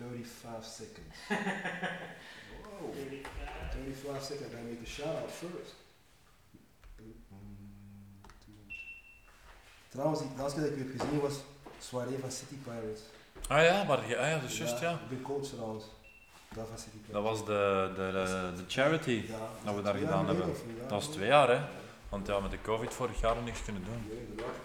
35 0.00 0.64
seconds. 0.64 1.16
Whoa. 2.62 2.92
35 3.72 4.22
seconds. 4.22 4.54
I 4.54 4.62
make 4.68 4.82
a 4.82 4.86
shout 4.86 5.16
out 5.16 5.30
first. 5.30 5.74
Trouwens, 9.90 10.20
die 10.20 10.28
laatste 10.36 10.60
keer 10.60 10.70
dat 10.70 10.78
ik 10.78 10.84
heb 10.84 11.00
gezien 11.00 11.20
was 11.20 11.34
soirée 11.78 12.18
van 12.20 12.30
City 12.30 12.54
Pirates. 12.54 13.00
Ah 13.48 13.64
ja, 13.64 13.84
maar 13.84 14.08
ja, 14.08 14.26
ja 14.26 14.38
dat 14.38 14.50
is 14.50 14.58
juist, 14.58 14.80
ja. 14.80 14.92
Ik 14.92 15.08
ben 15.08 15.22
coach 15.22 15.46
trouwens. 15.46 15.84
Dat 16.54 16.68
van 16.68 16.78
City 16.78 16.96
Pirates. 16.96 17.12
Dat 17.12 17.22
was 17.22 17.44
de, 17.44 17.92
de, 17.96 18.10
de, 18.12 18.52
de 18.56 18.64
charity 18.68 19.24
Ja, 19.28 19.48
dat 19.64 19.74
we 19.74 19.82
daar 19.82 19.94
gedaan 19.94 20.26
hebben. 20.26 20.54
Dat 20.80 20.90
was 20.90 21.06
twee 21.06 21.26
jaar, 21.26 21.48
hè. 21.48 21.64
Want 22.08 22.26
ja, 22.26 22.40
met 22.40 22.50
de 22.50 22.60
covid 22.62 22.94
vorig 22.94 23.20
jaar 23.20 23.42
niks 23.42 23.64
kunnen 23.64 23.84
doen. 23.84 24.06
Ja, 24.08 24.20
inderdaad. 24.20 24.56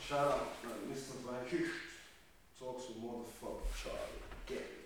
Shout 0.00 0.32
out 0.32 0.40
naar 0.62 0.72
Mr. 0.88 1.22
Van 1.24 1.48
Gucht. 1.48 1.86
Talks 2.58 2.88
with 2.88 2.96
motherfucker 2.96 3.66
Charlie. 3.72 4.22
Get 4.46 4.58
it. 4.58 4.78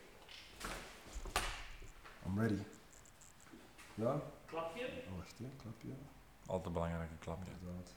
I'm 2.33 2.39
ready. 2.41 2.59
Ja? 3.95 4.21
Klapje? 4.47 4.85
Oh, 4.85 5.17
wacht, 5.17 5.39
hè. 5.39 5.45
Klapje. 5.57 5.89
Altijd 6.47 6.73
belangrijke 6.73 7.15
klapje. 7.19 7.51
Inderdaad. 7.61 7.95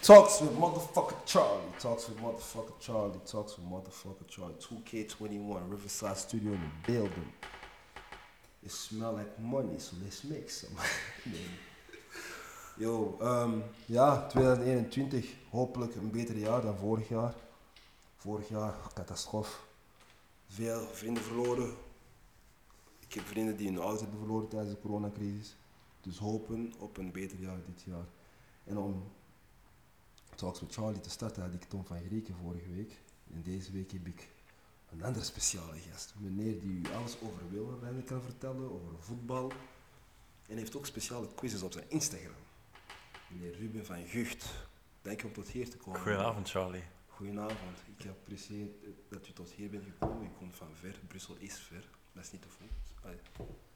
Talks 0.00 0.40
with 0.40 0.58
motherfucker 0.58 1.16
Charlie. 1.24 1.76
Talks 1.78 2.06
with 2.06 2.20
motherfucker 2.20 2.74
Charlie. 2.78 3.22
Talks 3.22 3.56
with 3.56 3.64
motherfucker 3.68 4.24
Charlie. 4.26 4.56
2K21 4.56 5.70
Riverside 5.70 6.14
Studio 6.14 6.52
in 6.52 6.60
the 6.60 6.92
building. 6.92 7.32
It 8.62 8.72
smell 8.72 9.14
like 9.14 9.38
money, 9.38 9.78
so 9.78 9.96
let's 10.02 10.22
make 10.22 10.50
some. 10.50 10.74
nee. 11.32 11.48
Yo, 12.76 13.16
ehm, 13.20 13.58
ja, 13.86 14.26
2021. 14.26 15.34
Hopelijk 15.50 15.94
een 15.94 16.10
beter 16.10 16.36
jaar 16.36 16.62
dan 16.62 16.76
vorig 16.76 17.08
jaar. 17.08 17.34
Vorig 18.16 18.48
jaar, 18.48 18.74
catastrofe. 18.94 19.56
Veel 20.48 20.86
vrienden 20.92 21.22
verloren. 21.22 21.85
Ik 23.08 23.14
heb 23.14 23.24
vrienden 23.24 23.56
die 23.56 23.68
hun 23.68 23.78
ouders 23.78 24.00
hebben 24.00 24.18
verloren 24.18 24.48
tijdens 24.48 24.74
de 24.74 24.80
coronacrisis. 24.80 25.56
Dus 26.00 26.18
hopen 26.18 26.72
op 26.78 26.96
een 26.96 27.12
beter 27.12 27.38
jaar 27.38 27.58
dit 27.66 27.82
jaar. 27.82 28.06
En 28.64 28.78
om 28.78 29.12
Talks 30.34 30.60
with 30.60 30.74
Charlie 30.74 31.00
te 31.00 31.10
starten 31.10 31.42
had 31.42 31.54
ik 31.54 31.64
Tom 31.64 31.84
van 31.84 32.04
Grieken 32.06 32.34
vorige 32.42 32.70
week. 32.70 32.92
En 33.32 33.42
deze 33.42 33.72
week 33.72 33.92
heb 33.92 34.06
ik 34.06 34.28
een 34.90 35.02
andere 35.02 35.24
speciale 35.24 35.78
gast. 35.90 36.14
Meneer 36.18 36.60
die 36.60 36.70
u 36.70 36.82
alles 36.94 37.16
over 37.20 37.50
wielrennen 37.50 38.04
kan 38.04 38.22
vertellen, 38.22 38.70
over 38.72 38.92
voetbal. 38.98 39.52
En 40.48 40.56
heeft 40.56 40.76
ook 40.76 40.86
speciale 40.86 41.34
quizzes 41.34 41.62
op 41.62 41.72
zijn 41.72 41.90
Instagram. 41.90 42.34
Meneer 43.28 43.56
Ruben 43.56 43.86
van 43.86 44.06
Gucht. 44.06 44.46
Dank 45.02 45.22
u 45.22 45.26
om 45.26 45.32
tot 45.32 45.48
hier 45.48 45.70
te 45.70 45.76
komen. 45.76 46.00
Goedenavond, 46.00 46.50
Charlie. 46.50 46.82
Goedenavond. 47.06 47.78
Ik 47.96 48.06
apprecieer 48.08 48.68
dat 49.08 49.28
u 49.28 49.32
tot 49.32 49.50
hier 49.50 49.70
bent 49.70 49.84
gekomen. 49.84 50.24
U 50.24 50.30
komt 50.38 50.54
van 50.54 50.68
ver. 50.74 51.00
Brussel 51.08 51.36
is 51.38 51.58
ver. 51.58 51.88
Dat 52.12 52.24
is 52.24 52.32
niet 52.32 52.42
te 52.42 52.48
voet. 52.48 52.70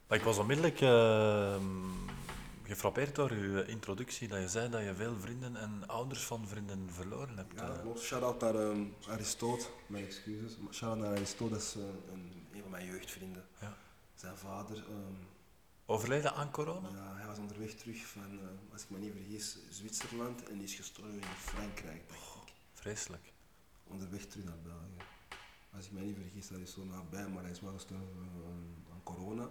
Ik 0.09 0.21
was 0.21 0.37
onmiddellijk 0.37 0.81
ehm, 0.81 1.63
gefrappeerd 2.63 3.15
door 3.15 3.31
uw 3.31 3.61
introductie, 3.61 4.27
dat 4.27 4.41
je 4.41 4.47
zei 4.47 4.69
dat 4.69 4.81
je 4.81 4.95
veel 4.95 5.15
vrienden 5.19 5.55
en 5.55 5.87
ouders 5.87 6.23
van 6.23 6.47
vrienden 6.47 6.89
verloren 6.91 7.37
hebt. 7.37 7.53
Ja, 7.55 7.67
dat 7.67 7.75
eh. 7.75 7.81
klopt. 7.81 7.99
Shout-out 7.99 8.41
naar 8.41 8.55
um, 8.55 8.95
Aristote, 9.07 9.65
mijn 9.87 10.05
excuses. 10.05 10.57
Maar 10.57 10.73
Shout-out 10.73 11.01
naar 11.01 11.15
Aristote, 11.15 11.51
dat 11.51 11.61
is 11.61 11.75
eh, 11.75 11.81
een, 12.11 12.47
een 12.53 12.61
van 12.61 12.71
mijn 12.71 12.85
jeugdvrienden. 12.85 13.45
Ja. 13.59 13.77
Zijn 14.15 14.37
vader, 14.37 14.77
ehm, 14.77 15.23
Overleden 15.85 16.33
aan 16.33 16.51
corona? 16.51 16.89
ja, 16.89 17.15
hij 17.15 17.27
was 17.27 17.37
onderweg 17.37 17.73
terug 17.73 18.05
van, 18.05 18.39
als 18.71 18.83
ik 18.83 18.89
me 18.89 18.97
niet 18.97 19.13
vergis, 19.13 19.57
Zwitserland 19.69 20.49
en 20.49 20.53
die 20.53 20.63
is 20.63 20.73
gestorven 20.73 21.13
in 21.13 21.35
Frankrijk, 21.37 22.01
ik. 22.07 22.17
Vreselijk. 22.73 23.33
Onderweg 23.87 24.25
terug 24.25 24.45
naar 24.45 24.59
België. 24.63 25.05
Als 25.75 25.85
ik 25.85 25.91
me 25.91 25.99
niet 25.99 26.15
vergis, 26.15 26.47
dat 26.47 26.59
is 26.59 26.73
zo 26.73 26.83
nabij, 26.83 27.27
maar 27.27 27.43
hij 27.43 27.51
is 27.51 27.61
wel 27.61 27.73
gestorven 27.73 28.17
aan 28.17 28.90
corona. 29.03 29.47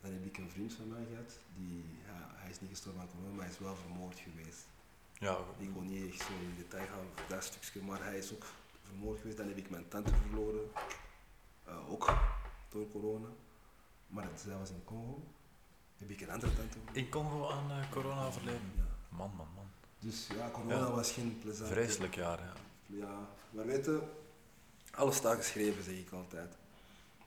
Dan 0.00 0.12
heb 0.12 0.24
ik 0.24 0.38
een 0.38 0.50
vriend 0.50 0.72
van 0.72 0.88
mij 0.88 1.04
gehad, 1.10 1.38
die, 1.56 1.84
ja, 2.06 2.30
hij 2.34 2.50
is 2.50 2.60
niet 2.60 2.70
gestorven 2.70 3.00
aan 3.00 3.08
corona, 3.14 3.30
maar 3.34 3.44
hij 3.44 3.52
is 3.52 3.58
wel 3.58 3.76
vermoord 3.76 4.18
geweest. 4.18 4.64
Ja, 5.18 5.38
Ik 5.58 5.70
wil 5.72 5.82
niet 5.82 6.12
echt 6.12 6.20
zo 6.22 6.32
in 6.42 6.54
detail 6.56 6.86
gaan 6.86 6.98
voor 7.14 7.24
dat 7.28 7.44
stukje, 7.44 7.82
maar 7.82 8.02
hij 8.04 8.18
is 8.18 8.32
ook 8.34 8.44
vermoord 8.86 9.18
geweest. 9.18 9.36
Dan 9.36 9.48
heb 9.48 9.56
ik 9.56 9.70
mijn 9.70 9.88
tante 9.88 10.12
verloren, 10.14 10.70
eh, 11.64 11.90
ook 11.90 12.14
door 12.68 12.90
corona. 12.90 13.28
Maar 14.06 14.24
het, 14.24 14.40
zij 14.40 14.56
was 14.56 14.70
in 14.70 14.84
Congo. 14.84 15.22
Heb 15.98 16.10
ik 16.10 16.20
een 16.20 16.30
andere 16.30 16.54
tante 16.54 16.72
verloren. 16.78 16.94
in 16.94 17.08
Congo 17.08 17.48
aan 17.50 17.70
eh, 17.70 17.90
corona 17.90 18.26
overleden. 18.26 18.72
Ja. 18.76 18.82
Man, 19.16 19.30
man, 19.36 19.48
man. 19.54 19.64
Dus 19.98 20.26
ja, 20.26 20.50
corona 20.50 20.74
Ja. 20.76 20.90
was 20.90 21.12
geen 21.12 21.38
plezant. 21.42 21.70
Vreselijk 21.70 22.14
jaar, 22.14 22.38
ja. 22.40 22.52
Ja, 22.86 23.28
maar 23.50 23.66
weet 23.66 23.84
je, 23.84 24.02
alles 24.90 25.16
staat 25.16 25.36
geschreven, 25.36 25.82
zeg 25.84 25.94
ik 25.98 26.10
altijd. 26.10 26.56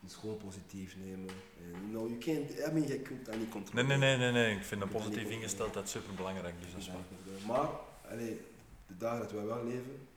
Dus 0.02 0.16
gewoon 0.16 0.38
positief 0.38 0.96
nemen. 0.98 1.30
En, 1.58 1.92
you 1.92 2.18
can't, 2.18 2.50
I 2.52 2.72
mean, 2.72 2.88
je 2.88 3.00
kunt 3.00 3.26
dat 3.26 3.36
niet 3.36 3.44
Nee, 3.44 3.50
controleren. 3.50 4.00
nee, 4.00 4.18
nee, 4.18 4.32
nee, 4.32 4.32
nee. 4.32 4.56
Ik 4.56 4.64
vind 4.64 4.82
een 4.82 4.90
positieve 4.90 5.32
ingesteldheid 5.32 5.90
super 5.90 6.14
belangrijk, 6.14 6.56
dus 6.62 6.72
dat 6.72 6.82
is 6.82 6.88
waar. 6.88 7.04
Maar, 7.48 7.70
allee, 8.12 8.42
de 8.88 8.98
dagen 8.98 9.20
dat 9.20 9.32
wij 9.32 9.46
wel 9.46 9.64
leven, 9.66 10.08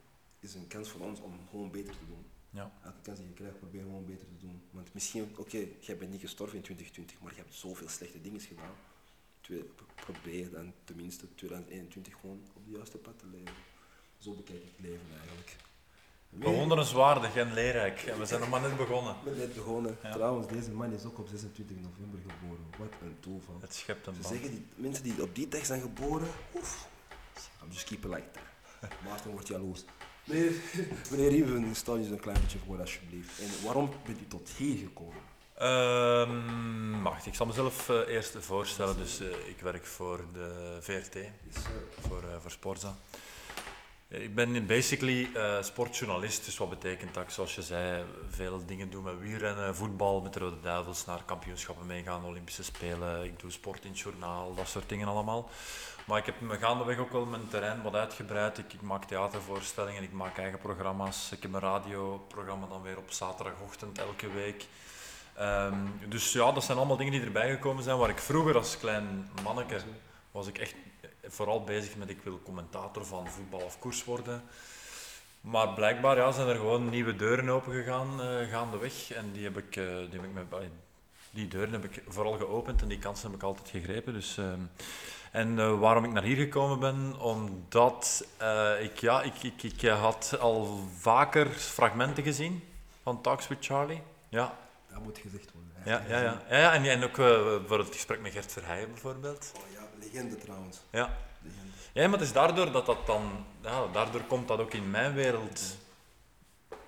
is 0.41 0.55
een 0.55 0.67
kans 0.67 0.89
voor 0.89 1.01
ons 1.01 1.21
om 1.21 1.33
gewoon 1.51 1.71
beter 1.71 1.93
te 1.93 2.07
doen. 2.07 2.25
Ja. 2.51 2.73
Elke 2.85 3.01
kans 3.03 3.19
die 3.19 3.29
je 3.29 3.35
krijgt, 3.35 3.59
probeer 3.59 3.83
gewoon 3.83 4.05
beter 4.07 4.27
te 4.27 4.47
doen. 4.47 4.63
Want 4.71 4.95
misschien, 4.95 5.35
oké, 5.37 5.67
jij 5.81 5.97
bent 5.97 6.11
niet 6.11 6.21
gestorven 6.21 6.57
in 6.57 6.63
2020, 6.63 7.21
maar 7.21 7.33
je 7.35 7.41
hebt 7.41 7.55
zoveel 7.55 7.89
slechte 7.89 8.21
dingen 8.21 8.41
gedaan. 8.41 8.75
Twee, 9.41 9.65
probeer 9.95 10.51
dan 10.51 10.73
tenminste 10.85 11.35
2021 11.35 12.15
gewoon 12.21 12.41
op 12.55 12.65
de 12.65 12.71
juiste 12.71 12.99
pad 12.99 13.19
te 13.19 13.27
leven. 13.27 13.55
Zo 14.19 14.33
bekijk 14.35 14.59
ik 14.63 14.71
het 14.77 14.87
leven 14.87 15.07
eigenlijk. 15.21 15.57
Bewonderenswaardig 16.35 17.37
en 17.37 17.53
leerrijk. 17.53 18.03
En 18.03 18.19
we 18.19 18.27
zijn 18.27 18.41
nog 18.41 18.49
maar 18.49 18.61
net 18.61 18.77
begonnen. 18.77 19.17
Ben 19.25 19.37
net 19.37 19.55
begonnen. 19.55 19.99
Ja. 20.03 20.13
Trouwens, 20.13 20.47
deze 20.49 20.71
man 20.71 20.93
is 20.93 21.05
ook 21.05 21.19
op 21.19 21.29
26 21.29 21.77
november 21.77 22.21
geboren. 22.21 22.65
Wat 22.79 22.89
een 23.03 23.17
toeval. 23.21 23.59
Het 23.61 23.75
schept 23.75 24.07
een 24.07 24.15
Ze 24.15 24.21
band. 24.21 24.33
zeggen 24.35 24.51
die 24.51 24.67
mensen 24.75 25.05
die 25.05 25.23
op 25.23 25.35
die 25.35 25.49
dag 25.49 25.65
zijn 25.67 25.81
geboren, 25.81 26.29
oef, 26.55 26.89
I'm 27.63 27.71
just 27.71 27.85
keep 27.85 28.05
it 28.05 28.11
like 28.11 28.27
that. 28.33 28.91
Maarten 29.09 29.31
wordt 29.31 29.49
jaloers. 29.49 29.85
Meneer, 30.25 30.53
meneer 31.11 31.29
Rieven, 31.29 31.75
stel 31.75 31.97
je 31.97 32.03
eens 32.03 32.11
een 32.11 32.21
klein 32.21 32.41
beetje 32.41 32.59
voor 32.67 32.81
alsjeblieft. 32.81 33.41
En 33.41 33.65
waarom 33.65 33.91
bent 34.07 34.21
u 34.21 34.27
tot 34.27 34.49
hier 34.57 34.77
gekomen? 34.79 35.23
Ehm, 35.55 37.03
wacht, 37.03 37.27
ik 37.27 37.35
zal 37.35 37.47
mezelf 37.47 37.89
eh, 37.89 38.09
eerst 38.09 38.37
voorstellen. 38.41 38.97
Dus 38.97 39.21
eh, 39.21 39.27
ik 39.49 39.61
werk 39.61 39.87
voor 39.87 40.25
de 40.33 40.79
VRT, 40.81 41.15
Yes, 41.15 41.63
voor, 42.01 42.25
voor 42.41 42.51
Sporza. 42.51 42.97
Eh, 44.13 44.23
Ik 44.23 44.35
ben 44.35 44.67
basically 44.67 45.29
eh, 45.35 45.63
sportjournalist, 45.63 46.45
dus 46.45 46.57
wat 46.57 46.71
betekent 46.71 47.15
dat 47.15 47.33
zoals 47.33 47.55
je 47.55 47.63
zei, 47.63 48.05
veel 48.29 48.67
dingen 48.67 48.91
doe 48.91 49.03
met 49.03 49.19
wielrennen, 49.19 49.77
voetbal, 49.77 50.21
met 50.21 50.33
de 50.33 50.39
Rode 50.39 50.61
Duivels, 50.61 51.05
naar 51.05 51.23
kampioenschappen 51.25 51.87
meegaan, 51.87 52.25
Olympische 52.25 52.65
Spelen. 52.65 53.25
Ik 53.25 53.41
doe 53.41 53.51
sport 53.51 53.85
in 53.85 53.91
het 53.91 54.01
journaal, 54.01 54.55
dat 54.55 54.69
soort 54.69 54.89
dingen 54.89 55.09
allemaal. 55.09 55.51
Maar 56.07 56.19
ik 56.19 56.27
heb 56.27 56.41
me 56.41 56.59
gaandeweg 56.59 56.99
ook 56.99 57.13
wel 57.13 57.25
mijn 57.25 57.49
terrein 57.49 57.83
wat 57.83 57.95
uitgebreid. 57.95 58.59
Ik, 58.59 58.73
ik 58.73 58.81
maak 58.83 59.05
theatervoorstellingen, 59.05 60.03
ik 60.03 60.13
maak 60.13 60.39
eigen 60.39 60.59
programma's. 60.59 61.33
Ik 61.33 61.43
heb 61.43 61.53
een 61.53 61.61
radioprogramma 61.61 62.67
dan 62.67 62.83
weer 62.83 62.99
op 62.99 63.11
zaterdagochtend 63.11 63.99
elke 63.99 64.31
week. 64.33 64.67
Ehm, 65.35 65.77
dus 66.09 66.33
ja, 66.33 66.53
dat 66.53 66.65
zijn 66.65 66.79
allemaal 66.79 66.97
dingen 66.97 67.13
die 67.13 67.23
erbij 67.23 67.51
gekomen 67.51 67.83
zijn 67.83 67.99
waar 67.99 68.09
ik 68.09 68.19
vroeger 68.19 68.57
als 68.57 68.79
klein 68.79 69.31
manneke 69.43 69.81
was 70.31 70.47
ik 70.47 70.59
echt 70.59 70.75
vooral 71.29 71.65
bezig 71.65 71.97
met 71.97 72.11
ik 72.11 72.23
wil 72.23 72.41
commentator 72.43 73.05
van 73.05 73.29
voetbal 73.29 73.61
of 73.61 73.79
koers 73.79 74.05
worden. 74.05 74.43
Maar 75.41 75.69
blijkbaar 75.69 76.17
ja, 76.17 76.33
zijn 76.33 76.49
er 76.49 76.55
gewoon 76.57 76.89
nieuwe 76.89 77.17
deuren 77.17 77.49
opengegaan 77.49 78.21
uh, 78.21 78.51
gaandeweg. 78.51 79.13
En 79.13 79.33
die, 79.33 79.45
heb 79.45 79.59
ik, 79.59 79.77
eh, 79.77 79.85
die, 79.85 80.21
heb 80.21 80.25
ik 80.25 80.33
met, 80.33 80.45
die 81.31 81.49
deuren 81.49 81.73
heb 81.73 81.85
ik 81.85 82.03
vooral 82.09 82.33
geopend 82.37 82.83
en 82.83 82.89
die 82.89 82.99
kansen 82.99 83.27
heb 83.27 83.37
ik 83.37 83.43
altijd 83.43 83.69
gegrepen. 83.69 84.13
Dus, 84.13 84.39
ehm, 84.39 84.61
en 85.31 85.79
waarom 85.79 86.05
ik 86.05 86.13
naar 86.13 86.23
hier 86.23 86.37
gekomen 86.37 86.79
ben, 86.79 87.21
omdat 87.21 88.27
ik, 88.81 88.99
ja, 88.99 89.23
ik, 89.23 89.43
ik, 89.43 89.63
ik 89.63 89.89
had 89.89 90.37
al 90.41 90.89
vaker 90.99 91.47
fragmenten 91.51 92.23
gezien 92.23 92.63
van 93.03 93.21
Talks 93.21 93.49
with 93.49 93.65
Charlie. 93.65 94.03
Ja. 94.29 94.59
Dat 94.93 95.03
moet 95.03 95.19
gezegd 95.19 95.53
worden. 95.53 95.73
Ja, 95.85 96.03
ja, 96.09 96.23
ja. 96.23 96.43
ja, 96.49 96.59
ja 96.59 96.73
en, 96.73 96.85
en 96.85 97.05
ook 97.05 97.17
voor 97.67 97.79
het 97.79 97.93
gesprek 97.93 98.21
met 98.21 98.33
Gert 98.33 98.53
Verheijen 98.53 98.89
bijvoorbeeld. 98.89 99.53
Oh 99.57 99.73
ja, 99.73 99.82
legende 100.03 100.37
trouwens. 100.37 100.79
Ja. 100.91 101.17
Legende. 101.43 101.71
Ja, 101.93 102.09
maar 102.09 102.19
het 102.19 102.29
is 102.29 102.33
daardoor 102.33 102.73
dat 102.73 102.87
dat 102.87 103.07
dan... 103.07 103.45
Ja, 103.63 103.87
daardoor 103.93 104.23
komt 104.23 104.49
dat 104.49 104.59
ook 104.59 104.73
in 104.73 104.91
mijn 104.91 105.15
wereld... 105.15 105.77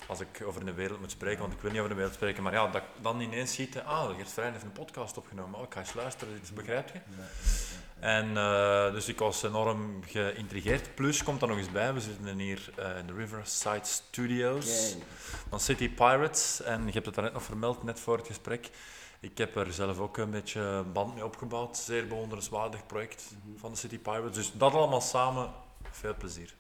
Als 0.07 0.21
ik 0.21 0.43
over 0.45 0.67
een 0.67 0.75
wereld 0.75 1.01
moet 1.01 1.11
spreken, 1.11 1.41
want 1.41 1.53
ik 1.53 1.61
wil 1.61 1.71
niet 1.71 1.79
over 1.79 1.91
de 1.91 1.97
wereld 1.97 2.15
spreken, 2.15 2.43
maar 2.43 2.53
ja, 2.53 2.67
dat 2.67 2.83
ik 2.83 2.89
dan 3.03 3.21
ineens 3.21 3.53
schieten, 3.53 3.85
ah, 3.85 4.17
Gert 4.17 4.29
Verheijen 4.29 4.53
heeft 4.53 4.65
een 4.65 4.85
podcast 4.85 5.17
opgenomen, 5.17 5.59
oh, 5.59 5.65
ik 5.65 5.73
ga 5.73 5.81
eens 5.81 5.95
luisteren, 5.95 6.41
dus 6.41 6.53
begrijp 6.53 6.89
je? 6.89 6.95
Ja, 6.95 7.17
ja, 7.17 7.25
ja. 7.73 7.85
En 8.01 8.29
uh, 8.29 8.93
dus 8.93 9.09
ik 9.09 9.19
was 9.19 9.43
enorm 9.43 10.03
geïntrigeerd. 10.07 10.95
Plus 10.95 11.23
komt 11.23 11.43
er 11.43 11.49
nog 11.49 11.59
eens 11.59 11.71
bij, 11.71 11.95
we 11.95 12.01
zitten 12.01 12.39
hier 12.39 12.71
uh, 12.79 12.99
in 12.99 13.07
de 13.07 13.13
Riverside 13.13 13.85
Studios 13.85 14.97
van 15.49 15.61
City 15.61 15.91
Pirates. 15.91 16.63
En 16.63 16.87
je 16.87 16.93
hebt 16.93 17.07
het 17.07 17.15
daarnet 17.15 17.35
nog 17.35 17.43
vermeld, 17.43 17.83
net 17.83 18.01
voor 18.01 18.17
het 18.17 18.27
gesprek. 18.27 18.71
Ik 19.25 19.39
heb 19.39 19.57
er 19.57 19.73
zelf 19.73 19.99
ook 19.99 20.17
een 20.17 20.31
beetje 20.31 20.85
band 20.93 21.15
mee 21.15 21.25
opgebouwd. 21.25 21.77
Zeer 21.77 22.07
bewonderenswaardig 22.07 22.87
project 22.87 23.25
Mm 23.31 23.41
-hmm. 23.45 23.59
van 23.59 23.73
de 23.73 23.79
City 23.79 23.99
Pirates. 23.99 24.35
Dus 24.35 24.53
dat 24.53 24.73
allemaal 24.73 25.01
samen, 25.01 25.53
veel 25.91 26.15
plezier. 26.19 26.55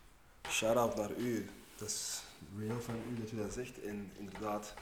Shout-out 0.49 0.96
naar 0.96 1.11
u. 1.16 1.50
Dat 1.76 1.88
is 1.88 2.22
real 2.58 2.81
van 2.81 2.94
u 3.11 3.20
dat 3.20 3.31
je 3.31 3.37
dat 3.37 3.52
zegt. 3.52 3.82
En 3.82 4.12
inderdaad, 4.19 4.75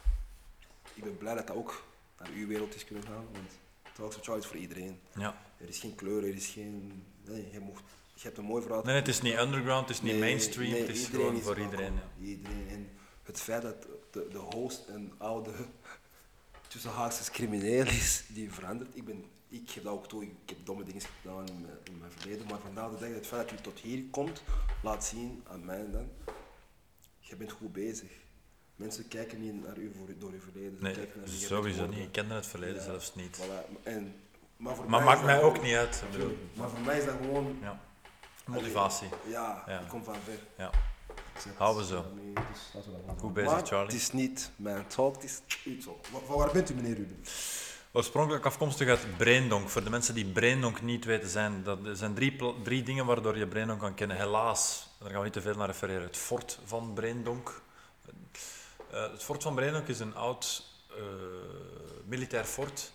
ik 0.95 1.05
ben 1.05 1.19
blij 1.19 1.35
dat 1.35 1.47
dat 1.47 1.57
ook 1.57 1.83
naar 2.19 2.29
uw 2.35 2.47
wereld 2.47 2.75
is 2.75 2.85
kunnen 2.85 3.05
gaan. 3.05 3.27
Want 3.33 3.51
Talks 3.93 4.17
Charlie 4.21 4.43
is 4.43 4.49
voor 4.49 4.57
iedereen. 4.61 5.01
Ja. 5.15 5.35
Er 5.57 5.69
is 5.69 5.79
geen 5.79 5.95
kleur, 5.95 6.23
er 6.23 6.35
is 6.35 6.47
geen... 6.47 7.05
Nee, 7.25 7.49
je, 7.53 7.61
mocht, 7.61 7.83
je 8.15 8.23
hebt 8.23 8.39
een 8.39 8.45
mooi 8.45 8.63
verhaal. 8.63 8.83
Nee, 8.83 8.95
het 8.95 9.09
is 9.09 9.21
niet 9.21 9.39
underground, 9.39 9.89
het 9.89 9.97
is 9.97 10.03
niet 10.03 10.13
Nee, 10.13 10.21
mainstream, 10.21 10.71
nee, 10.71 10.81
het 10.81 10.91
is 10.91 11.01
iedereen 11.05 11.21
gewoon 11.21 11.37
is 11.37 11.45
voor 11.45 11.59
iedereen. 11.61 11.95
ja. 11.95 12.25
Iedereen. 12.27 12.69
En 12.69 12.91
het 13.23 13.41
feit 13.41 13.63
dat 13.63 13.87
de, 14.11 14.29
de 14.31 14.39
host 14.39 14.85
een 14.89 15.13
oude, 15.19 15.53
tussen 16.73 16.91
haakjes 16.91 17.31
crimineel 17.31 17.87
is, 17.87 18.25
die 18.29 18.53
verandert. 18.53 18.91
Ik, 18.97 19.05
ben, 19.05 19.25
ik 19.49 19.71
geef 19.71 19.83
dat 19.83 19.93
ook 19.93 20.09
toe, 20.09 20.23
ik 20.25 20.31
heb 20.47 20.59
domme 20.65 20.85
dingen 20.85 21.01
gedaan 21.23 21.47
in 21.49 21.61
mijn, 21.61 21.77
in 21.85 21.99
mijn 21.99 22.11
verleden, 22.17 22.47
maar 22.47 22.59
vandaag 22.59 22.91
de 22.91 22.99
dag, 22.99 23.15
het 23.15 23.27
feit 23.27 23.49
dat 23.51 23.59
u 23.59 23.63
tot 23.63 23.79
hier 23.79 24.03
komt, 24.11 24.43
laat 24.83 25.05
zien 25.05 25.43
aan 25.51 25.65
mij 25.65 25.91
dan, 25.91 26.09
je 27.19 27.37
bent 27.37 27.53
goed 27.53 27.73
bezig. 27.73 28.11
Mensen 28.77 29.09
kijken 29.09 29.41
niet 29.41 29.65
naar 29.67 29.77
u 29.79 29.93
voor, 29.99 30.19
door 30.19 30.31
uw 30.31 30.41
verleden. 30.41 30.77
Nee, 30.81 30.95
kijken 30.95 31.21
naar 31.21 31.29
je 31.29 31.35
sowieso 31.37 31.87
niet. 31.87 31.99
Ik 31.99 32.13
kende 32.13 32.35
het 32.35 32.47
verleden 32.47 32.75
Ja, 32.77 32.83
zelfs 32.83 33.15
niet. 33.15 33.39
Voilà. 33.41 33.83
En, 33.83 34.15
maar 34.57 34.75
voor 34.77 34.91
Maar 34.91 35.05
mij 35.05 35.09
maakt 35.15 35.25
mij 35.25 35.41
ook 35.43 35.51
gewoon- 35.55 35.67
niet 35.67 35.77
uit. 35.77 36.03
bedoel. 36.13 36.37
Maar 36.55 36.69
voor 36.69 36.81
mij 36.81 36.99
is 36.99 37.05
dat 37.05 37.15
gewoon 37.21 37.59
Ja. 37.61 37.81
Motivatie. 38.47 39.09
ja, 39.27 39.63
Ja. 39.67 39.81
ik 39.81 39.89
kom 39.89 40.05
van 40.05 40.15
ver. 40.25 40.39
Ja. 40.59 40.71
Houden 41.57 41.83
we 41.83 41.89
zo. 41.89 42.05
Nee, 42.15 42.33
dus 42.33 42.71
laten 42.75 42.91
we 42.91 42.97
dat 42.97 43.05
gewoon 43.05 43.21
Goed 43.21 43.33
bezig, 43.33 43.51
Maar 43.51 43.67
Charlie. 43.67 43.87
Het 43.87 43.95
is 43.95 44.13
niet 44.13 44.51
mijn 44.57 44.87
talk, 44.87 45.15
het 45.15 45.25
is 45.25 45.63
uw 45.65 45.79
talk. 45.79 46.07
Van 46.27 46.37
waar 46.37 46.53
bent 46.53 46.71
u, 46.71 46.75
meneer 46.75 46.95
Ruben? 46.95 47.25
Oorspronkelijk 47.93 48.45
afkomstig 48.45 48.89
uit 48.89 49.17
Braindonk. 49.17 49.69
Voor 49.69 49.85
de 49.85 49.91
mensen 49.91 50.15
die 50.15 50.25
Braindonk 50.25 50.83
niet 50.83 51.05
weten, 51.05 51.29
zijn, 51.29 51.63
dat 51.63 51.87
er 51.87 51.97
zijn 51.97 52.15
drie, 52.15 52.37
drie 52.63 52.83
dingen 52.83 53.07
waardoor 53.07 53.39
je 53.39 53.47
Braindonk 53.47 53.81
kan 53.81 53.95
kennen. 53.95 54.17
Helaas, 54.17 54.89
daar 54.99 55.09
gaan 55.11 55.19
we 55.19 55.25
niet 55.25 55.33
te 55.33 55.41
veel 55.41 55.55
naar 55.55 55.67
refereren. 55.67 56.03
Het 56.03 56.17
fort 56.17 56.59
van 56.65 56.93
Braindonk. 56.95 57.63
Eh, 58.91 59.11
het 59.11 59.23
fort 59.23 59.43
van 59.43 59.55
Braindonk 59.55 59.89
is 59.89 60.01
een 60.01 60.15
oud 60.15 60.65
eh, 60.91 61.03
militair 62.07 62.45
fort. 62.45 62.93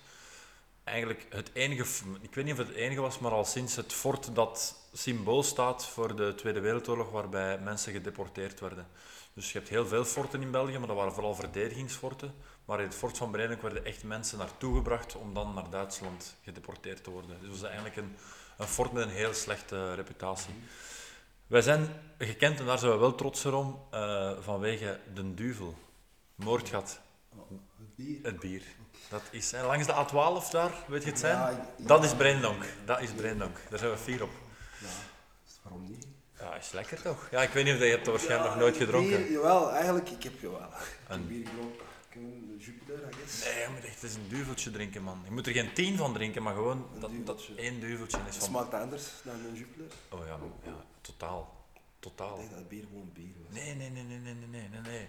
Eigenlijk 0.88 1.25
het 1.30 1.50
enige, 1.54 1.84
ik 2.22 2.36
weet 2.36 2.44
niet 2.45 2.54
of 2.54 2.60
het 2.60 2.68
het 2.68 2.78
enige 2.78 3.01
was, 3.01 3.19
maar 3.19 3.31
al 3.31 3.45
sinds 3.45 3.75
het 3.75 3.94
fort 3.94 4.36
dat 4.36 4.75
symbool 4.94 5.44
staat 5.44 5.86
voor 5.86 6.16
de 6.16 6.34
Tweede 6.36 6.60
Wereldoorlog, 6.60 7.10
waarbij 7.10 7.60
mensen 7.60 7.94
gedeporteerd 7.94 8.60
werden. 8.60 8.88
Dus 9.34 9.51
je 9.51 9.57
hebt 9.57 9.69
heel 9.69 9.88
veel 9.88 10.06
forten 10.06 10.42
in 10.42 10.51
België, 10.51 10.78
maar 10.78 10.88
dat 10.88 10.95
waren 10.95 11.13
vooral 11.13 11.36
verdedigingsforten. 11.36 12.34
Maar 12.66 12.80
in 12.80 12.86
het 12.86 12.95
fort 12.95 13.18
van 13.18 13.31
Braindonk 13.31 13.62
werden 13.62 13.86
echt 13.86 14.04
mensen 14.04 14.38
naartoe 14.38 14.75
gebracht 14.75 15.16
om 15.16 15.34
dan 15.34 15.54
naar 15.54 15.69
Duitsland 15.69 16.36
gedeporteerd 16.44 17.04
te 17.04 17.10
worden. 17.10 17.30
Dus 17.30 17.50
het 17.50 17.60
was 17.60 17.69
eigenlijk 17.69 17.95
een, 17.95 18.16
een 18.57 18.68
fort 18.68 18.92
met 18.92 19.04
een 19.04 19.10
heel 19.10 19.34
slechte 19.34 19.94
reputatie. 19.94 20.54
Wij 21.48 21.62
zijn 21.62 21.89
gekend, 22.18 22.60
en 22.60 22.66
daar 22.66 22.80
zijn 22.80 22.92
we 22.92 22.98
wel 22.98 23.16
trots 23.16 23.45
om, 23.45 23.80
eh, 23.92 24.31
vanwege 24.39 25.00
de 25.13 25.34
duvel. 25.34 25.78
Moordgat, 26.36 27.00
Het 27.78 27.95
bier? 27.95 28.19
het 28.24 28.39
bier. 28.39 28.63
Dat 29.09 29.21
is 29.30 29.51
hè, 29.51 29.65
langs 29.65 29.86
de 29.86 29.94
A12 29.94 30.51
daar, 30.51 30.71
weet 30.88 31.04
je 31.04 31.09
het 31.09 31.19
zijn? 31.19 31.38
Ja. 31.38 31.65
Dat 31.77 32.04
is 32.04 32.13
Brendonk. 32.13 32.65
Dat 32.86 33.01
is 33.01 33.12
Brendonk. 33.12 33.57
Daar 33.69 33.80
zijn 33.80 33.92
we 33.92 33.98
vier 33.98 34.24
op. 34.24 34.31
Ja, 34.80 34.88
waarom 35.62 35.83
niet? 35.83 36.07
Ja, 36.39 36.56
is 36.56 36.71
lekker 36.71 37.01
toch? 37.01 37.27
Ja, 37.31 37.42
ik 37.42 37.50
weet 37.50 37.63
niet 37.63 37.74
of 37.74 37.80
je 37.80 37.86
hebt 37.86 38.07
waarschijnlijk 38.07 38.50
nog 38.50 38.59
nooit 38.59 38.77
gedronken. 38.77 39.31
Jawel, 39.31 39.71
eigenlijk, 39.71 40.09
ik 40.09 40.24
heb 40.24 40.39
jawel. 40.39 40.69
Een 41.07 41.31
ik. 41.31 41.48
Een 42.13 42.57
Jupiter, 42.57 42.95
I 42.95 43.13
guess. 43.13 43.44
Nee, 43.44 43.68
maar 43.68 43.83
echt, 43.83 44.01
het 44.01 44.09
is 44.09 44.15
een 44.15 44.27
duveltje 44.27 44.71
drinken, 44.71 45.04
man. 45.04 45.21
Je 45.25 45.31
moet 45.31 45.48
er 45.48 45.53
geen 45.53 45.74
tien 45.74 45.98
van 45.98 46.13
drinken, 46.13 46.44
maar 46.44 46.53
gewoon 46.53 46.88
dat, 47.00 47.12
dat 47.24 47.50
één 47.56 47.80
duveltje 47.80 48.19
is. 48.27 48.36
Het 48.36 48.44
smaakt 48.44 48.74
anders 48.74 49.06
dan 49.24 49.33
een 49.33 49.56
Jupiter. 49.56 49.98
Oh 50.10 50.25
ja, 50.25 50.38
ja 50.63 50.75
totaal. 51.01 51.56
Totaal. 52.00 52.38
denk 52.38 52.51
dat 52.51 52.68
bier 52.68 52.83
gewoon 52.83 53.12
bier 53.13 53.33
was. 53.45 53.56
Nee, 53.56 53.75
nee, 53.75 53.89
nee, 53.89 54.03
nee, 54.03 54.18
nee, 54.18 54.33
nee, 54.33 54.69
nee, 54.69 54.81
nee. 54.81 55.07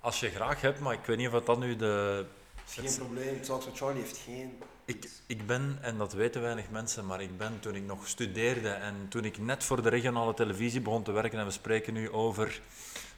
Als 0.00 0.20
je 0.20 0.30
graag 0.30 0.60
hebt, 0.60 0.80
maar 0.80 0.92
ik 0.92 1.04
weet 1.04 1.16
niet 1.16 1.28
of 1.28 1.44
dat 1.44 1.58
nu 1.58 1.76
de 1.76 2.26
geen 2.66 2.94
probleem, 2.96 3.42
Talks 3.42 3.64
with 3.64 3.76
Charlie 3.76 4.02
heeft 4.02 4.16
geen... 4.16 4.58
Ik, 4.84 5.08
ik 5.26 5.46
ben, 5.46 5.78
en 5.80 5.98
dat 5.98 6.12
weten 6.12 6.42
weinig 6.42 6.70
mensen, 6.70 7.06
maar 7.06 7.22
ik 7.22 7.36
ben 7.36 7.60
toen 7.60 7.74
ik 7.74 7.84
nog 7.84 8.08
studeerde 8.08 8.68
en 8.68 8.94
toen 9.08 9.24
ik 9.24 9.38
net 9.38 9.64
voor 9.64 9.82
de 9.82 9.88
regionale 9.88 10.34
televisie 10.34 10.80
begon 10.80 11.02
te 11.02 11.12
werken, 11.12 11.38
en 11.38 11.44
we 11.44 11.50
spreken 11.50 11.92
nu 11.92 12.10
over 12.10 12.60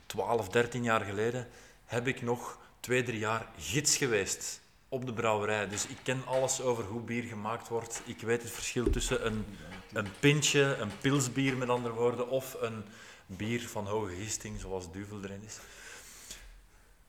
12, 0.07 0.49
13 0.49 0.83
jaar 0.83 1.01
geleden, 1.01 1.49
heb 1.85 2.07
ik 2.07 2.23
nog 2.23 2.59
twee, 2.81 3.03
drie 3.03 3.19
jaar 3.19 3.47
gids 3.59 3.97
geweest 3.97 4.61
op 4.89 5.07
de 5.07 5.13
brouwerij. 5.13 5.69
Dus 5.69 5.87
ik 5.87 5.97
ken 6.03 6.27
alles 6.27 6.61
over 6.61 6.85
hoe 6.85 7.01
bier 7.01 7.23
gemaakt 7.23 7.69
wordt. 7.69 8.03
Ik 8.05 8.21
weet 8.21 8.43
het 8.43 8.51
verschil 8.51 8.91
tussen 8.91 9.27
een, 9.27 9.45
een 9.93 10.09
pintje, 10.21 10.77
een 10.81 10.91
pilsbier 11.01 11.57
met 11.57 11.69
andere 11.69 11.95
woorden, 11.95 12.29
of 12.29 12.57
een 12.61 12.85
bier 13.27 13.69
van 13.69 13.87
hoge 13.87 14.15
gisting, 14.15 14.61
zoals 14.61 14.93
Duvel 14.93 15.23
erin 15.23 15.43
is. 15.47 15.59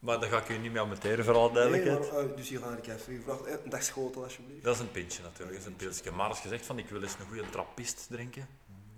Maar 0.04 0.20
daar 0.20 0.30
ga 0.30 0.38
ik 0.38 0.50
u 0.50 0.58
niet 0.58 0.72
mee 0.72 0.82
amenteren, 0.82 1.26
voor 1.26 1.34
alle 1.34 1.52
Nee, 1.52 1.54
duidelijkheid. 1.54 2.12
maar, 2.12 2.30
eh, 2.30 2.36
dus 2.38 2.50
je 2.50 2.58
gaat 2.58 2.68
naar 2.68 2.82
de 2.82 2.88
café 2.88 3.16
gevraagd, 3.16 3.46
eh, 3.46 3.54
een 3.64 3.70
dag 3.70 3.84
schotel 3.84 4.24
alsjeblieft. 4.24 4.64
Dat 4.64 4.76
is 4.76 4.82
een 4.82 4.92
pintje 4.92 5.22
natuurlijk, 5.24 5.52
dat 5.52 5.60
is 5.60 5.66
een 5.72 5.76
pilsje. 5.76 6.12
Maar 6.12 6.30
als 6.30 6.42
je 6.42 6.48
zegt 6.48 6.66
van 6.66 6.78
ik 6.78 6.90
wil 6.90 7.02
eens 7.02 7.16
een 7.20 7.28
goede 7.28 7.50
trappist 7.50 8.08
drinken, 8.10 8.48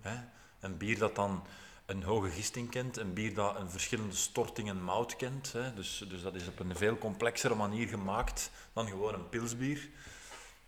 hè, 0.01 0.15
een 0.59 0.77
bier 0.77 0.97
dat 0.97 1.15
dan 1.15 1.43
een 1.85 2.03
hoge 2.03 2.29
gisting 2.29 2.69
kent, 2.69 2.97
een 2.97 3.13
bier 3.13 3.33
dat 3.33 3.55
een 3.59 3.69
verschillende 3.69 4.15
storting 4.15 4.69
en 4.69 4.81
mout 4.83 5.15
kent, 5.15 5.51
hè, 5.53 5.73
dus, 5.73 6.05
dus 6.09 6.21
dat 6.21 6.35
is 6.35 6.47
op 6.47 6.59
een 6.59 6.75
veel 6.75 6.97
complexere 6.97 7.55
manier 7.55 7.87
gemaakt 7.87 8.51
dan 8.73 8.87
gewoon 8.87 9.13
een 9.13 9.29
pilsbier, 9.29 9.89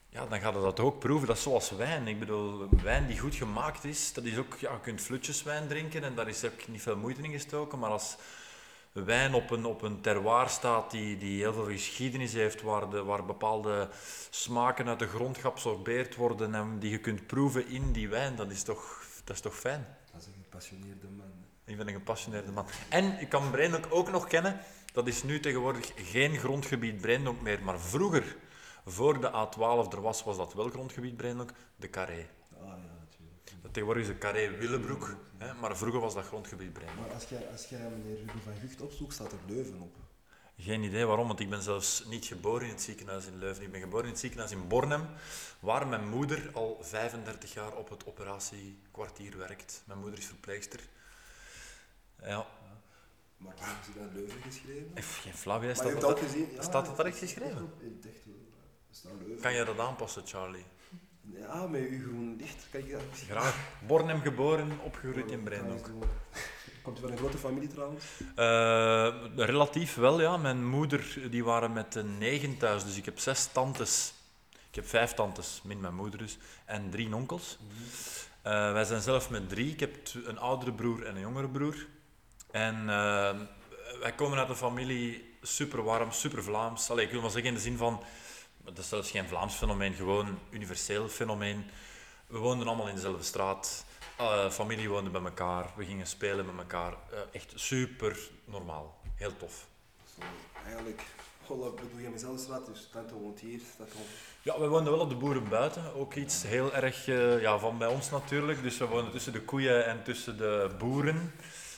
ja, 0.09 0.25
dan 0.25 0.39
gaat 0.39 0.53
je 0.53 0.61
dat 0.61 0.79
ook 0.79 0.99
proeven. 0.99 1.27
Dat 1.27 1.37
is 1.37 1.43
zoals 1.43 1.71
wijn. 1.71 2.07
Ik 2.07 2.19
bedoel, 2.19 2.67
wijn 2.83 3.07
die 3.07 3.19
goed 3.19 3.35
gemaakt 3.35 3.83
is, 3.83 4.13
dat 4.13 4.23
is 4.23 4.37
ook, 4.37 4.55
ja, 4.59 4.71
je 4.71 4.79
kunt 4.79 5.01
flutjeswijn 5.01 5.67
drinken 5.67 6.03
en 6.03 6.15
daar 6.15 6.27
is 6.27 6.43
ook 6.45 6.67
niet 6.67 6.81
veel 6.81 6.97
moeite 6.97 7.21
in 7.21 7.31
gestoken, 7.31 7.79
maar 7.79 7.89
als 7.89 8.15
wijn 9.03 9.33
op 9.33 9.51
een, 9.51 9.65
op 9.65 9.81
een 9.81 10.01
terroir 10.01 10.49
staat 10.49 10.91
die, 10.91 11.17
die 11.17 11.41
heel 11.41 11.53
veel 11.53 11.65
geschiedenis 11.65 12.33
heeft, 12.33 12.61
waar, 12.61 12.89
de, 12.89 13.03
waar 13.03 13.25
bepaalde 13.25 13.89
smaken 14.29 14.87
uit 14.87 14.99
de 14.99 15.07
grond 15.07 15.37
geabsorbeerd 15.37 16.15
worden 16.15 16.55
en 16.55 16.79
die 16.79 16.91
je 16.91 16.97
kunt 16.97 17.27
proeven 17.27 17.67
in 17.67 17.91
die 17.91 18.09
wijn, 18.09 18.35
dat 18.35 18.51
is 18.51 18.63
toch, 18.63 19.03
dat 19.23 19.35
is 19.35 19.41
toch 19.41 19.55
fijn? 19.55 19.87
Dat 20.11 20.21
is 20.21 20.27
een 20.27 20.43
gepassioneerde 20.43 21.07
man. 21.17 21.31
Ik 21.65 21.77
ben 21.77 21.87
een 21.87 21.93
gepassioneerde 21.93 22.51
man. 22.51 22.65
En 22.89 23.19
ik 23.19 23.29
kan 23.29 23.51
Braindonk 23.51 23.87
ook 23.89 24.11
nog 24.11 24.27
kennen, 24.27 24.59
dat 24.93 25.07
is 25.07 25.23
nu 25.23 25.39
tegenwoordig 25.39 25.91
geen 25.95 26.37
grondgebied 26.37 27.01
Braindonk 27.01 27.41
meer, 27.41 27.63
maar 27.63 27.79
vroeger, 27.79 28.35
voor 28.85 29.21
de 29.21 29.29
A12 29.29 29.93
er 29.93 30.01
was, 30.01 30.23
was 30.23 30.37
dat 30.37 30.53
wel 30.53 30.69
grondgebied 30.69 31.17
Braindonk, 31.17 31.51
de 31.75 31.89
Carré. 31.89 32.27
Ah 32.53 32.65
ja, 32.65 32.75
natuurlijk. 32.99 33.45
Dat 33.45 33.56
tegenwoordig 33.71 34.03
is 34.03 34.09
de 34.09 34.17
Carré 34.17 34.57
Willebroek, 34.57 35.15
hè, 35.37 35.53
maar 35.53 35.77
vroeger 35.77 35.99
was 35.99 36.13
dat 36.13 36.25
grondgebied 36.25 36.73
Braindonk. 36.73 36.99
Maar 37.07 37.13
als 37.13 37.23
jij, 37.29 37.47
als 37.51 37.65
jij 37.65 37.79
meneer 37.89 38.17
Ruben 38.17 38.41
van 38.43 38.53
Gucht 38.61 38.81
opzoekt, 38.81 39.13
staat 39.13 39.31
er 39.31 39.39
Leuven 39.47 39.81
op. 39.81 39.95
Geen 40.59 40.83
idee 40.83 41.05
waarom, 41.05 41.27
want 41.27 41.39
ik 41.39 41.49
ben 41.49 41.61
zelfs 41.61 42.03
niet 42.05 42.25
geboren 42.25 42.63
in 42.67 42.69
het 42.73 42.81
ziekenhuis 42.81 43.25
in 43.25 43.37
Leuven. 43.37 43.63
Ik 43.63 43.71
ben 43.71 43.81
geboren 43.81 44.05
in 44.05 44.11
het 44.11 44.19
ziekenhuis 44.19 44.51
in 44.51 44.67
Bornem, 44.67 45.05
waar 45.59 45.87
mijn 45.87 46.07
moeder 46.09 46.49
al 46.53 46.77
35 46.81 47.53
jaar 47.53 47.73
op 47.75 47.89
het 47.89 48.05
operatiekwartier 48.05 49.37
werkt. 49.37 49.83
Mijn 49.85 49.99
moeder 49.99 50.19
is 50.19 50.25
verpleegster. 50.25 50.79
Ja, 52.21 52.45
Maar 53.37 53.53
hebben 53.57 53.85
ze 53.85 53.99
dan 53.99 54.09
Leuven 54.13 54.41
geschreven? 54.41 54.91
geen 55.21 55.33
flauw 55.33 55.57
idee. 55.61 55.75
Staat 55.75 56.01
dat, 56.01 56.19
gezien. 56.19 56.47
Ja, 56.53 56.61
staat 56.61 56.85
dat 56.85 57.05
echt 57.05 57.17
geschreven? 57.17 57.71
Ik 57.79 58.03
dacht 58.03 58.25
wel. 58.25 58.35
Staat 58.91 59.11
Leuven. 59.19 59.41
kan 59.41 59.53
je 59.53 59.63
dat 59.63 59.79
aanpassen, 59.79 60.21
Charlie? 60.25 60.65
Ja, 61.33 61.67
met 61.67 61.81
uw 61.89 62.35
licht 62.37 62.67
kan 62.71 62.79
ik 62.79 62.91
dat 62.91 63.01
misschien. 63.09 63.29
Graag. 63.29 63.55
Bornem 63.87 64.21
geboren, 64.21 64.79
opgegroeid 64.83 65.31
in 65.31 65.43
doen. 65.43 65.81
Komt 66.81 66.97
u 66.97 67.01
van 67.01 67.11
een 67.11 67.17
grote 67.17 67.37
familie 67.37 67.67
trouwens? 67.67 68.05
Eh, 68.35 69.45
relatief 69.45 69.95
wel, 69.95 70.21
ja. 70.21 70.37
Mijn 70.37 70.65
moeder, 70.65 71.29
die 71.29 71.43
waren 71.43 71.73
met 71.73 71.93
de 71.93 72.03
negen 72.03 72.57
thuis, 72.57 72.83
dus 72.83 72.97
ik 72.97 73.05
heb 73.05 73.19
zes 73.19 73.45
tantes. 73.51 74.13
Ik 74.69 74.75
heb 74.75 74.87
vijf 74.87 75.13
tantes, 75.13 75.61
min 75.63 75.79
mijn 75.79 75.95
moeder 75.95 76.19
dus, 76.19 76.37
en 76.65 76.89
drie 76.89 77.15
onkels. 77.15 77.57
Eh, 78.41 78.71
wij 78.71 78.83
zijn 78.83 79.01
zelf 79.01 79.29
met 79.29 79.49
drie. 79.49 79.71
Ik 79.71 79.79
heb 79.79 79.95
een 80.25 80.37
oudere 80.37 80.73
broer 80.73 81.05
en 81.05 81.15
een 81.15 81.21
jongere 81.21 81.49
broer. 81.49 81.87
En 82.51 82.75
eh, 82.89 83.35
wij 83.99 84.13
komen 84.15 84.37
uit 84.37 84.49
een 84.49 84.55
familie 84.55 85.37
super 85.41 85.83
warm, 85.83 86.11
super 86.11 86.43
Vlaams. 86.43 86.89
Allee, 86.89 87.05
ik 87.05 87.11
wil 87.11 87.21
maar 87.21 87.31
zeggen 87.31 87.49
in 87.49 87.55
de 87.55 87.61
zin 87.61 87.77
van, 87.77 88.03
dat 88.73 88.77
is 88.77 88.89
zelfs 88.89 89.11
geen 89.11 89.27
Vlaams 89.27 89.53
fenomeen, 89.53 89.93
gewoon 89.93 90.39
universeel 90.49 91.07
fenomeen. 91.07 91.65
We 92.27 92.37
woonden 92.37 92.67
allemaal 92.67 92.87
in 92.87 92.95
dezelfde 92.95 93.23
straat. 93.23 93.85
Eh, 94.17 94.49
familie 94.49 94.89
woonde 94.89 95.09
bij 95.09 95.21
elkaar. 95.21 95.69
We 95.75 95.85
gingen 95.85 96.07
spelen 96.07 96.45
met 96.45 96.57
elkaar. 96.57 96.91
Eh, 96.91 97.19
echt 97.31 97.51
super 97.55 98.19
normaal. 98.45 98.99
Heel 99.15 99.37
tof. 99.37 99.67
Eigenlijk, 100.65 101.01
Holla, 101.45 101.69
bedoel 101.69 101.99
je 101.99 102.09
mezelf 102.09 102.39
straat, 102.39 102.65
dus 102.65 102.89
tante 102.91 103.13
woont 103.13 103.39
hier, 103.39 103.59
tante 103.77 103.93
woont... 103.93 104.09
Ja, 104.41 104.59
we 104.59 104.67
woonden 104.67 104.93
wel 104.93 105.01
op 105.01 105.09
de 105.09 105.15
boeren 105.15 105.49
buiten. 105.49 105.93
Ook 105.93 106.13
iets 106.13 106.43
heel 106.43 106.73
erg 106.73 107.07
eh, 107.07 107.41
ja, 107.41 107.59
van 107.59 107.77
bij 107.77 107.87
ons 107.87 108.09
natuurlijk. 108.09 108.63
Dus 108.63 108.77
we 108.77 108.85
woonden 108.85 109.11
tussen 109.11 109.33
de 109.33 109.41
koeien 109.41 109.85
en 109.85 110.03
tussen 110.03 110.37
de 110.37 110.69
boeren. 110.77 111.33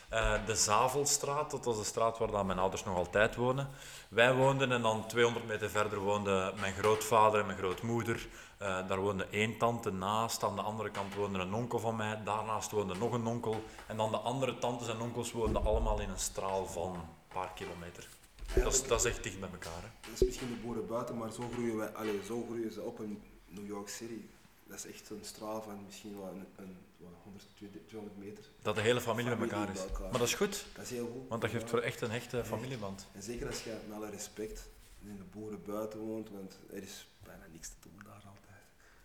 Eh, 0.10 0.46
de 0.46 0.56
Zavelstraat, 0.56 1.52
dat 1.52 1.66
was 1.66 1.78
de 1.78 1.84
straat 1.84 2.18
waar 2.18 2.46
mijn 2.46 2.60
ouders 2.60 2.84
nog 2.84 2.96
altijd 2.96 3.36
wonen. 3.36 3.70
Wij 4.10 4.34
woonden 4.34 4.72
en 4.72 4.82
dan 4.82 5.08
200 5.08 5.48
meter 5.48 5.70
verder 5.70 6.00
woonden 6.00 6.60
mijn 6.60 6.74
grootvader 6.74 7.40
en 7.40 7.46
mijn 7.46 7.58
grootmoeder. 7.58 8.28
Eh, 8.58 8.88
daar 8.88 9.00
woonde 9.00 9.28
één 9.32 9.58
tante 9.58 9.92
naast. 9.92 10.44
Aan 10.44 10.56
de 10.56 10.62
andere 10.62 10.90
kant 10.90 11.16
woonde 11.16 11.40
een 11.40 11.54
onkel 11.54 11.80
van 11.80 11.96
mij. 11.96 12.24
Daarnaast 12.24 12.72
woonde 12.72 12.96
nog 12.96 13.12
een 13.12 13.26
onkel. 13.26 13.64
En 13.88 13.98
dan 13.98 14.12
de 14.12 14.18
andere 14.18 14.58
tantes 14.58 14.88
en 14.88 15.00
onkels 15.00 15.32
woonden 15.32 15.66
allemaal 15.66 16.00
in 16.00 16.10
een 16.10 16.20
straal 16.20 16.66
van 16.66 16.96
paar 17.28 17.52
kilometer. 17.56 18.08
Dat 18.56 18.74
is, 18.74 18.84
dat 18.84 19.06
is 19.06 19.12
echt 19.12 19.24
dicht 19.24 19.40
bij 19.40 19.50
elkaar. 19.50 19.82
Hè. 19.82 19.90
Dat 20.02 20.22
is 20.22 20.28
misschien 20.28 20.50
de 20.50 20.66
boeren 20.66 20.88
buiten, 20.88 21.18
maar 21.18 21.32
zo 21.32 21.44
groeien, 21.54 21.78
wij, 21.78 21.88
allee, 21.88 22.20
zo 22.26 22.44
groeien 22.46 22.72
ze 22.72 22.82
op 22.82 23.00
in 23.02 23.24
New 23.48 23.68
York 23.68 23.90
City. 23.90 24.22
Dat 24.70 24.78
is 24.78 24.86
echt 24.86 25.10
een 25.10 25.20
straal 25.24 25.62
van 25.62 25.84
misschien 25.86 26.20
wel 26.20 26.28
een, 26.30 26.46
een, 26.56 26.78
wat, 26.98 27.12
100, 27.24 27.44
200 27.88 28.18
meter. 28.18 28.44
Dat 28.62 28.76
de 28.76 28.82
hele 28.82 29.02
familie 29.02 29.32
Familie 29.32 29.54
elkaar 29.54 29.74
is. 29.76 29.80
elkaar. 29.80 30.10
Maar 30.10 30.20
dat 30.20 30.28
is 30.28 30.34
goed, 30.34 30.66
Dat 30.76 30.84
is 30.84 30.90
heel 30.90 31.08
goed. 31.14 31.28
want 31.30 31.42
dat 31.42 31.50
geeft 31.52 31.70
voor 31.70 31.80
echt 31.80 32.02
een 32.02 32.12
hechte 32.12 32.46
familieband. 32.46 33.08
En 33.16 33.24
zeker 33.24 33.48
als 33.48 33.64
je 33.64 33.76
met 33.88 33.96
alle 33.98 34.10
respect 34.10 34.70
in 35.02 35.18
de 35.18 35.24
boeren 35.24 35.64
buiten 35.64 36.00
woont, 36.00 36.30
want 36.30 36.58
er 36.72 36.84
is 36.84 37.08
bijna 37.24 37.46
niks 37.52 37.68
te 37.70 37.76
doen 37.82 38.00
daar 38.04 38.14
altijd. 38.14 38.62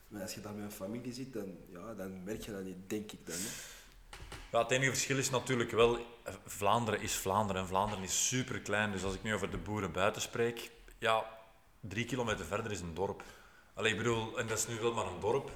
Maar 0.09 0.23
als 0.23 0.35
je 0.35 0.41
dan 0.41 0.55
met 0.55 0.65
een 0.65 0.71
familie 0.73 1.13
zit, 1.13 1.33
dan, 1.33 1.57
ja, 1.69 1.95
dan 1.95 2.25
merk 2.25 2.45
je 2.45 2.51
dat 2.53 2.63
niet, 2.65 2.91
denk 2.91 3.13
ik 3.13 3.27
dan. 3.27 3.37
Hè. 3.39 3.49
Ja, 4.53 4.63
het 4.63 4.71
enige 4.71 4.91
verschil 4.91 5.19
is 5.19 5.31
natuurlijk 5.31 5.71
wel, 5.71 5.99
Vlaanderen 6.45 7.01
is 7.01 7.15
Vlaanderen 7.15 7.63
en 7.63 7.69
Vlaanderen 7.69 8.05
is 8.05 8.29
super 8.29 8.61
klein. 8.61 8.93
Dus 8.93 9.05
als 9.05 9.15
ik 9.15 9.23
nu 9.23 9.35
over 9.35 9.51
de 9.51 9.59
boeren 9.59 9.93
buiten 9.93 10.23
spreek, 10.23 10.71
ja, 10.99 11.39
drie 11.81 12.05
kilometer 12.05 12.45
verder 12.45 12.73
is 12.73 12.81
een 12.81 12.95
dorp. 12.95 13.23
Allee, 13.75 13.91
ik 13.93 13.97
bedoel, 13.99 14.39
en 14.39 14.47
dat 14.47 14.59
is 14.59 14.67
nu 14.67 14.81
wel 14.81 14.93
maar 14.93 15.07
een 15.07 15.21
dorp, 15.21 15.51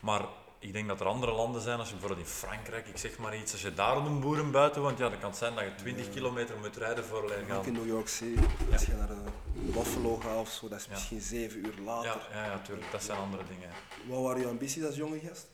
maar 0.00 0.24
ik 0.58 0.72
denk 0.72 0.88
dat 0.88 1.00
er 1.00 1.06
andere 1.06 1.32
landen 1.32 1.60
zijn, 1.62 1.78
als 1.78 1.88
je 1.88 1.94
bijvoorbeeld 1.94 2.26
in 2.26 2.32
Frankrijk, 2.34 2.86
ik 2.86 2.96
zeg 2.98 3.18
maar 3.18 3.36
iets, 3.36 3.52
als 3.52 3.62
je 3.62 3.74
daar 3.74 3.96
een 3.96 4.20
boeren 4.20 4.50
buiten 4.50 4.82
woont, 4.82 4.98
ja, 4.98 5.08
dan 5.08 5.18
kan 5.18 5.28
het 5.28 5.38
zijn 5.38 5.54
dat 5.54 5.64
je 5.64 5.74
20 5.74 6.10
kilometer 6.10 6.58
moet 6.58 6.76
rijden 6.76 7.04
voor 7.04 7.22
alleen 7.22 7.42
Ook 7.42 7.48
gaan. 7.50 7.66
in 7.66 7.72
New 7.72 7.86
York 7.86 8.08
City, 8.08 8.40
als 8.72 8.84
je 8.84 8.92
naar 8.92 9.10
een 9.10 9.24
Buffalo 9.52 10.16
gaat 10.16 10.36
of 10.38 10.48
zo, 10.50 10.68
dat 10.68 10.78
is 10.80 10.88
misschien 10.88 11.20
zeven 11.20 11.66
uur 11.66 11.74
later. 11.84 12.20
Ja, 12.32 12.44
ja, 12.44 12.44
ja, 12.44 12.58
tuurlijk, 12.58 12.90
dat 12.90 13.02
zijn 13.02 13.18
andere 13.18 13.42
dingen. 13.48 13.70
Wat 14.06 14.22
waren 14.22 14.40
je 14.40 14.46
ambities 14.48 14.84
als 14.84 14.96
jonge 14.96 15.20
gast? 15.20 15.46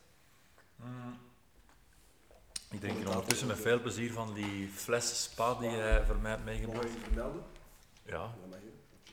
Mm. 0.77 1.19
Ik 2.71 2.81
drink 2.81 2.97
hier 2.97 3.09
ondertussen 3.09 3.47
met 3.47 3.59
veel 3.61 3.81
plezier 3.81 4.13
van 4.13 4.35
die 4.35 4.69
fles 4.75 5.23
spa 5.23 5.55
die 5.55 5.71
jij 5.71 6.05
voor 6.07 6.17
mij 6.17 6.31
hebt 6.31 6.45
Mag 6.45 6.55
meegebracht. 6.55 6.89
je 6.93 7.01
vermelden? 7.03 7.43
Ja. 8.03 8.35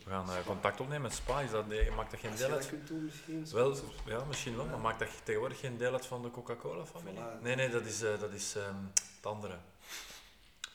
We 0.08 0.14
gaan 0.14 0.30
eh, 0.30 0.46
contact 0.46 0.80
opnemen 0.80 1.02
met 1.02 1.14
spa. 1.14 1.42
Is 1.42 1.52
dat, 1.52 1.70
eh, 1.70 1.96
maakt 1.96 2.12
dat 2.12 2.20
geen 2.20 2.32
je 2.32 2.38
deel 2.38 2.50
dat 2.50 2.58
uit? 2.58 2.88
doen 2.88 3.04
misschien. 3.04 3.48
Wel, 3.52 3.76
ja, 4.06 4.24
misschien 4.24 4.56
wel, 4.56 4.66
maar 4.66 4.80
maakt 4.80 5.00
dat 5.00 5.08
tegenwoordig 5.24 5.60
geen 5.60 5.78
deel 5.78 5.94
uit 5.94 6.06
van 6.06 6.22
de 6.22 6.32
Coca-Cola-familie? 6.32 7.20
Voilà. 7.20 7.42
Nee, 7.42 7.56
nee, 7.56 7.70
dat 7.70 7.86
is, 7.86 8.02
eh, 8.02 8.20
dat 8.20 8.32
is 8.32 8.56
ehm, 8.56 8.76
het 9.16 9.26
andere. 9.26 9.58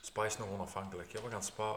Spa 0.00 0.24
is 0.24 0.36
nog 0.36 0.48
onafhankelijk. 0.48 1.12
Ja, 1.12 1.22
we 1.22 1.30
gaan 1.30 1.42
Spa, 1.42 1.76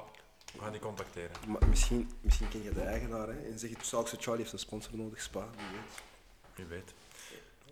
we 0.53 0.59
gaan 0.59 0.71
die 0.71 0.81
contacteren. 0.81 1.31
Maar 1.47 1.67
misschien, 1.67 2.11
misschien 2.21 2.49
ken 2.49 2.63
je 2.63 2.73
de 2.73 2.81
eigenaar 2.81 3.27
hè, 3.27 3.51
en 3.51 3.59
zeg 3.59 3.69
je, 3.69 3.75
Saukse 3.81 4.17
Charlie 4.19 4.41
heeft 4.41 4.53
een 4.53 4.59
sponsor 4.59 4.97
nodig, 4.97 5.21
Spa, 5.21 5.47
wie 5.55 5.65
weet. 5.71 6.01
Wie 6.55 6.65
weet. 6.65 6.93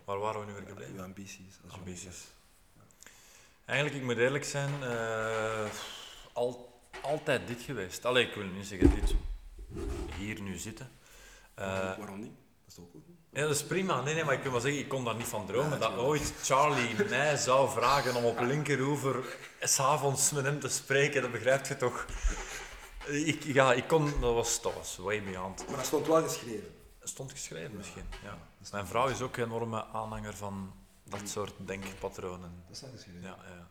Waar 0.05 0.19
waren 0.19 0.39
we 0.39 0.45
nu 0.45 0.53
weer 0.53 0.67
gebleven? 0.67 0.93
Je 0.93 1.01
ambities 1.01 1.59
als 1.63 1.73
Ambities. 1.73 2.23
Eigenlijk, 3.65 3.99
ik 3.99 4.03
moet 4.03 4.17
eerlijk 4.17 4.43
zijn, 4.43 4.83
eh, 4.83 5.69
al, 6.33 6.79
altijd 7.01 7.47
dit 7.47 7.61
geweest. 7.61 8.05
Allee, 8.05 8.27
ik 8.27 8.35
wil 8.35 8.45
niet 8.45 8.65
zeggen 8.65 8.95
dit. 8.95 9.15
Hier 10.23 10.41
nu 10.41 10.57
zitten. 10.57 10.91
Eh, 11.55 11.65
Waarom- 11.97 12.19
niet? 12.19 12.31
Dat 12.65 12.77
is 12.77 12.83
goed. 12.91 13.01
Ja, 13.31 13.41
dat 13.41 13.55
is 13.55 13.63
prima. 13.63 14.01
Nee, 14.01 14.13
nee, 14.13 14.23
maar 14.23 14.33
ik 14.33 14.43
wil 14.43 14.51
wel 14.51 14.61
zeggen, 14.61 14.79
ik 14.81 14.87
kon 14.89 15.03
daar 15.03 15.15
niet 15.15 15.27
van 15.27 15.45
dromen. 15.45 15.71
Ja, 15.71 15.77
dat 15.77 15.97
ooit 15.97 16.33
Charlie 16.41 17.05
mij 17.09 17.35
zou 17.37 17.69
vragen 17.69 18.15
om 18.15 18.23
op 18.25 18.39
linkeroever 18.39 19.37
s'avonds 19.59 20.31
met 20.31 20.43
hem 20.45 20.59
te 20.59 20.69
spreken, 20.69 21.21
dat 21.21 21.31
begrijp 21.31 21.65
je 21.65 21.77
toch? 21.77 22.05
Ik, 23.05 23.43
ja, 23.43 23.73
ik 23.73 23.87
kon, 23.87 24.19
dat 24.19 24.33
was, 24.33 24.61
dat 24.61 24.73
was 24.73 24.97
way 24.97 25.23
beyond. 25.23 25.67
Maar 25.67 25.75
dat 25.75 25.85
stond 25.85 26.07
wel 26.07 26.23
geschreven. 26.23 26.75
Stond 27.03 27.31
geschreven 27.31 27.75
misschien, 27.77 28.05
ja. 28.23 28.37
Mijn 28.71 28.87
vrouw 28.87 29.07
is 29.07 29.21
ook 29.21 29.37
een 29.37 29.43
enorme 29.43 29.85
aanhanger 29.85 30.35
van 30.35 30.73
dat 31.03 31.29
soort 31.29 31.53
denkpatronen. 31.57 32.63
Dat 32.67 32.77
staat 32.77 32.89
geschreven. 32.95 33.21
Ja, 33.21 33.37
ja. 33.47 33.67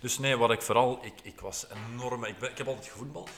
Dus 0.00 0.18
nee, 0.18 0.36
wat 0.36 0.50
ik 0.50 0.62
vooral, 0.62 0.98
ik, 1.02 1.14
ik 1.22 1.40
was 1.40 1.66
enorm, 1.90 2.24
ik, 2.24 2.38
ben, 2.38 2.50
ik 2.50 2.58
heb 2.58 2.66
altijd 2.68 2.86
gevoetbald, 2.86 3.30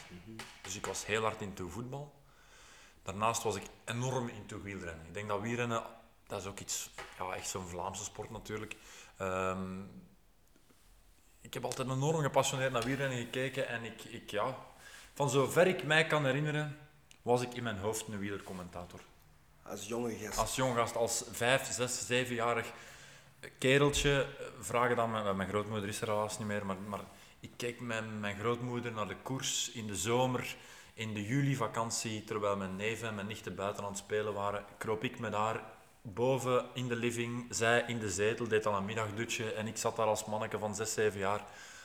dus 0.62 0.76
ik 0.76 0.86
was 0.86 1.06
heel 1.06 1.22
hard 1.22 1.40
into 1.40 1.68
voetbal. 1.68 2.12
Daarnaast 3.10 3.42
was 3.42 3.56
ik 3.56 3.62
enorm 3.84 4.28
into 4.28 4.62
wielrennen. 4.62 5.06
Ik 5.06 5.14
denk 5.14 5.28
dat 5.28 5.40
wielrennen, 5.40 5.82
dat 6.26 6.40
is 6.40 6.46
ook 6.46 6.58
iets, 6.58 6.90
ja, 7.18 7.34
echt 7.34 7.48
zo'n 7.48 7.66
Vlaamse 7.66 8.04
sport 8.04 8.30
natuurlijk. 8.30 8.76
Ehm, 9.16 9.80
ik 11.40 11.54
heb 11.54 11.64
altijd 11.64 11.88
enorm 11.88 12.22
gepassioneerd 12.22 12.72
naar 12.72 12.84
wielrennen 12.84 13.18
gekeken 13.18 13.68
en 13.68 13.84
ik, 13.84 14.04
ik, 14.04 14.30
ja, 14.30 14.56
van 15.14 15.30
zover 15.30 15.66
ik 15.66 15.84
mij 15.84 16.06
kan 16.06 16.24
herinneren, 16.24 16.78
was 17.22 17.42
ik 17.42 17.54
in 17.54 17.62
mijn 17.62 17.78
hoofd 17.78 18.08
een 18.08 18.18
wielercommentator. 18.18 19.00
Als 19.62 19.86
jonge 19.86 20.14
gast. 20.14 20.38
Als 20.38 20.56
jong 20.56 20.76
gast, 20.76 20.96
als 20.96 21.24
vijf, 21.30 21.72
zes, 21.72 22.06
zevenjarig 22.06 22.72
kereltje, 23.58 24.26
eh, 24.38 24.46
vragen 24.60 24.96
dan, 24.96 25.10
mijn, 25.10 25.36
mijn 25.36 25.48
grootmoeder 25.48 25.88
is 25.88 26.00
er 26.00 26.08
helaas 26.08 26.38
niet 26.38 26.48
meer, 26.48 26.66
maar, 26.66 26.76
maar 26.76 27.04
ik 27.40 27.50
keek 27.56 27.80
met 27.80 28.20
mijn 28.20 28.38
grootmoeder 28.38 28.92
naar 28.92 29.08
de 29.08 29.16
koers 29.22 29.70
in 29.70 29.86
de 29.86 29.96
zomer, 29.96 30.56
in 31.00 31.14
de 31.14 31.26
julivakantie, 31.26 32.24
terwijl 32.24 32.56
mijn 32.56 32.76
neven 32.76 33.08
en 33.08 33.14
mijn 33.14 33.26
nichten 33.26 33.54
buiten 33.54 33.82
aan 33.82 33.90
het 33.90 33.98
spelen 33.98 34.34
waren, 34.34 34.64
kroop 34.78 35.04
ik 35.04 35.18
met 35.18 35.32
haar 35.32 35.62
boven 36.02 36.64
in 36.74 36.88
de 36.88 36.96
living, 36.96 37.46
zij 37.50 37.84
in 37.86 37.98
de 37.98 38.10
zetel, 38.10 38.48
deed 38.48 38.66
al 38.66 38.76
een 38.76 38.84
middagdutje 38.84 39.52
en 39.52 39.66
ik 39.66 39.76
zat 39.76 39.96
daar 39.96 40.06
als 40.06 40.24
manneke 40.24 40.58
van 40.58 40.74
zes, 40.74 40.92
zeven 40.92 41.18
jaar 41.18 41.44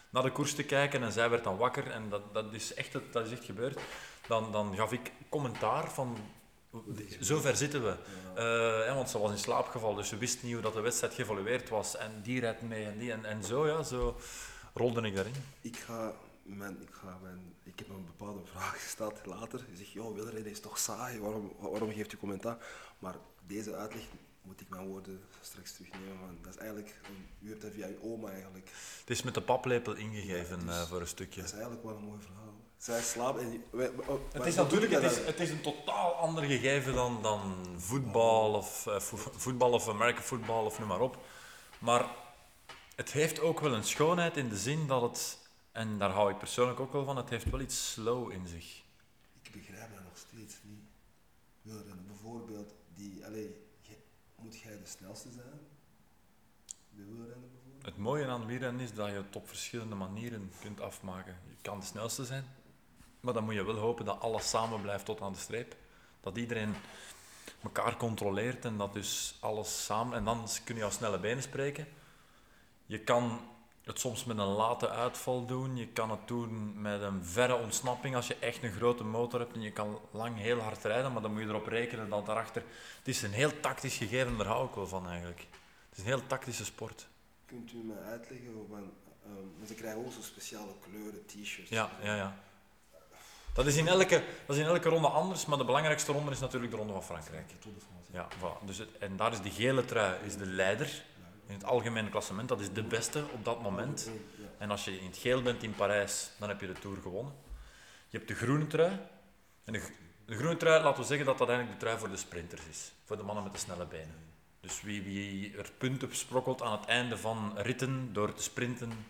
naar 0.10 0.24
de 0.24 0.32
koers 0.32 0.56
te 0.56 0.64
kijken 0.64 1.04
en 1.04 1.12
zij 1.12 1.30
werd 1.30 1.44
dan 1.44 1.58
wakker 1.58 1.92
en 1.92 2.10
dat, 2.10 2.34
dat, 2.34 2.54
is, 2.54 2.74
echt, 2.74 2.98
dat 3.12 3.26
is 3.26 3.32
echt 3.32 3.46
gebeurd. 3.46 3.80
Dan, 4.28 4.52
dan 4.52 4.76
gaf 4.76 4.92
ik 4.92 5.12
commentaar 5.30 5.92
van, 5.92 6.18
zover 7.20 7.56
zitten 7.56 7.84
we. 7.84 7.96
Eh, 8.36 8.88
ja, 8.88 8.96
want 8.96 9.10
ze 9.10 9.20
was 9.20 9.32
in 9.32 9.38
slaap 9.38 9.68
gevallen, 9.68 9.98
dus 9.98 10.08
ze 10.08 10.18
wist 10.18 10.44
niet 10.44 10.54
hoe 10.54 10.62
dat 10.62 10.74
de 10.74 10.82
wedstrijd 10.82 11.14
geëvolueerd 11.14 11.70
was. 11.70 11.98
En 11.98 12.22
die 12.24 12.40
rijdt 12.40 12.62
mee 12.62 12.86
en 12.86 12.98
die. 12.98 13.12
En, 13.12 13.26
en 13.26 13.44
zo, 13.44 13.68
ja, 13.68 13.84
zo 13.84 14.18
rolde 14.74 15.02
ik 15.02 15.16
daarin. 15.16 15.34
Ik 15.62 15.78
ga, 15.78 16.14
mijn, 16.46 16.82
ik 16.82 16.90
ga 16.92 17.18
mijn, 17.22 17.56
ik 17.64 17.80
heb 17.80 17.90
een 17.90 18.06
bepaalde 18.06 18.46
vraag 18.46 18.84
gesteld 18.84 19.26
later. 19.26 19.66
Je 19.70 19.76
zegt, 19.78 19.92
joh, 19.92 20.14
wielrennen 20.14 20.46
is 20.52 20.60
toch 20.60 20.78
saai, 20.78 21.20
waarom, 21.20 21.52
waarom 21.60 21.92
geeft 21.92 22.14
u 22.14 22.18
commentaar? 22.18 22.58
Maar 23.00 23.16
deze 23.48 23.76
uitleg 23.76 24.04
moet 24.42 24.62
ik 24.62 24.70
mijn 24.70 24.88
woorden 24.88 25.22
straks 25.42 25.72
terugnemen, 25.74 26.20
want 26.20 26.44
dat 26.44 26.54
is 26.54 26.60
eigenlijk, 26.60 27.00
een, 27.08 27.28
u 27.48 27.50
hebt 27.50 27.62
dat 27.62 27.72
via 27.74 27.88
je 27.88 28.00
oma 28.04 28.30
eigenlijk. 28.30 28.72
Het 29.00 29.10
is 29.10 29.22
met 29.24 29.34
de 29.34 29.42
paplepel 29.42 29.94
ingegeven 29.94 30.66
Ja, 30.66 30.82
eh, 30.82 30.88
voor 30.88 31.02
een 31.02 31.08
stukje. 31.08 31.40
Dat 31.40 31.46
is 31.50 31.54
eigenlijk 31.56 31.84
wel 31.84 31.96
een 31.96 32.04
mooi 32.04 32.22
verhaal. 32.22 32.54
Zij 32.78 33.02
slaapt 33.02 33.40
en... 33.40 33.64
wij- 33.72 33.96
wij- 33.96 34.18
Het 34.34 34.46
is 34.46 34.56
natuurlijk 34.56 34.92
het 34.92 35.04
is, 35.04 35.18
het 35.26 35.40
is 35.40 35.50
een 35.50 35.62
totaal 35.62 36.14
ander 36.14 36.44
gegeven 36.44 36.94
dan, 36.94 37.22
dan 37.22 37.66
voetbal, 37.78 38.54
of, 38.54 38.88
eh, 38.88 39.00
vo- 39.00 39.32
voetbal 39.36 39.72
of 39.72 39.90
American 39.90 40.24
football 40.24 40.66
of 40.66 40.80
noem 40.80 40.88
maar 40.88 41.00
op. 41.02 41.18
Maar 41.80 42.10
het 42.96 43.12
heeft 43.12 43.40
ook 43.40 43.60
wel 43.60 43.74
een 43.74 43.84
schoonheid 43.84 44.38
in 44.38 44.50
de 44.50 44.58
zin 44.58 44.88
dat 44.88 45.02
het, 45.02 45.40
en 45.76 45.98
daar 45.98 46.10
hou 46.12 46.32
ik 46.32 46.38
persoonlijk 46.38 46.80
ook 46.80 46.92
wel 46.92 47.06
van, 47.06 47.18
het 47.18 47.30
heeft 47.30 47.50
wel 47.50 47.60
iets 47.60 47.92
slow 47.92 48.32
in 48.32 48.48
zich. 48.48 48.84
Ik 49.42 49.52
begrijp 49.52 49.94
dat 49.96 50.04
nog 50.04 50.18
steeds 50.18 50.56
niet. 50.64 50.84
Wielrennen, 51.62 52.08
bijvoorbeeld, 52.08 52.74
die, 52.94 53.26
allee, 53.26 53.68
je- 53.82 53.98
moet 54.36 54.60
jij 54.60 54.78
de 54.80 54.86
snelste 54.86 55.32
zijn? 55.32 55.60
Wielrennen 56.90 57.50
bijvoorbeeld? 57.52 57.86
Het 57.86 57.98
mooie 57.98 58.28
aan 58.28 58.46
wielrennen 58.46 58.82
is 58.84 58.94
dat 58.94 59.08
je 59.08 59.14
het 59.14 59.36
op 59.36 59.48
verschillende 59.48 59.96
manieren 59.96 60.52
kunt 60.62 60.82
afmaken. 60.82 61.38
Je 61.50 61.56
kan 61.62 61.80
de 61.80 61.86
snelste 61.86 62.26
zijn, 62.26 62.46
maar 63.20 63.34
dan 63.34 63.44
moet 63.44 63.54
je 63.54 63.64
wel 63.66 63.76
hopen 63.78 64.06
dat 64.06 64.20
alles 64.20 64.50
samen 64.50 64.82
blijft 64.82 65.06
tot 65.06 65.22
aan 65.22 65.34
de 65.34 65.40
streep. 65.40 65.76
Dat 66.22 66.38
iedereen 66.38 66.74
elkaar 67.64 67.98
controleert 67.98 68.66
en 68.66 68.78
dat 68.78 68.94
dus 68.94 69.38
alles 69.40 69.86
samen... 69.86 70.18
En 70.18 70.24
dan 70.26 70.48
kun 70.64 70.76
je 70.76 70.86
op 70.86 70.92
snelle 70.92 71.20
benen 71.20 71.44
spreken. 71.44 71.88
Je 72.86 73.00
kan 73.00 73.40
het 73.86 74.00
soms 74.00 74.24
met 74.24 74.38
een 74.38 74.46
late 74.46 74.90
uitval 74.90 75.46
doen. 75.46 75.78
Je 75.78 75.88
kan 75.88 76.12
het 76.12 76.28
doen 76.28 76.82
met 76.82 77.02
een 77.02 77.26
verre 77.26 77.56
ontsnapping 77.56 78.16
als 78.16 78.28
je 78.28 78.36
echt 78.40 78.64
een 78.64 78.72
grote 78.72 79.04
motor 79.04 79.40
hebt. 79.40 79.54
En 79.54 79.62
je 79.62 79.72
kan 79.72 80.00
lang 80.12 80.38
heel 80.38 80.60
hard 80.60 80.84
rijden, 80.84 81.14
maar 81.14 81.22
dan 81.22 81.32
moet 81.32 81.42
je 81.42 81.48
erop 81.48 81.68
rekenen 81.68 82.10
dat 82.10 82.26
daarachter... 82.26 82.64
Het 82.98 83.08
is 83.08 83.22
een 83.22 83.32
heel 83.32 83.60
tactisch 83.60 83.98
gegeven, 83.98 84.38
daar 84.38 84.48
hou 84.48 84.68
ik 84.68 84.76
wel 84.76 84.88
van 84.88 85.08
eigenlijk. 85.08 85.48
Het 85.90 85.98
is 85.98 86.00
een 86.00 86.10
heel 86.10 86.28
tactische 86.28 86.66
sport. 86.66 87.08
Kunt 87.46 87.72
u 87.72 87.78
me 87.78 88.00
uitleggen, 88.00 88.66
van, 88.70 88.92
ehm, 89.24 89.34
want 89.58 89.68
ze 89.68 89.74
krijgen 89.74 90.06
ook 90.06 90.12
zo 90.12 90.22
speciale 90.22 90.72
kleuren, 90.80 91.26
t-shirts. 91.26 91.70
Ja, 91.70 91.90
ja, 92.02 92.16
ja. 92.16 92.44
Dat 93.54 93.66
is, 93.66 93.76
in 93.76 93.88
elke, 93.88 94.24
dat 94.46 94.56
is 94.56 94.62
in 94.62 94.68
elke 94.68 94.90
ronde 94.90 95.08
anders, 95.08 95.46
maar 95.46 95.58
de 95.58 95.66
belangrijkste 95.66 96.12
ronde 96.12 96.32
is 96.32 96.40
natuurlijk 96.40 96.72
de 96.72 96.78
ronde 96.78 96.94
van 96.94 97.04
Frankrijk. 97.04 97.50
De 97.50 97.56
de. 97.62 97.72
Ja, 98.12 98.28
voilà. 98.38 98.66
dus 98.66 98.78
het, 98.78 98.98
en 98.98 99.18
daar 99.18 99.32
is 99.32 99.42
die 99.42 99.52
gele 99.52 99.86
trui 99.86 100.26
is 100.26 100.38
de 100.38 100.46
leider 100.46 101.04
in 101.48 101.54
het 101.54 101.64
algemene 101.64 102.10
klassement. 102.10 102.50
Dat 102.50 102.60
is 102.60 102.72
de 102.72 102.84
beste 102.84 103.24
op 103.34 103.46
dat 103.46 103.62
moment. 103.62 104.10
En 104.58 104.72
als 104.72 104.86
je 104.86 105.00
in 105.00 105.06
het 105.06 105.18
geel 105.18 105.42
bent 105.42 105.64
in 105.64 105.76
Parijs, 105.76 106.32
dan 106.40 106.50
heb 106.50 106.62
je 106.62 106.68
de 106.68 106.74
Tour 106.74 106.98
gewonnen. 107.02 107.34
Je 108.08 108.18
hebt 108.18 108.30
de 108.30 108.36
groene 108.36 108.68
trui. 108.68 109.00
En 109.64 109.74
de, 109.74 109.82
groene 110.36 110.58
trui, 110.58 110.84
laten 110.84 111.02
we 111.02 111.08
zeggen 111.08 111.26
dat 111.26 111.38
dat 111.38 111.48
eigenlijk 111.50 111.80
de 111.80 111.86
trui 111.86 112.00
voor 112.00 112.10
de 112.10 112.18
sprinters 112.18 112.66
is. 112.70 112.92
Voor 113.04 113.18
de 113.18 113.24
mannen 113.24 113.44
met 113.44 113.54
de 113.54 113.60
snelle 113.60 113.86
benen. 113.86 114.34
Dus 114.60 114.82
wie, 114.82 115.02
wie 115.02 115.58
er 115.58 115.72
punten 115.78 116.16
sprokkelt 116.16 116.62
aan 116.62 116.72
het 116.72 116.86
einde 116.86 117.18
van 117.18 117.54
ritten 117.56 118.14
door 118.14 118.34
te 118.34 118.44
sprinten, 118.44 119.06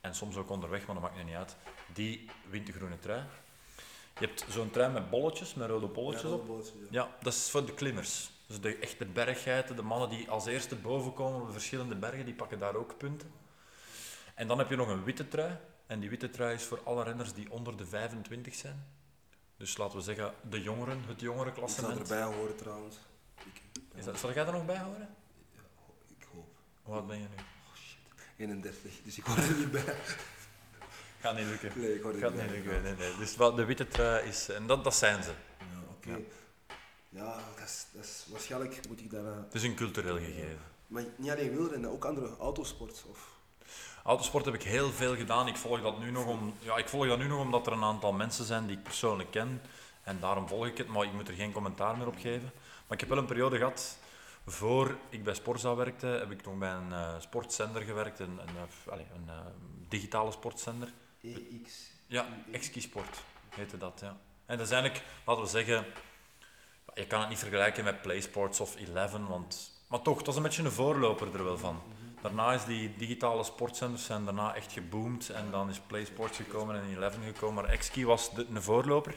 en 0.00 0.14
soms 0.14 0.36
ook 0.36 0.50
onderweg, 0.50 0.86
maar 0.86 0.94
dat 0.94 1.04
maakt 1.04 1.24
niet 1.24 1.34
uit, 1.34 1.56
die 1.92 2.30
wint 2.50 2.66
de 2.66 2.72
groene 2.72 2.98
trui. 2.98 3.22
Je 4.18 4.26
hebt 4.26 4.44
zo'n 4.48 4.70
trui 4.70 4.92
met 4.92 5.10
bolletjes, 5.10 5.54
met 5.54 5.68
rode 5.68 5.86
bolletjes 5.86 6.30
Ja, 6.30 6.36
op. 6.36 6.62
Ja, 6.90 7.16
dat 7.22 7.32
is 7.32 7.50
voor 7.50 7.66
de 7.66 7.74
klimmers. 7.74 8.30
Dus 8.52 8.60
de 8.60 8.76
echte 8.76 9.04
berggeiten, 9.04 9.76
de 9.76 9.82
mannen 9.82 10.08
die 10.08 10.30
als 10.30 10.46
eerste 10.46 10.76
boven 10.76 11.12
komen 11.12 11.40
op 11.40 11.46
de 11.46 11.52
verschillende 11.52 11.96
bergen, 11.96 12.24
die 12.24 12.34
pakken 12.34 12.58
daar 12.58 12.74
ook 12.74 12.96
punten. 12.96 13.32
En 14.34 14.46
dan 14.46 14.58
heb 14.58 14.68
je 14.70 14.76
nog 14.76 14.88
een 14.88 15.04
witte 15.04 15.28
trui. 15.28 15.58
En 15.86 16.00
die 16.00 16.10
witte 16.10 16.30
trui 16.30 16.54
is 16.54 16.62
voor 16.64 16.80
alle 16.84 17.04
renners 17.04 17.32
die 17.32 17.50
onder 17.50 17.76
de 17.76 17.86
25 17.86 18.54
zijn. 18.54 18.86
Dus 19.56 19.76
laten 19.76 19.96
we 19.96 20.02
zeggen, 20.02 20.34
de 20.50 20.62
jongeren, 20.62 21.00
het 21.00 21.10
Ik 21.10 21.18
zou 21.18 21.30
jongerenklassement. 21.30 21.98
erbij 21.98 22.22
horen 22.22 22.56
trouwens. 22.56 22.96
Ik, 23.38 23.62
Is 23.94 24.04
dat, 24.04 24.18
zal 24.18 24.32
jij 24.32 24.46
er 24.46 24.52
nog 24.52 24.64
bij 24.66 24.78
horen? 24.78 25.08
ik 26.18 26.26
hoop. 26.34 26.48
Hoe 26.82 26.94
oud 26.94 27.06
ben 27.06 27.16
je 27.18 27.26
nu? 27.36 27.42
31, 28.36 28.92
dus 29.04 29.18
ik 29.18 29.24
hoor 29.24 29.36
er 29.36 29.56
niet 29.56 29.70
bij. 29.70 29.94
Gaat 31.20 31.36
niet 31.36 31.46
lukken. 31.46 31.72
Nee, 31.80 31.94
ik 31.94 32.02
hoor 32.02 32.14
er 32.14 32.32
niet 32.32 32.40
niet 32.42 32.50
lukken. 32.50 32.82
Nee, 32.82 32.94
nee. 32.94 33.16
Dus 33.16 33.36
wat 33.36 33.56
de 33.56 33.64
witte 33.64 33.88
trui 33.88 34.28
is, 34.28 34.48
en 34.48 34.66
dat, 34.66 34.84
dat 34.84 34.94
zijn 34.94 35.22
ze. 35.22 35.30
Ja, 35.58 35.64
oké. 35.90 36.10
Ja, 36.10 36.16
dat 37.20 37.64
is, 37.64 37.86
dat 37.92 38.04
is, 38.04 38.24
waarschijnlijk 38.30 38.80
moet 38.88 39.00
ik 39.00 39.10
daar... 39.10 39.24
eh, 39.24 39.36
Het 39.44 39.54
is 39.54 39.62
een 39.62 39.74
cultureel 39.74 40.16
gegeven. 40.18 40.58
maar 40.86 41.04
niet 41.16 41.30
alleen 41.30 41.50
wielrennen, 41.50 41.90
ook 41.90 42.04
andere 42.04 42.36
autosport. 42.38 43.04
Of, 43.08 43.30
Autosport 44.04 44.44
heb 44.44 44.54
ik 44.54 44.62
heel 44.62 44.90
veel 44.92 45.16
gedaan. 45.16 45.48
Ik 45.48 45.56
volg 45.56 45.82
dat 45.82 45.98
nu 45.98 46.10
nog, 46.10 46.26
om, 46.26 46.54
ja, 46.58 46.76
ik 46.76 46.88
volg 46.88 47.06
dat 47.06 47.18
nu 47.18 47.26
nog 47.26 47.40
omdat 47.40 47.66
er 47.66 47.72
een 47.72 47.82
aantal 47.84 48.12
mensen 48.12 48.44
zijn 48.44 48.66
die 48.66 48.76
ik 48.76 48.82
persoonlijk 48.82 49.30
ken. 49.30 49.60
En 50.02 50.20
daarom 50.20 50.48
volg 50.48 50.66
ik 50.66 50.78
het, 50.78 50.86
maar 50.88 51.04
ik 51.04 51.12
moet 51.12 51.28
er 51.28 51.34
geen 51.34 51.52
commentaar 51.52 51.96
meer 51.96 52.06
op 52.06 52.16
geven. 52.18 52.50
Maar 52.86 52.92
ik 52.96 53.00
heb 53.00 53.08
wel 53.08 53.18
een 53.18 53.24
periode 53.26 53.56
gehad, 53.56 53.98
voor 54.46 54.96
ik 55.08 55.24
bij 55.24 55.34
Sporza 55.34 55.74
werkte, 55.74 56.06
heb 56.06 56.30
ik 56.30 56.44
nog 56.44 56.58
bij 56.58 56.70
een 56.72 56.92
eh, 56.92 57.14
sportzender 57.20 57.82
gewerkt, 57.82 58.18
een, 58.18 58.38
een, 58.38 58.56
eh, 58.56 58.92
allee, 58.92 59.06
een 59.14 59.30
digitale 59.88 60.32
sportzender. 60.32 60.92
EX. 61.22 61.90
Ja, 62.06 62.26
Exkisport 62.52 63.20
heette 63.48 63.78
dat, 63.78 64.00
ja. 64.00 64.16
En 64.46 64.56
dat 64.58 64.66
is 64.66 64.72
eigenlijk, 64.72 65.04
laten 65.26 65.42
we 65.42 65.48
zeggen, 65.48 65.84
je 66.94 67.06
kan 67.06 67.20
het 67.20 67.28
niet 67.28 67.38
vergelijken 67.38 67.84
met 67.84 68.02
PlaySports 68.02 68.60
of 68.60 68.76
Eleven, 68.76 69.26
want, 69.28 69.70
maar 69.86 70.02
toch, 70.02 70.18
dat 70.18 70.28
is 70.28 70.36
een 70.36 70.42
beetje 70.42 70.62
een 70.62 70.70
voorloper 70.70 71.34
er 71.34 71.44
wel 71.44 71.58
van. 71.58 71.80
Daarna 72.22 72.52
is 72.52 72.64
die 72.64 72.96
digitale 72.96 73.44
sportzenders 73.44 74.04
zijn 74.04 74.24
daarna 74.24 74.54
echt 74.54 74.72
geboomd 74.72 75.30
en 75.30 75.50
dan 75.50 75.68
is 75.68 75.80
PlaySports 75.80 76.36
gekomen 76.36 76.76
en 76.76 76.96
Eleven 76.96 77.22
gekomen, 77.22 77.64
maar 77.64 77.76
Xki 77.76 78.06
was 78.06 78.34
de, 78.34 78.46
een 78.50 78.62
voorloper. 78.62 79.16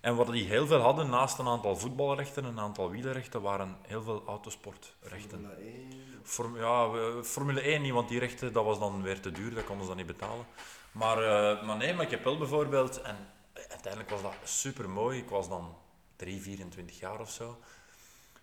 En 0.00 0.16
wat 0.16 0.26
die 0.26 0.44
heel 0.44 0.66
veel 0.66 0.80
hadden, 0.80 1.10
naast 1.10 1.38
een 1.38 1.48
aantal 1.48 1.76
voetbalrechten 1.76 2.44
en 2.44 2.50
een 2.50 2.60
aantal 2.60 2.90
wielerrechten, 2.90 3.42
waren 3.42 3.76
heel 3.82 4.02
veel 4.02 4.22
autosportrechten. 4.26 5.38
Formule 5.40 5.54
1. 5.54 6.20
Form- 6.22 6.58
ja, 6.58 7.22
Formule 7.22 7.60
1 7.60 7.82
niet, 7.82 7.92
want 7.92 8.08
die 8.08 8.18
rechten 8.18 8.52
dat 8.52 8.64
was 8.64 8.78
dan 8.78 9.02
weer 9.02 9.20
te 9.20 9.32
duur, 9.32 9.54
dat 9.54 9.64
konden 9.64 9.82
ze 9.82 9.88
dan 9.88 9.96
niet 9.96 10.18
betalen. 10.18 10.46
Maar, 10.92 11.18
eh, 11.18 11.66
maar 11.66 11.76
nee, 11.76 11.94
maar 11.94 12.04
ik 12.04 12.10
heb 12.10 12.24
wel 12.24 12.38
bijvoorbeeld, 12.38 13.02
en 13.02 13.16
uiteindelijk 13.52 14.10
was 14.10 14.22
dat 14.22 14.34
super 14.44 14.90
mooi. 14.90 15.18
Ik 15.18 15.28
was 15.28 15.48
dan 15.48 15.74
3, 16.16 16.40
24 16.42 16.98
jaar 16.98 17.20
of 17.20 17.30
zo. 17.30 17.58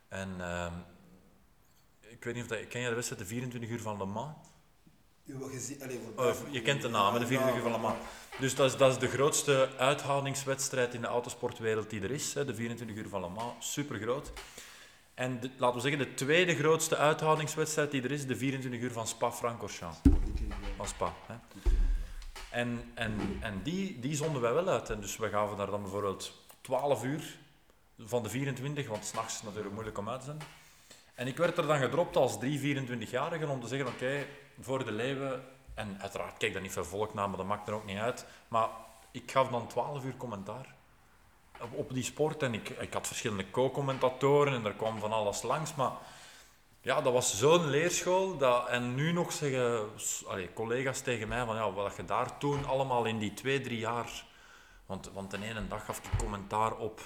En 0.08 0.30
ehm, 0.40 0.74
ik 2.00 2.24
weet 2.24 2.34
niet 2.34 2.44
of 2.44 2.50
dat, 2.50 2.68
ken 2.68 2.82
je 2.82 2.88
de 2.88 2.94
wedstrijd 2.96 3.22
de 3.22 3.28
24 3.28 3.70
uur 3.70 3.82
van 3.82 3.98
Le 3.98 4.06
Mans? 4.06 4.36
Je, 5.24 5.34
Oh, 6.16 6.34
je 6.52 6.62
kent 6.62 6.82
de 6.82 6.88
naam, 6.90 7.20
de 7.20 7.28
24 7.28 7.56
uur 7.56 7.62
van 7.64 7.72
Le 7.72 7.78
Mans. 7.88 7.98
Dus 8.40 8.56
dat 8.56 8.72
is, 8.72 8.78
dat 8.78 8.92
is 8.92 8.98
de 8.98 9.08
grootste 9.08 9.70
uithoudingswedstrijd 9.78 10.94
in 10.94 11.02
de 11.02 11.08
autosportwereld 11.08 11.90
die 11.90 12.02
er 12.02 12.12
is. 12.12 12.34
Hè, 12.34 12.46
de 12.46 12.56
24 12.56 12.96
uur 12.98 13.10
van 13.10 13.22
Le 13.22 13.30
Mans, 13.30 13.72
super 13.74 14.00
groot. 14.00 14.32
En 15.14 15.40
de- 15.40 15.50
laten 15.58 15.76
we 15.76 15.82
zeggen, 15.90 16.08
de 16.08 16.14
tweede 16.14 16.56
grootste 16.56 16.98
uithoudingswedstrijd 16.98 17.92
die 17.92 18.02
er 18.02 18.12
is, 18.12 18.26
de 18.28 18.36
24 18.36 18.82
uur 18.82 18.92
van 18.92 19.08
Spa-Francorchamps. 19.08 19.98
Van 20.78 20.88
Spa. 20.88 21.14
Hè. 21.28 21.36
En, 22.52 22.92
en, 22.94 23.38
en 23.42 23.62
die, 23.64 24.00
die 24.00 24.16
zonden 24.16 24.42
wij 24.42 24.54
wel 24.54 24.68
uit. 24.68 24.90
En 24.90 25.02
dus 25.02 25.18
we 25.18 25.30
gaven 25.30 25.58
daar 25.58 25.70
dan 25.70 25.82
bijvoorbeeld 25.82 26.34
12 26.62 27.04
uur 27.04 27.38
van 28.00 28.24
de 28.24 28.30
24, 28.30 28.88
want 28.88 29.06
s'nachts 29.06 29.30
is 29.30 29.36
het 29.36 29.44
natuurlijk 29.44 29.74
moeilijk 29.74 29.98
om 29.98 30.10
uit 30.10 30.20
te 30.20 30.26
zenden. 30.26 30.48
En 31.16 31.28
ik 31.28 31.38
werd 31.38 31.58
er 31.58 31.68
dan 31.68 31.80
gedropt 31.80 32.16
als 32.16 32.40
3, 32.40 32.88
24-jarige 32.88 33.48
om 33.48 33.62
te 33.62 33.68
zeggen, 33.68 33.88
oké, 33.88 34.26
voor 34.60 34.86
de 34.86 34.92
leeuwen, 34.92 35.44
en 35.74 35.98
uiteraard 36.02 36.38
keek 36.38 36.54
daar 36.54 36.62
niet 36.62 36.72
veel 36.72 36.86
volk 36.86 37.14
naar, 37.14 37.30
maar 37.30 37.38
dat 37.38 37.48
maakt 37.48 37.68
er 37.68 37.74
ook 37.74 37.86
niet 37.86 37.98
uit. 37.98 38.26
Maar 38.48 38.68
ik 39.12 39.32
gaf 39.32 39.50
dan 39.50 39.68
12 39.68 40.04
uur 40.04 40.18
commentaar 40.18 40.76
op, 41.72 41.94
die 41.94 42.04
sport 42.04 42.44
en 42.44 42.54
ik, 42.54 42.70
ik 42.70 42.94
had 42.94 43.08
verschillende 43.08 43.52
co-commentatoren 43.52 44.54
en 44.54 44.66
er 44.66 44.74
kwam 44.74 45.00
van 45.00 45.12
alles 45.12 45.42
langs, 45.42 45.76
maar 45.76 45.92
ja, 46.82 47.02
dat 47.02 47.14
was 47.14 47.38
zo'n 47.38 47.70
leerschool. 47.70 48.38
Dat, 48.38 48.68
en 48.68 48.96
nu 48.96 49.12
nog 49.12 49.32
zeggen 49.32 49.90
collega's 50.54 51.02
tegen 51.02 51.28
mij 51.28 51.46
van 51.46 51.56
ja, 51.56 51.72
wat 51.72 51.96
je 51.96 52.06
daar 52.06 52.38
toen 52.38 52.66
allemaal 52.66 53.06
in 53.06 53.20
die 53.20 53.34
twee, 53.34 53.62
drie 53.62 53.80
jaar. 53.80 54.26
Want, 54.86 55.12
want 55.14 55.32
de 55.32 55.44
ene 55.44 55.68
dag 55.68 55.86
gaf 55.86 55.98
ik 55.98 56.18
commentaar 56.18 56.78
op, 56.78 57.02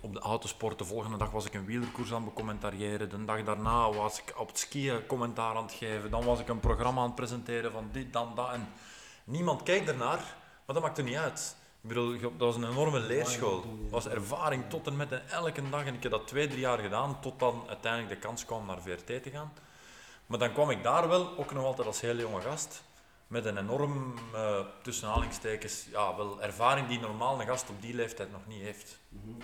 op 0.00 0.12
de 0.12 0.20
autosport. 0.20 0.78
De 0.78 0.84
volgende 0.84 1.16
dag 1.16 1.30
was 1.30 1.44
ik 1.44 1.54
een 1.54 1.64
wielerkoers 1.64 2.12
aan 2.12 2.22
het 2.22 2.34
becommentariëren. 2.34 3.08
De 3.08 3.24
dag 3.24 3.44
daarna 3.44 3.92
was 3.92 4.18
ik 4.18 4.34
op 4.36 4.48
het 4.48 4.58
skiën 4.58 5.06
commentaar 5.06 5.56
aan 5.56 5.62
het 5.62 5.72
geven. 5.72 6.10
Dan 6.10 6.24
was 6.24 6.40
ik 6.40 6.48
een 6.48 6.60
programma 6.60 7.00
aan 7.00 7.06
het 7.06 7.14
presenteren 7.14 7.72
van 7.72 7.88
dit, 7.92 8.12
dan, 8.12 8.34
dat. 8.34 8.52
En 8.52 8.68
niemand 9.24 9.62
kijkt 9.62 9.88
ernaar, 9.88 10.18
maar 10.66 10.74
dat 10.74 10.82
maakt 10.82 10.98
er 10.98 11.04
niet 11.04 11.16
uit. 11.16 11.56
Ik 11.82 11.88
bedoel, 11.88 12.20
dat 12.20 12.32
was 12.36 12.56
een 12.56 12.70
enorme 12.70 13.00
leerschool. 13.00 13.60
Dat 13.60 13.90
was 13.90 14.08
ervaring 14.08 14.64
tot 14.68 14.86
en 14.86 14.96
met 14.96 15.20
elke 15.30 15.68
dag. 15.70 15.84
En 15.84 15.94
ik 15.94 16.02
heb 16.02 16.12
dat 16.12 16.26
twee, 16.26 16.48
drie 16.48 16.60
jaar 16.60 16.78
gedaan, 16.78 17.20
tot 17.20 17.38
dan 17.38 17.64
uiteindelijk 17.68 18.20
de 18.20 18.26
kans 18.26 18.44
kwam 18.44 18.66
naar 18.66 18.82
VRT 18.82 19.22
te 19.22 19.30
gaan. 19.32 19.52
Maar 20.26 20.38
dan 20.38 20.52
kwam 20.52 20.70
ik 20.70 20.82
daar 20.82 21.08
wel, 21.08 21.38
ook 21.38 21.52
nog 21.52 21.64
altijd 21.64 21.86
als 21.86 22.00
heel 22.00 22.16
jonge 22.16 22.40
gast, 22.40 22.82
met 23.26 23.44
een 23.44 23.58
enorm, 23.58 24.14
aanhalingstekens, 25.02 25.86
ja, 25.90 26.16
wel 26.16 26.42
ervaring 26.42 26.88
die 26.88 27.00
normaal 27.00 27.40
een 27.40 27.46
gast 27.46 27.68
op 27.68 27.82
die 27.82 27.94
leeftijd 27.94 28.30
nog 28.30 28.46
niet 28.46 28.62
heeft. 28.62 28.98
Mhm. 29.08 29.42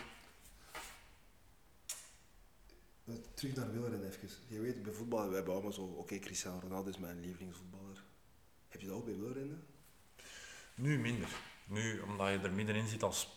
Terug 3.34 3.54
naar 3.54 3.72
wielrennen 3.72 4.06
even. 4.08 4.28
Je 4.46 4.60
weet, 4.60 4.82
bij 4.82 4.92
voetbal, 4.92 5.28
we 5.28 5.34
hebben 5.34 5.52
allemaal 5.52 5.72
zo, 5.72 5.82
oké, 5.82 6.18
Cristiano 6.18 6.58
Ronaldo 6.60 6.90
is 6.90 6.98
mijn 6.98 7.20
lievelingsvoetballer. 7.20 8.02
Heb 8.68 8.80
je 8.80 8.86
dat 8.86 8.96
ook 8.96 9.04
bij 9.04 9.16
wielrennen? 9.18 9.66
Nu 10.74 10.98
minder. 10.98 11.28
Nu, 11.66 12.00
omdat 12.00 12.28
je 12.28 12.38
er 12.38 12.52
middenin 12.52 12.86
zit 12.88 13.02
als 13.02 13.28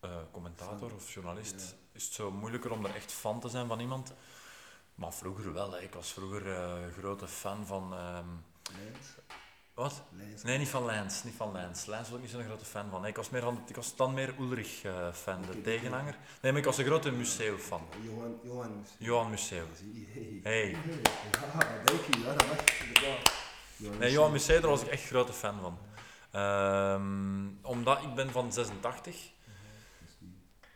eh, 0.00 0.16
commentator 0.32 0.94
of 0.94 1.14
journalist, 1.14 1.60
Ja. 1.60 1.76
is 1.92 2.04
het 2.04 2.12
zo 2.12 2.30
moeilijker 2.30 2.70
om 2.70 2.84
er 2.84 2.94
echt 2.94 3.12
fan 3.12 3.40
te 3.40 3.48
zijn 3.48 3.66
van 3.66 3.80
iemand. 3.80 4.12
Maar 4.94 5.12
vroeger 5.12 5.52
wel. 5.52 5.72
Hè. 5.72 5.80
Ik 5.80 5.94
was 5.94 6.12
vroeger 6.12 6.52
eh, 6.54 6.92
grote 6.98 7.28
fan 7.28 7.66
van... 7.66 7.94
ehm, 7.94 8.28
Lens? 8.76 9.06
Wat? 9.76 10.02
Lens? 10.10 10.42
Nee, 10.42 10.58
niet 10.58 10.68
van 10.68 10.82
Lance. 10.82 11.26
Niet 11.26 11.34
van 11.34 11.52
Lance. 11.52 11.90
Lance 11.90 12.10
was 12.10 12.18
ik 12.18 12.24
niet 12.24 12.30
zo'n 12.30 12.44
grote 12.44 12.64
fan 12.64 12.90
van. 12.90 13.00
Nee, 13.00 13.10
ik 13.10 13.16
was, 13.16 13.30
meer 13.30 13.42
van, 13.42 13.62
ik 13.66 13.76
was 13.76 13.96
dan 13.96 14.14
meer 14.14 14.34
Ulrich 14.40 14.84
eh, 14.84 15.12
fan, 15.12 15.42
de 15.50 15.60
tegenhanger. 15.60 16.16
Nee, 16.40 16.52
maar 16.52 16.60
ik 16.60 16.66
was 16.66 16.78
een 16.78 16.84
grote 16.84 17.10
Museo-fan. 17.10 17.86
Johan, 18.02 18.38
Johan. 18.42 18.86
Johan 18.98 19.30
Museo. 19.30 19.64
Zie, 19.76 20.08
hey. 20.12 20.40
Hey. 20.52 20.70
Ja, 20.70 21.82
dank 21.84 22.00
je. 22.00 22.20
Ja, 22.20 22.34
dat 22.34 22.46
mag 22.46 22.80
inderdaad. 22.80 23.32
Nee, 23.98 24.10
Johan 24.10 24.32
Museo, 24.32 24.60
daar 24.60 24.70
was 24.70 24.82
ik 24.82 24.88
echt 24.88 25.04
grote 25.04 25.32
fan 25.32 25.60
van. 25.60 25.78
Ehm, 26.30 27.48
omdat 27.62 28.02
ik 28.02 28.14
ben 28.14 28.30
van 28.30 28.52
86. 28.52 29.30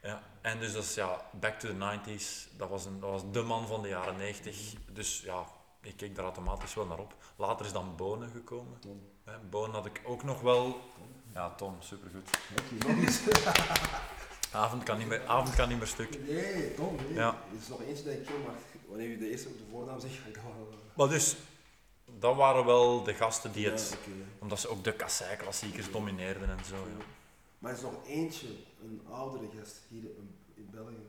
Ja, 0.03 0.23
en 0.41 0.59
dus 0.59 0.73
dat 0.73 0.83
is 0.83 0.95
ja, 0.95 1.25
back 1.33 1.59
to 1.59 1.69
the 1.69 1.75
90s. 1.75 2.57
Dat 2.57 2.69
was, 2.69 2.85
een, 2.85 3.01
dat 3.01 3.11
was 3.11 3.23
de 3.33 3.43
man 3.43 3.67
van 3.67 3.83
de 3.83 3.89
jaren 3.89 4.17
90. 4.17 4.75
Dus 4.93 5.21
ja, 5.21 5.47
ik 5.81 5.97
keek 5.97 6.15
daar 6.15 6.25
automatisch 6.25 6.75
wel 6.75 6.87
naar 6.87 6.99
op. 6.99 7.15
Later 7.37 7.67
is 7.67 7.73
dan 7.73 7.97
Bonen 7.97 8.31
gekomen. 8.31 8.79
Tom. 8.81 9.01
Hè, 9.25 9.39
Bonen 9.51 9.75
had 9.75 9.87
ik 9.87 10.01
ook 10.05 10.23
nog 10.23 10.41
wel. 10.41 10.81
Ja, 11.35 11.51
Tom, 11.55 11.77
supergoed. 11.79 12.31
Avond 14.53 14.83
kan 14.83 14.99
niet 14.99 15.07
meer, 15.07 15.27
avond 15.27 15.55
kan 15.55 15.69
niet 15.69 15.79
meer 15.79 15.87
stuk. 15.87 16.27
Nee, 16.27 16.75
Tom. 16.75 16.97
Nee. 16.97 17.15
Ja. 17.15 17.29
Er 17.29 17.59
is 17.61 17.69
nog 17.69 17.83
eentje 17.83 18.05
dat 18.05 18.13
ik 18.13 18.25
ken, 18.25 18.43
maar 18.47 18.55
wanneer 18.89 19.09
je 19.09 19.19
de 19.19 19.31
eerste 19.31 19.49
op 19.49 19.59
de 19.59 19.65
voornaam 19.71 20.01
zegt, 20.01 20.15
ga 20.15 20.29
ik 20.29 20.35
wel... 20.35 20.69
Maar 20.95 21.09
dus, 21.09 21.37
dat 22.19 22.37
waren 22.37 22.65
wel 22.65 23.03
de 23.03 23.15
gasten 23.15 23.53
die 23.53 23.65
Ja, 23.65 23.71
het. 23.71 23.97
Omdat 24.39 24.61
ze 24.61 24.69
ook 24.69 24.85
de 24.85 24.93
kassei-klassiekers 24.93 25.91
domineerden 25.91 26.49
en 26.59 26.65
zo. 26.65 26.77
Ja. 26.77 27.05
Maar 27.59 27.71
er 27.71 27.77
is 27.77 27.83
nog 27.83 27.95
eentje, 28.07 28.47
een 28.83 29.03
oudere 29.11 29.49
gast 29.59 29.81
hier 29.89 30.05
in 30.55 30.69
België. 30.71 31.07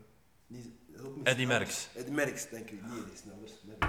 Niet 0.52 0.68
Eddie. 1.24 1.48
Merckx. 1.48 1.88
Eddie 1.96 2.14
Merckx, 2.14 2.50
denk 2.50 2.70
ik. 2.70 2.82
Nee, 2.82 3.04
die 3.04 3.14
is. 3.14 3.54
Ja. 3.80 3.88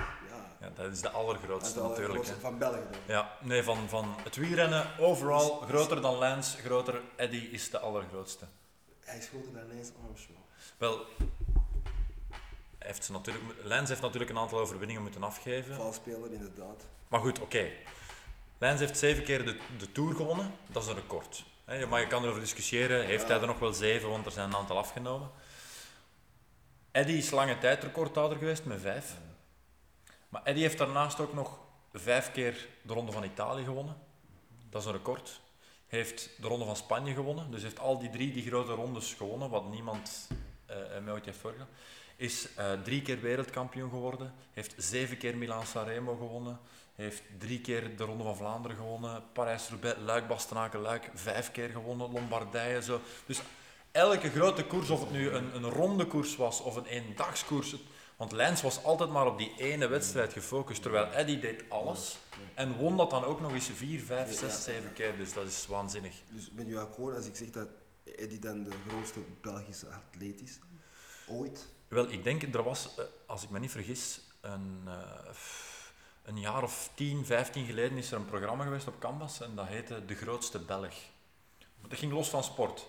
Ja, 0.60 0.70
dat 0.74 0.92
is 0.92 0.96
de 0.96 1.02
Dat 1.02 1.12
is 1.12 1.18
allergrootste 1.18 1.80
wel 1.80 1.88
natuurlijk. 1.88 2.24
van 2.40 2.58
België 2.58 2.80
dan. 2.90 3.00
Ja, 3.06 3.36
nee, 3.40 3.62
van, 3.62 3.88
van 3.88 4.14
het 4.24 4.36
wielrennen 4.36 4.98
overal 4.98 5.60
groter 5.60 6.00
dan 6.00 6.14
Lance, 6.14 6.58
groter. 6.58 7.00
Eddie 7.16 7.50
is 7.50 7.70
de 7.70 7.78
allergrootste. 7.78 8.44
Hij 9.00 9.18
is 9.18 9.28
groter 9.28 9.52
dan 9.52 9.74
Lance 9.74 9.92
Armstrong. 10.06 10.38
Wel, 10.76 11.06
hij 12.78 12.86
heeft 12.86 13.04
ze 13.04 13.12
natuurlijk, 13.12 13.44
Lance 13.62 13.88
heeft 13.88 14.02
natuurlijk 14.02 14.30
een 14.30 14.38
aantal 14.38 14.58
overwinningen 14.58 15.02
moeten 15.02 15.22
afgeven. 15.22 15.74
Valspeler, 15.74 16.32
inderdaad. 16.32 16.86
Maar 17.08 17.20
goed, 17.20 17.40
oké. 17.40 17.70
Lance 18.58 18.84
heeft 18.84 18.98
zeven 18.98 19.24
keer 19.24 19.44
de, 19.44 19.58
de 19.78 19.92
Tour 19.92 20.14
gewonnen. 20.14 20.52
Dat 20.66 20.82
is 20.82 20.88
een 20.88 20.94
record. 20.94 21.44
Maar 21.88 22.00
je 22.00 22.06
kan 22.06 22.22
erover 22.22 22.40
discussiëren. 22.40 23.04
Heeft 23.04 23.28
hij 23.28 23.40
er 23.40 23.46
nog 23.46 23.58
wel 23.58 23.72
zeven, 23.72 24.08
want 24.08 24.26
er 24.26 24.32
zijn 24.32 24.48
een 24.48 24.56
aantal 24.56 24.78
afgenomen. 24.78 25.30
Eddie 26.92 27.16
is 27.16 27.30
lange 27.30 27.58
tijd 27.58 27.82
recordhouder 27.82 28.38
geweest 28.38 28.64
met 28.64 28.80
vijf. 28.80 29.16
Maar 30.28 30.42
Eddie 30.44 30.62
heeft 30.62 30.78
daarnaast 30.78 31.20
ook 31.20 31.34
nog 31.34 31.58
vijf 31.92 32.32
keer 32.32 32.68
de 32.82 32.92
Ronde 32.92 33.12
van 33.12 33.24
Italië 33.24 33.64
gewonnen. 33.64 33.96
Dat 34.70 34.80
is 34.80 34.86
een 34.86 34.92
record. 34.92 35.40
Heeft 35.86 36.30
de 36.40 36.46
Ronde 36.46 36.64
van 36.64 36.76
Spanje 36.76 37.14
gewonnen. 37.14 37.50
Dus 37.50 37.62
heeft 37.62 37.78
al 37.78 37.98
die 37.98 38.10
drie 38.10 38.32
die 38.32 38.46
grote 38.46 38.72
rondes 38.72 39.14
gewonnen, 39.14 39.50
wat 39.50 39.70
niemand 39.70 40.28
eh 40.66 40.76
hem 40.88 41.08
ooit 41.08 41.24
heeft 41.24 41.38
voorgedaan. 41.38 41.68
Is 42.16 42.54
eh, 42.54 42.72
drie 42.72 43.02
keer 43.02 43.20
wereldkampioen 43.20 43.90
geworden. 43.90 44.34
Heeft 44.52 44.74
zeven 44.76 45.18
keer 45.18 45.36
Milaan 45.36 45.66
Sanremo 45.66 46.16
gewonnen. 46.16 46.60
heeft 46.94 47.22
drie 47.38 47.60
keer 47.60 47.96
de 47.96 48.04
Ronde 48.04 48.24
van 48.24 48.36
Vlaanderen 48.36 48.76
gewonnen, 48.76 49.22
Parijs-Roubaix, 49.32 49.98
Luik, 50.04 50.26
Bastenaken, 50.26 50.80
Luik, 50.80 51.10
vijf 51.14 51.52
keer 51.52 51.68
gewonnen, 51.68 52.12
Lombardije, 52.12 52.82
zo. 52.82 53.00
Dus 53.26 53.40
elke 53.92 54.30
grote 54.30 54.64
koers, 54.64 54.90
of 54.90 55.00
het 55.00 55.10
nu 55.10 55.30
een, 55.30 55.54
een 55.54 55.70
ronde 55.70 56.06
koers 56.06 56.36
was 56.36 56.60
of 56.60 56.76
een 56.76 56.86
eendagskoers, 56.86 57.76
want 58.16 58.32
Lens 58.32 58.62
was 58.62 58.84
altijd 58.84 59.10
maar 59.10 59.26
op 59.26 59.38
die 59.38 59.52
ene 59.56 59.88
wedstrijd 59.88 60.32
gefocust, 60.32 60.82
terwijl 60.82 61.12
Eddy 61.12 61.40
deed 61.40 61.64
alles 61.68 62.18
en 62.54 62.76
won 62.76 62.96
dat 62.96 63.10
dan 63.10 63.24
ook 63.24 63.40
nog 63.40 63.52
eens 63.52 63.70
vier, 63.74 64.00
vijf, 64.00 64.28
Ja, 64.28 64.36
zes, 64.36 64.52
ja. 64.56 64.60
zeven 64.72 64.92
keer, 64.92 65.16
dus 65.16 65.32
dat 65.32 65.46
is 65.46 65.66
waanzinnig. 65.66 66.14
Dus 66.30 66.50
ben 66.50 66.66
je 66.66 66.80
akkoord 66.80 67.16
als 67.16 67.26
ik 67.26 67.36
zeg 67.36 67.50
dat 67.50 67.68
Eddie 68.16 68.38
dan 68.38 68.64
de 68.64 68.70
grootste 68.88 69.20
Belgische 69.40 69.86
atleet 69.86 70.40
is? 70.40 70.58
Ooit? 71.28 71.68
Wel, 71.88 72.10
ik 72.10 72.24
denk, 72.24 72.42
er 72.42 72.62
was, 72.62 72.94
eh, 72.96 73.04
als 73.26 73.42
ik 73.42 73.50
me 73.50 73.58
niet 73.58 73.70
vergis, 73.70 74.20
een, 74.40 74.82
eh, 74.86 75.34
een 76.22 76.40
jaar 76.40 76.62
of 76.62 76.90
10, 76.94 77.26
15 77.26 77.66
geleden 77.66 77.98
is 77.98 78.10
er 78.10 78.18
een 78.18 78.24
programma 78.24 78.64
geweest 78.64 78.86
op 78.86 78.98
Canvas 78.98 79.40
en 79.40 79.54
dat 79.54 79.66
heette 79.66 80.04
De 80.04 80.14
Grootste 80.14 80.58
Belg. 80.58 80.94
Dat 81.88 81.98
ging 81.98 82.12
los 82.12 82.28
van 82.28 82.44
sport. 82.44 82.88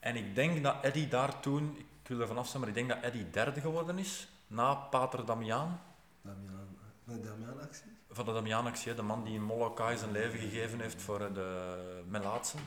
En 0.00 0.16
ik 0.16 0.34
denk 0.34 0.62
dat 0.62 0.76
Eddy 0.82 1.08
daar 1.08 1.40
toen, 1.40 1.76
ik 1.78 2.08
wil 2.08 2.20
er 2.20 2.26
vanaf 2.26 2.48
zijn, 2.48 2.60
maar 2.60 2.68
ik 2.68 2.74
denk 2.74 2.88
dat 2.88 3.02
Eddy 3.02 3.30
derde 3.30 3.60
geworden 3.60 3.98
is, 3.98 4.28
na 4.46 4.74
Pater 4.74 5.26
Damiaan, 5.26 5.80
Damian, 6.22 6.76
van 7.04 7.14
de 7.14 7.20
Damian-actie? 7.20 7.90
van 8.10 8.24
de 8.24 8.32
Damiaan-actie, 8.32 8.94
de 8.94 9.02
man 9.02 9.24
die 9.24 9.34
in 9.34 9.42
Molokai 9.42 9.98
zijn 9.98 10.12
leven 10.12 10.38
gegeven 10.38 10.80
heeft 10.80 11.02
voor 11.02 11.20
eh, 11.20 11.34
de 11.34 12.02
Melaatsen. 12.08 12.60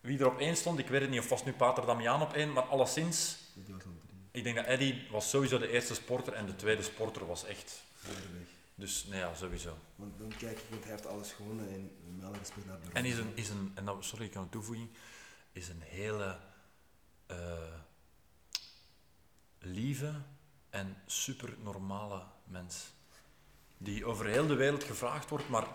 Wie 0.00 0.18
er 0.18 0.26
op 0.26 0.38
één 0.38 0.56
stond, 0.56 0.78
ik 0.78 0.88
weet 0.88 1.00
het 1.00 1.10
niet, 1.10 1.20
of 1.20 1.28
was 1.28 1.44
nu 1.44 1.52
Pater 1.52 1.86
Damiaan 1.86 2.22
op 2.22 2.32
één, 2.32 2.52
maar 2.52 2.62
alleszins, 2.62 3.38
ik 4.30 4.44
denk 4.44 4.56
dat 4.56 4.66
Eddy 4.66 5.10
was 5.10 5.30
sowieso 5.30 5.58
de 5.58 5.70
eerste 5.70 5.94
sporter 5.94 6.32
en 6.32 6.46
de 6.46 6.56
tweede 6.56 6.82
sporter 6.82 7.26
was 7.26 7.44
echt. 7.44 7.82
Dus 8.74 9.04
nee, 9.04 9.20
ja, 9.20 9.34
sowieso. 9.34 9.76
Want 9.96 10.18
dan 10.18 10.32
kijk 10.38 10.58
ik, 10.58 10.64
want 10.70 10.82
hij 10.82 10.92
heeft 10.92 11.06
alles 11.06 11.32
gewonnen 11.32 11.68
en 11.68 11.90
respect 12.38 12.66
naar 12.66 12.80
de 12.80 12.92
En 12.92 13.04
is 13.04 13.18
een, 13.18 13.32
is 13.34 13.48
een 13.48 13.72
en 13.74 13.84
dat, 13.84 13.96
sorry, 14.00 14.24
ik 14.24 14.30
kan 14.30 14.42
een 14.42 14.48
toevoeging, 14.48 14.88
is 15.52 15.68
een 15.68 15.82
hele 15.82 16.38
eh, 17.26 17.36
lieve 19.58 20.12
en 20.70 20.96
super 21.06 21.54
normale 21.62 22.22
mens. 22.44 22.92
Die 23.78 24.04
over 24.04 24.26
heel 24.26 24.46
de 24.46 24.54
wereld 24.54 24.84
gevraagd 24.84 25.28
wordt, 25.28 25.48
maar 25.48 25.66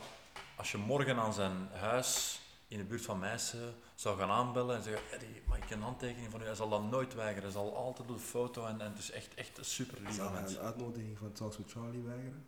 als 0.55 0.71
je 0.71 0.77
morgen 0.77 1.17
aan 1.17 1.33
zijn 1.33 1.67
huis 1.73 2.39
in 2.67 2.77
de 2.77 2.83
buurt 2.83 3.05
van 3.05 3.19
Meissen 3.19 3.75
zou 3.95 4.17
gaan 4.19 4.29
aanbellen 4.29 4.75
en 4.75 4.83
zeggen, 4.83 5.11
Eddie, 5.11 5.41
mag 5.47 5.57
ik 5.57 5.69
een 5.69 5.81
handtekening 5.81 6.31
van 6.31 6.41
u? 6.41 6.45
Hij 6.45 6.55
zal 6.55 6.69
dat 6.69 6.83
nooit 6.83 7.13
weigeren, 7.13 7.43
hij 7.43 7.51
zal 7.51 7.75
altijd 7.75 8.09
op 8.09 8.15
de 8.17 8.23
foto 8.23 8.65
en, 8.65 8.81
en 8.81 8.89
het 8.89 8.97
is 8.99 9.11
echt, 9.11 9.33
echt 9.33 9.57
een 9.57 9.65
super 9.65 9.97
lieve 9.97 10.13
Zou 10.13 10.31
hij 10.31 10.41
mens. 10.41 10.53
een 10.55 10.59
uitnodiging 10.61 11.17
van 11.17 11.31
with 11.57 11.71
Charlie 11.71 12.01
weigeren? 12.01 12.47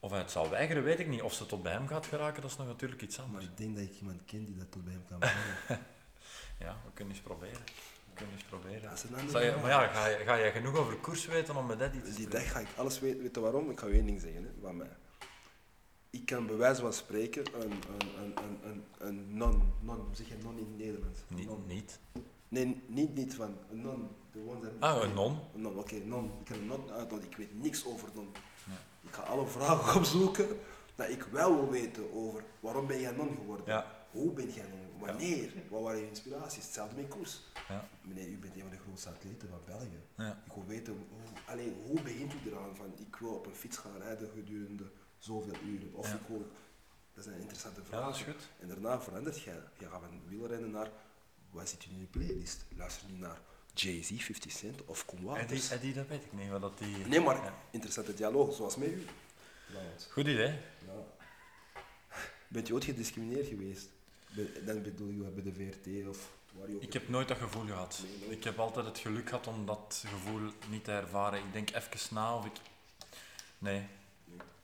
Of 0.00 0.10
hij 0.10 0.18
het 0.18 0.30
zal 0.30 0.50
weigeren, 0.50 0.82
weet 0.82 0.98
ik 0.98 1.08
niet. 1.08 1.22
Of 1.22 1.32
ze 1.32 1.46
tot 1.46 1.62
bij 1.62 1.72
hem 1.72 1.88
gaat 1.88 2.06
geraken, 2.06 2.42
dat 2.42 2.50
is 2.50 2.56
nog 2.56 2.66
natuurlijk 2.66 3.02
iets 3.02 3.16
Maar 3.16 3.26
anders. 3.26 3.44
ik 3.44 3.56
denk 3.56 3.76
dat 3.76 3.84
ik 3.84 3.94
iemand 3.98 4.24
ken 4.24 4.44
die 4.44 4.56
dat 4.56 4.72
tot 4.72 4.84
bij 4.84 4.92
hem 4.92 5.04
kan 5.04 5.18
brengen. 5.18 5.56
Ja, 6.58 6.76
we 6.84 6.90
kunnen 6.94 7.14
eens 7.14 7.22
proberen. 7.22 7.60
We 8.08 8.14
kunnen 8.14 8.34
eens 8.34 8.44
proberen. 8.44 8.80
Je, 8.80 9.56
maar 9.60 9.70
ja, 9.70 9.86
ga, 9.86 10.06
je, 10.06 10.16
ga 10.16 10.38
jij 10.38 10.52
genoeg 10.52 10.76
over 10.76 10.96
koers 10.96 11.26
weten 11.26 11.56
om 11.56 11.66
met 11.66 11.78
dat 11.78 11.94
iets 11.94 12.08
te 12.10 12.14
Die 12.16 12.28
dag 12.28 12.50
ga 12.52 12.58
ik 12.58 12.68
alles 12.76 13.00
weten. 13.00 13.22
Weet 13.22 13.34
je 13.34 13.40
waarom? 13.40 13.70
Ik 13.70 13.80
ga 13.80 13.86
je 13.86 13.92
één 13.92 14.06
ding 14.06 14.20
zeggen. 14.20 14.42
Hè, 14.42 14.50
van 14.62 14.76
mij. 14.76 14.96
Ik 16.10 16.26
kan 16.26 16.46
bij 16.46 16.56
wijze 16.56 16.80
van 16.80 16.92
spreken 16.92 17.44
een, 17.62 17.70
een, 17.70 18.34
een, 18.44 18.58
een, 18.62 18.84
een, 18.98 19.36
non, 19.36 19.72
non, 19.80 20.08
zeg 20.12 20.28
je 20.28 20.34
non 20.42 20.58
in 20.58 20.66
het 20.66 20.76
Nederlands? 20.78 21.20
Niet, 21.28 21.46
Non. 21.46 21.64
niet. 21.66 21.98
Nee, 22.48 22.82
niet, 22.86 23.14
niet 23.14 23.34
van 23.34 23.56
een 23.70 23.80
non. 23.80 24.08
The 24.32 24.38
one 24.46 24.60
that 24.60 24.70
Ah, 24.96 25.02
een 25.02 25.14
non. 25.14 25.38
Een 25.54 25.60
non, 25.60 25.78
oké, 25.78 25.94
non. 26.04 26.24
Ik 26.40 26.44
kan 26.44 26.58
een 26.58 26.66
non 26.66 26.90
uitnodigen. 26.90 27.30
Ik 27.30 27.36
weet 27.36 27.62
niks 27.62 27.86
over 27.86 28.08
non. 28.14 28.28
Ja. 28.66 29.08
Ik 29.08 29.14
ga 29.14 29.22
alle 29.22 29.46
vragen 29.46 29.94
opzoeken 30.00 30.46
dat 30.94 31.08
ik 31.08 31.22
wel 31.22 31.54
wil 31.54 31.70
weten 31.70 32.12
over 32.12 32.44
waarom 32.60 32.86
ben 32.86 33.00
jij 33.00 33.12
non 33.12 33.34
geworden? 33.36 33.66
Ja. 33.66 34.06
Hoe 34.10 34.32
ben 34.32 34.50
jij 34.52 34.64
non? 34.68 34.83
Wanneer? 35.06 35.52
Wat 35.68 35.82
waren 35.82 36.00
je 36.00 36.08
inspiraties? 36.08 36.64
Hetzelfde 36.64 36.96
met 36.96 37.08
koers. 37.08 37.40
Ja. 37.68 37.88
Meneer, 38.02 38.28
u 38.28 38.38
bent 38.38 38.54
een 38.54 38.60
van 38.60 38.70
de 38.70 38.76
grootste 38.76 39.08
atleten 39.08 39.48
van 39.48 39.60
België. 39.64 40.32
Ik 40.46 40.52
wil 40.52 40.64
weten, 40.66 40.92
hoe, 40.92 41.42
alleen, 41.46 41.76
hoe 41.86 42.02
begint 42.02 42.32
u 42.32 42.50
eraan 42.50 42.76
van 42.76 42.92
ik 42.96 43.16
wil 43.16 43.34
op 43.34 43.46
een 43.46 43.54
fiets 43.54 43.76
gaan 43.76 43.98
rijden 43.98 44.30
gedurende 44.34 44.90
zoveel 45.18 45.54
uren? 45.64 45.94
Of 45.94 46.14
ik 46.14 46.20
wil, 46.26 46.50
dat 47.14 47.24
zijn 47.24 47.38
interessante 47.40 47.80
ja, 47.80 47.86
vragen. 47.86 48.06
dat 48.06 48.16
is 48.16 48.22
goed. 48.22 48.48
En 48.60 48.68
daarna 48.68 49.00
verandert 49.00 49.40
jij. 49.40 49.60
Je 49.78 49.88
gaat 49.88 50.00
van 50.00 50.20
wielrennen 50.28 50.70
naar, 50.70 50.90
wat 51.50 51.68
zit 51.68 51.84
in 51.84 52.00
je 52.00 52.06
playlist? 52.06 52.64
Luister 52.76 53.10
nu 53.10 53.18
naar 53.18 53.40
Jay-Z, 53.74 54.24
50 54.24 54.52
Cent 54.52 54.84
of 54.84 55.04
Koen 55.04 55.18
Eddie, 55.18 55.30
Wouters. 55.30 55.70
Eddie, 55.70 55.94
dat 55.94 56.06
weet 56.06 56.24
ik 56.24 56.32
niet. 56.32 56.50
Wat 56.50 56.60
dat 56.60 56.78
die... 56.78 56.96
Nee, 56.96 57.20
maar 57.20 57.52
interessante 57.70 58.14
dialoog, 58.14 58.54
zoals 58.54 58.76
met 58.76 58.88
u. 58.88 59.06
Goed 60.10 60.26
idee. 60.26 60.58
Ja. 60.86 61.04
Bent 62.48 62.66
je 62.66 62.74
ooit 62.74 62.84
gediscrimineerd 62.84 63.46
geweest? 63.46 63.88
Dan 64.64 64.82
bedoel 64.82 65.08
je 65.08 65.22
bij 65.22 65.42
de 65.42 65.52
VRT 65.52 66.08
of 66.08 66.30
waar 66.52 66.68
je 66.68 66.76
ook... 66.76 66.82
Ik 66.82 66.92
heb 66.92 67.08
nooit 67.08 67.28
dat 67.28 67.38
gevoel 67.38 67.66
gehad. 67.66 68.00
Nee, 68.02 68.18
nooit. 68.18 68.32
Ik 68.32 68.44
heb 68.44 68.58
altijd 68.58 68.86
het 68.86 68.98
geluk 68.98 69.28
gehad 69.28 69.46
om 69.46 69.66
dat 69.66 70.04
gevoel 70.06 70.40
niet 70.68 70.84
te 70.84 70.92
ervaren. 70.92 71.38
Ik 71.38 71.52
denk 71.52 71.70
even 71.70 72.14
na 72.14 72.36
of 72.36 72.44
ik... 72.44 72.56
Nee. 73.58 73.86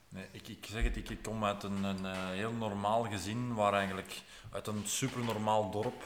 Nee, 0.09 0.27
ik, 0.31 0.49
ik 0.49 0.67
zeg 0.71 0.83
het, 0.83 0.97
ik, 0.97 1.11
ik 1.11 1.23
kom 1.23 1.45
uit 1.45 1.63
een, 1.63 1.85
een 1.85 2.07
eh, 2.07 2.29
heel 2.29 2.53
normaal 2.53 3.03
gezin, 3.03 3.55
waar 3.55 3.73
eigenlijk, 3.73 4.23
uit 4.51 4.67
een 4.67 4.87
supernormaal 4.87 5.71
dorp, 5.71 6.05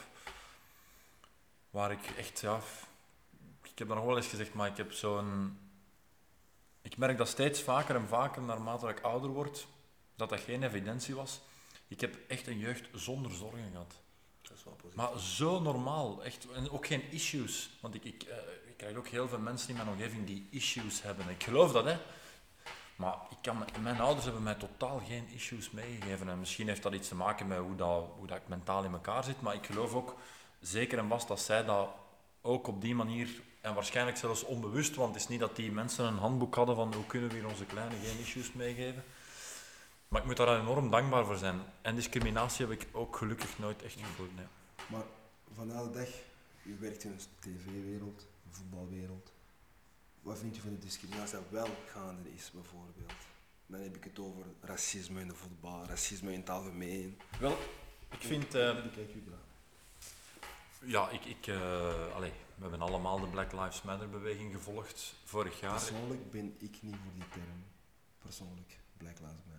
waar 1.70 1.92
ik 1.92 2.10
echt, 2.18 2.40
ja, 2.40 2.60
ik 3.62 3.78
heb 3.78 3.88
dat 3.88 3.96
nog 3.96 4.06
wel 4.06 4.16
eens 4.16 4.26
gezegd, 4.26 4.54
maar 4.54 4.68
ik 4.68 4.76
heb 4.76 4.92
zo'n, 4.92 5.58
ik 6.82 6.96
merk 6.96 7.16
dat 7.18 7.28
steeds 7.28 7.62
vaker 7.62 7.96
en 7.96 8.08
vaker, 8.08 8.42
naarmate 8.42 8.88
ik 8.88 9.00
ouder 9.00 9.30
word, 9.30 9.66
dat 10.16 10.28
dat 10.28 10.40
geen 10.40 10.62
evidentie 10.62 11.14
was. 11.14 11.40
Ik 11.94 12.00
heb 12.00 12.16
echt 12.28 12.46
een 12.46 12.58
jeugd 12.58 12.88
zonder 12.92 13.32
zorgen 13.32 13.70
gehad. 13.70 13.94
Dat 14.42 14.56
is 14.56 14.64
wel 14.64 14.74
positief. 14.74 14.96
Maar 14.96 15.20
zo 15.20 15.60
normaal, 15.60 16.24
echt. 16.24 16.46
En 16.54 16.70
ook 16.70 16.86
geen 16.86 17.02
issues. 17.10 17.70
Want 17.80 17.94
ik, 17.94 18.04
ik, 18.04 18.22
eh, 18.22 18.36
ik 18.66 18.76
krijg 18.76 18.96
ook 18.96 19.08
heel 19.08 19.28
veel 19.28 19.38
mensen 19.38 19.68
in 19.68 19.76
mijn 19.76 19.88
omgeving 19.88 20.26
die 20.26 20.46
issues 20.50 21.02
hebben. 21.02 21.28
Ik 21.28 21.42
geloof 21.42 21.72
dat, 21.72 21.84
hè. 21.84 21.96
Maar 22.96 23.14
ik 23.30 23.36
kan, 23.42 23.64
mijn 23.82 24.00
ouders 24.00 24.24
hebben 24.24 24.42
mij 24.42 24.54
totaal 24.54 25.02
geen 25.06 25.28
issues 25.28 25.70
meegegeven. 25.70 26.28
En 26.28 26.38
misschien 26.38 26.68
heeft 26.68 26.82
dat 26.82 26.94
iets 26.94 27.08
te 27.08 27.14
maken 27.14 27.46
met 27.46 27.58
hoe, 27.58 27.76
dat, 27.76 28.06
hoe 28.16 28.26
dat 28.26 28.36
ik 28.36 28.48
mentaal 28.48 28.84
in 28.84 28.92
elkaar 28.92 29.24
zit. 29.24 29.40
Maar 29.40 29.54
ik 29.54 29.66
geloof 29.66 29.94
ook 29.94 30.16
zeker 30.60 30.98
en 30.98 31.08
vast 31.08 31.28
dat 31.28 31.40
zij 31.40 31.64
dat 31.64 31.88
ook 32.40 32.66
op 32.66 32.80
die 32.80 32.94
manier, 32.94 33.28
en 33.60 33.74
waarschijnlijk 33.74 34.16
zelfs 34.16 34.44
onbewust, 34.44 34.94
want 34.94 35.14
het 35.14 35.22
is 35.22 35.28
niet 35.28 35.40
dat 35.40 35.56
die 35.56 35.72
mensen 35.72 36.04
een 36.04 36.18
handboek 36.18 36.54
hadden 36.54 36.76
van 36.76 36.94
hoe 36.94 37.06
kunnen 37.06 37.28
we 37.28 37.34
hier 37.34 37.46
onze 37.48 37.64
kleine 37.64 37.94
geen 38.02 38.18
issues 38.18 38.52
meegeven. 38.52 39.04
Maar 40.08 40.20
ik 40.20 40.26
moet 40.26 40.36
daar 40.36 40.60
enorm 40.60 40.90
dankbaar 40.90 41.24
voor 41.24 41.36
zijn. 41.36 41.60
En 41.82 41.94
discriminatie 41.94 42.66
heb 42.66 42.80
ik 42.80 42.88
ook 42.92 43.16
gelukkig 43.16 43.58
nooit 43.58 43.82
echt 43.82 43.98
gevoeld. 44.00 44.34
Nee. 44.36 44.46
Maar 44.86 45.02
vandaag 45.54 45.82
de 45.82 45.90
dag, 45.90 46.08
u 46.62 46.76
werkt 46.80 47.04
in 47.04 47.10
een 47.10 47.20
tv-wereld, 47.38 48.26
een 48.46 48.52
voetbalwereld. 48.54 49.32
Wat 50.22 50.38
vindt 50.38 50.56
u 50.56 50.60
van 50.60 50.70
de 50.70 50.78
discriminatie 50.78 51.34
dat 51.34 51.44
wel 51.50 51.68
gaande 51.90 52.34
is, 52.34 52.50
bijvoorbeeld? 52.54 53.12
Dan 53.66 53.80
heb 53.80 53.96
ik 53.96 54.04
het 54.04 54.18
over 54.18 54.42
racisme 54.60 55.20
in 55.20 55.28
de 55.28 55.34
voetbal, 55.34 55.84
racisme 55.86 56.32
in 56.32 56.40
het 56.40 56.50
algemeen. 56.50 57.18
Wel, 57.40 57.58
ik 58.10 58.20
vind... 58.20 58.54
eh, 58.54 58.70
Hoe 58.70 58.90
kijkt 58.90 59.14
u 59.14 59.22
eraan? 59.26 59.38
ja, 60.90 61.10
ik... 61.10 61.24
ik 61.24 61.46
eh, 61.46 62.14
allee, 62.14 62.32
we 62.54 62.60
hebben 62.62 62.80
allemaal 62.82 63.20
de 63.20 63.26
Black 63.26 63.52
Lives 63.52 63.82
Matter 63.82 64.08
beweging 64.10 64.52
gevolgd 64.54 65.14
vorig 65.24 65.60
jaar. 65.60 65.72
Persoonlijk 65.72 66.30
ben 66.30 66.56
ik 66.58 66.76
niet 66.82 66.96
voor 67.02 67.12
die 67.14 67.28
term. 67.28 67.64
Persoonlijk, 68.22 68.78
Black 68.96 69.18
Lives 69.18 69.44
Matter. 69.46 69.53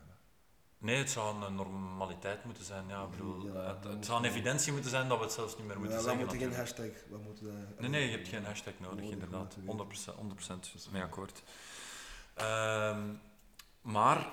Nee, 0.86 0.98
het 0.98 1.10
zou 1.10 1.44
een 1.44 1.56
normaliteit 1.56 2.44
moeten 2.46 2.64
zijn. 2.64 2.88
Ja, 2.88 3.04
ik 3.04 3.10
bedoel, 3.10 3.46
Ja, 3.54 3.78
het, 3.90 4.06
zou 4.06 4.20
een 4.24 4.30
evidentie 4.30 4.72
moeten 4.72 4.90
zijn 4.90 5.08
dat 5.08 5.18
we 5.18 5.24
het 5.24 5.34
zelfs 5.34 5.58
niet 5.58 5.68
meer 5.68 5.80
moeten 5.80 5.98
Ja, 5.98 6.04
we 6.04 6.10
zeggen. 6.10 6.26
moeten 6.26 6.40
geen 6.40 6.50
natuurlijk. 6.50 6.88
hashtag, 6.88 7.10
we 7.10 7.26
moeten... 7.26 7.76
Nee, 7.80 7.90
nee, 7.90 8.10
je 8.10 8.16
hebt 8.16 8.28
geen 8.28 8.46
hashtag 8.46 8.74
nodig, 8.80 9.10
inderdaad. 9.10 9.52
te 9.52 9.62
weten. 9.62 10.16
100%, 10.78 10.88
100% 10.88 10.92
mee 10.92 11.02
akkoord. 11.02 11.44
Ehm, 12.34 13.14
maar 13.82 14.28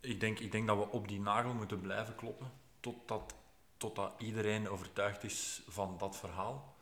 ik 0.00 0.20
denk, 0.20 0.38
ik 0.38 0.52
denk 0.52 0.66
dat 0.66 0.76
we 0.76 0.90
op 0.90 1.08
die 1.08 1.20
nagel 1.20 1.54
moeten 1.54 1.80
blijven 1.80 2.14
kloppen 2.14 2.50
totdat, 2.80 3.34
totdat 3.76 4.14
iedereen 4.18 4.68
overtuigd 4.68 5.24
is 5.24 5.62
van 5.68 5.94
dat 5.98 6.16
verhaal. 6.16 6.74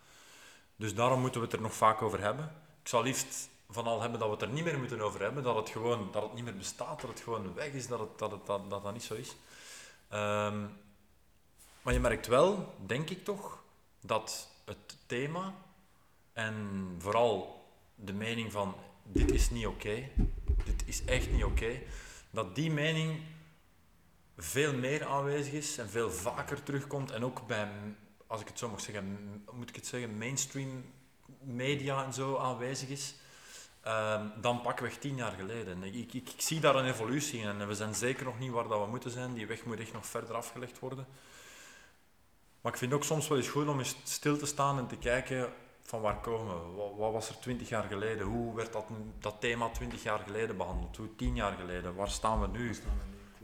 Dus 0.76 0.94
daarom 0.94 1.20
moeten 1.20 1.40
we 1.40 1.46
het 1.46 1.56
er 1.56 1.62
nog 1.62 1.74
vaak 1.74 2.02
over 2.02 2.20
hebben. 2.20 2.44
Ik 2.82 2.88
zou 2.88 3.04
liefst 3.04 3.48
van 3.72 3.86
al 3.86 4.00
hebben 4.00 4.18
dat 4.18 4.28
we 4.28 4.34
het 4.34 4.42
er 4.42 4.48
niet 4.48 4.64
meer 4.64 4.78
moeten 4.78 5.00
over 5.00 5.20
hebben, 5.20 5.42
dat 5.42 5.56
het 5.56 5.68
gewoon 5.68 6.08
dat 6.12 6.22
het 6.22 6.34
niet 6.34 6.44
meer 6.44 6.56
bestaat, 6.56 7.00
dat 7.00 7.10
het 7.10 7.20
gewoon 7.20 7.54
weg 7.54 7.72
is, 7.72 7.86
dat 7.86 7.98
het, 8.00 8.18
dat, 8.18 8.30
het, 8.30 8.46
dat, 8.46 8.70
dat, 8.70 8.82
dat 8.82 8.92
niet 8.92 9.02
zo 9.02 9.14
is. 9.14 9.36
Ehm, 10.08 10.60
maar 11.82 11.92
je 11.92 12.00
merkt 12.00 12.26
wel, 12.26 12.74
denk 12.86 13.10
ik 13.10 13.24
toch, 13.24 13.62
dat 14.00 14.48
het 14.64 14.96
thema 15.06 15.54
en 16.32 16.94
vooral 16.98 17.64
de 17.94 18.12
mening 18.12 18.52
van 18.52 18.74
dit 19.02 19.30
is 19.30 19.50
niet 19.50 19.66
oké, 19.66 20.08
dit 20.64 20.82
is 20.86 21.04
echt 21.04 21.30
niet 21.30 21.44
oké, 21.44 21.80
dat 22.30 22.54
die 22.54 22.70
mening 22.70 23.20
veel 24.36 24.74
meer 24.74 25.04
aanwezig 25.04 25.52
is 25.52 25.78
en 25.78 25.88
veel 25.88 26.10
vaker 26.10 26.62
terugkomt 26.62 27.10
en 27.10 27.24
ook 27.24 27.46
bij, 27.46 27.68
als 28.26 28.40
ik 28.40 28.48
het 28.48 28.58
zo 28.58 28.68
mag 28.68 28.80
zeggen, 28.80 29.44
moet 29.52 29.68
ik 29.68 29.74
het 29.74 29.86
zeggen, 29.86 30.18
mainstream 30.18 30.84
media 31.40 32.04
en 32.04 32.12
zo 32.12 32.36
aanwezig 32.36 32.88
is. 32.88 33.14
Ehm, 33.82 34.26
dan 34.40 34.60
pakweg 34.60 34.98
tien 34.98 35.16
jaar 35.16 35.32
geleden. 35.32 35.82
Ik, 35.82 35.94
ik, 35.94 36.12
ik 36.12 36.32
zie 36.36 36.60
daar 36.60 36.74
een 36.74 36.86
evolutie 36.86 37.40
in 37.40 37.60
en 37.60 37.68
we 37.68 37.74
zijn 37.74 37.94
zeker 37.94 38.24
nog 38.24 38.38
niet 38.38 38.50
waar 38.50 38.68
dat 38.68 38.84
we 38.84 38.90
moeten 38.90 39.10
zijn. 39.10 39.34
Die 39.34 39.46
weg 39.46 39.64
moet 39.64 39.80
echt 39.80 39.92
nog 39.92 40.06
verder 40.06 40.34
afgelegd 40.34 40.78
worden. 40.78 41.06
Maar 42.60 42.72
ik 42.72 42.78
vind 42.78 42.92
ook 42.92 43.04
soms 43.04 43.28
wel 43.28 43.38
eens 43.38 43.48
goed 43.48 43.68
om 43.68 43.78
eens 43.78 43.96
stil 44.02 44.36
te 44.36 44.46
staan 44.46 44.78
en 44.78 44.86
te 44.86 44.96
kijken 44.96 45.52
van 45.82 46.00
waar 46.00 46.20
komen 46.20 46.54
we? 46.54 46.94
Wat, 46.96 47.12
was 47.12 47.28
er 47.28 47.38
twintig 47.38 47.68
jaar 47.68 47.84
geleden? 47.84 48.26
Hoe 48.26 48.54
werd 48.54 48.72
dat, 48.72 48.84
dat 49.18 49.36
thema 49.40 49.68
twintig 49.68 50.02
jaar 50.02 50.18
geleden 50.18 50.56
behandeld? 50.56 50.96
Hoe 50.96 51.14
tien 51.16 51.34
jaar 51.34 51.56
geleden? 51.56 51.94
Waar 51.94 52.10
staan 52.10 52.40
we 52.40 52.46
nu? 52.46 52.74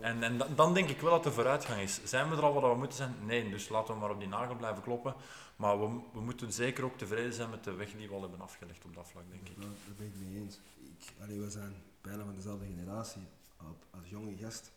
En, 0.01 0.23
en 0.23 0.39
da- 0.39 0.47
dan 0.55 0.75
denk 0.75 0.89
ik 0.89 1.01
wel 1.01 1.11
dat 1.11 1.25
er 1.27 1.33
vooruitgang 1.33 1.81
is. 1.81 2.01
Zijn 2.05 2.31
we 2.31 2.37
er 2.37 2.43
al 2.43 2.53
wat 2.53 2.73
we 2.73 2.79
moeten 2.79 2.97
zijn? 2.97 3.15
Nee, 3.25 3.51
dus 3.51 3.69
laten 3.69 3.95
we 3.95 4.01
maar 4.01 4.11
op 4.11 4.19
die 4.19 4.29
nagel 4.29 4.57
blijven 4.57 4.83
kloppen. 4.83 5.15
Maar 5.57 5.81
we, 5.81 6.01
we 6.13 6.21
moeten 6.21 6.53
zeker 6.53 6.85
ook 6.85 6.99
tevreden 6.99 7.33
zijn 7.33 7.51
met 7.51 7.65
de 7.65 7.73
weg 7.73 7.93
die 7.93 8.09
we 8.09 8.15
al 8.15 8.21
hebben 8.21 8.41
afgelegd 8.41 8.85
op 8.85 8.95
dat 8.95 9.09
vlak, 9.09 9.25
denk 9.31 9.49
ik. 9.49 9.55
Ja, 9.57 9.61
daar 9.63 9.95
ben 9.97 10.07
ik 10.07 10.15
mee 10.17 10.41
eens. 10.43 10.61
Ik, 10.99 11.13
allee, 11.23 11.41
we 11.41 11.51
zijn 11.51 11.75
bijna 12.01 12.25
van 12.25 12.35
dezelfde 12.35 12.67
generatie. 12.67 13.23
Op- 13.61 13.85
Als 14.01 14.09
jonge 14.09 14.37
gast 14.37 14.73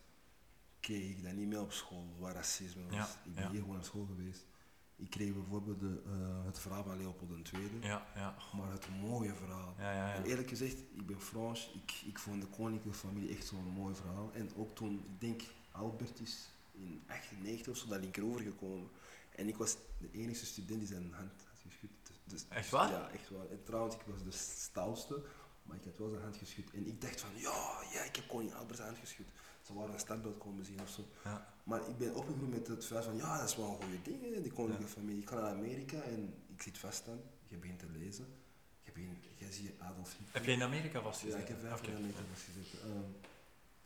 kreeg 0.80 1.10
ik 1.10 1.22
dat 1.24 1.32
niet 1.32 1.48
mee 1.48 1.60
op 1.60 1.72
school, 1.72 2.04
waar 2.18 2.34
racisme 2.34 2.82
was. 2.84 2.94
Ja, 2.94 3.06
ik 3.24 3.34
ben 3.34 3.44
ja. 3.44 3.50
hier 3.50 3.60
gewoon 3.60 3.74
naar 3.74 3.84
school 3.84 4.06
geweest. 4.16 4.44
Ik 5.02 5.10
kreeg 5.10 5.32
bijvoorbeeld 5.32 5.80
de, 5.80 6.02
eh, 6.06 6.44
het 6.44 6.58
verhaal 6.58 6.84
van 6.84 6.96
Leopold 6.96 7.30
II, 7.52 7.70
Ja, 7.80 8.06
ja, 8.14 8.34
maar 8.56 8.72
het 8.72 8.86
mooie 9.00 9.34
verhaal. 9.34 9.74
ja. 9.78 10.14
En 10.14 10.24
eerlijk 10.24 10.48
gezegd, 10.48 10.78
ik 10.78 11.06
ben 11.06 11.20
Frans, 11.20 11.70
ik, 11.74 12.02
ik 12.06 12.18
vond 12.18 12.40
de 12.40 12.46
koninklijke 12.48 12.98
familie 12.98 13.36
echt 13.36 13.46
zo'n 13.46 13.64
mooi 13.64 13.94
verhaal. 13.94 14.30
En 14.32 14.50
ook 14.56 14.74
toen, 14.74 15.04
ik 15.06 15.20
denk, 15.20 15.42
Albert 15.72 16.20
is 16.20 16.48
in 16.72 17.02
98 17.06 17.68
of 17.72 17.76
zo 17.76 17.88
naar 17.88 17.98
linkerover 18.00 18.40
gekomen. 18.40 18.88
En 19.36 19.48
ik 19.48 19.56
was 19.56 19.76
de 19.98 20.08
enige 20.12 20.46
student 20.46 20.78
die 20.78 20.88
zijn 20.88 21.12
hand 21.12 21.30
had 21.48 21.58
geschud. 21.68 21.90
Dus, 22.02 22.16
dus- 22.24 22.44
Echt 22.48 22.70
waar? 22.70 22.90
Ja, 22.90 23.08
echt 23.10 23.30
waar. 23.30 23.48
En 23.50 23.62
trouwens, 23.64 23.94
ik 23.94 24.00
was 24.06 24.22
de 24.22 24.30
stoutste, 24.32 25.22
maar 25.62 25.76
ik 25.76 25.84
had 25.84 25.98
wel 25.98 26.08
zijn 26.10 26.22
hand 26.22 26.36
geschud. 26.36 26.70
En 26.74 26.86
ik 26.86 27.00
dacht 27.00 27.20
van, 27.20 27.30
ja, 27.36 27.80
ja, 27.92 28.02
ik 28.02 28.16
heb 28.16 28.28
koning 28.28 28.54
Albert 28.54 28.76
zijn 28.76 28.88
hand 28.88 29.00
geschud. 29.00 29.26
Ze 29.72 29.78
waren 29.78 29.94
een 29.94 30.00
standbeeld 30.00 30.38
komen 30.38 30.64
zien 30.64 30.80
of 30.80 30.88
zo. 30.88 31.04
Ja. 31.24 31.54
Maar 31.64 31.88
ik 31.88 31.98
ben 31.98 32.14
opgegroeid 32.14 32.50
met 32.50 32.66
het 32.68 32.86
feit 32.86 33.04
van, 33.04 33.16
ja, 33.16 33.38
dat 33.38 33.48
is 33.48 33.56
wel 33.56 33.68
een 33.68 33.82
goede 33.82 34.02
ding, 34.02 34.34
hè, 34.34 34.42
die 34.42 34.52
koninklijke 34.52 34.92
familie. 34.94 35.22
Ik 35.22 35.28
ga 35.28 35.34
naar 35.40 35.50
Amerika 35.50 36.00
en 36.02 36.34
ik 36.54 36.62
zit 36.62 36.78
vast 36.78 37.08
aan. 37.08 37.20
Je 37.48 37.56
begint 37.56 37.78
te 37.78 37.86
lezen. 37.98 38.26
Je, 38.82 38.92
begint, 38.92 39.24
je 39.36 39.52
ziet 39.52 39.70
Adolf 39.78 40.10
Hitler. 40.10 40.28
Heb 40.32 40.44
je 40.44 40.52
in 40.52 40.62
Amerika 40.62 40.98
Ja, 40.98 41.04
vastgezeten? 41.04 41.40
ik 41.40 41.48
heb 41.48 41.60
vijf 41.60 41.80
jaar 41.80 41.90
in 41.90 41.96
Amerika 41.96 42.20
vastgezeten. 42.32 42.78
Ehm, 42.82 43.10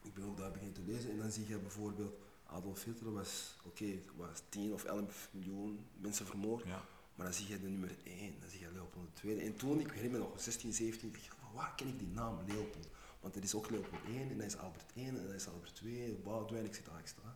ik 0.02 0.14
ben 0.14 0.24
ook 0.24 0.36
daar 0.38 0.50
beginnen 0.50 0.74
te 0.74 0.80
lezen 0.86 1.10
en 1.10 1.18
dan 1.18 1.30
zie 1.30 1.48
je 1.48 1.58
bijvoorbeeld 1.58 2.14
Adolf 2.46 2.84
Hitler 2.84 3.12
was, 3.12 3.56
oké, 3.64 3.86
was 4.16 4.42
10 4.48 4.72
of 4.72 4.84
11 4.84 5.28
miljoen 5.32 5.86
mensen 6.00 6.26
vermoord, 6.26 6.64
Ja. 6.66 6.82
maar 7.14 7.26
dan 7.26 7.34
zie 7.34 7.48
je 7.48 7.60
de 7.60 7.68
nummer 7.68 7.96
1, 8.04 8.34
dan 8.40 8.50
zie 8.50 8.60
je 8.60 8.72
Leopold 8.72 9.20
II. 9.24 9.40
En 9.40 9.56
toen, 9.56 9.80
ik 9.80 9.90
herinner 9.90 10.20
me 10.20 10.26
nog, 10.26 10.40
16, 10.40 10.72
17, 10.72 11.12
dacht 11.12 11.24
ik, 11.24 11.32
waar 11.54 11.74
ken 11.76 11.86
ik 11.88 11.98
die 11.98 12.08
naam 12.08 12.38
Leopold? 12.46 12.88
Want 13.26 13.38
er 13.38 13.44
is 13.44 13.54
ook 13.54 13.70
Leopold 13.70 14.02
1 14.06 14.30
en 14.30 14.36
dat 14.38 14.46
is 14.46 14.56
Albert 14.56 14.92
1 14.94 15.06
en 15.18 15.26
dat 15.26 15.34
is 15.34 15.48
Albert 15.48 15.74
2, 15.74 16.12
Boudewijn, 16.24 16.64
ik 16.64 16.74
zit 16.74 16.84
daar 16.86 16.98
extra. 16.98 17.34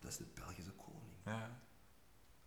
Dat 0.00 0.10
is 0.10 0.16
de 0.16 0.24
Belgische 0.34 0.70
koning. 0.70 1.12
Ja. 1.24 1.60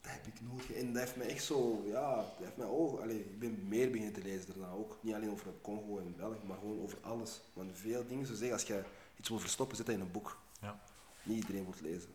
Dat 0.01 0.12
heb 0.12 0.25
ik 0.27 0.41
nooit 0.41 0.65
ge- 0.65 0.73
En 0.73 0.93
dat 0.93 1.01
heeft 1.01 1.15
mij 1.15 1.27
echt 1.29 1.43
zo, 1.43 1.84
ja, 1.86 2.15
dat 2.15 2.34
heeft 2.38 2.58
mij 2.58 2.67
ook, 2.67 2.99
allee, 2.99 3.19
ik 3.19 3.39
ben 3.39 3.67
meer 3.67 3.89
beginnen 3.89 4.13
te 4.13 4.21
lezen 4.21 4.47
daarna 4.47 4.69
ook. 4.73 4.97
Niet 5.01 5.13
alleen 5.13 5.32
over 5.32 5.51
Congo 5.62 5.97
en 5.99 6.15
België, 6.15 6.45
maar 6.45 6.58
gewoon 6.58 6.82
over 6.82 6.97
alles. 7.01 7.41
Want 7.53 7.77
veel 7.77 8.08
dingen, 8.08 8.25
zo 8.25 8.34
zeggen, 8.34 8.53
als 8.53 8.63
je 8.63 8.84
iets 9.17 9.29
wil 9.29 9.39
verstoppen, 9.39 9.77
zet 9.77 9.86
dat 9.86 9.95
in 9.95 10.01
een 10.01 10.12
boek. 10.12 10.39
Ja. 10.62 10.79
Niet 11.23 11.38
iedereen 11.38 11.65
het 11.65 11.82
lezen. 11.82 12.10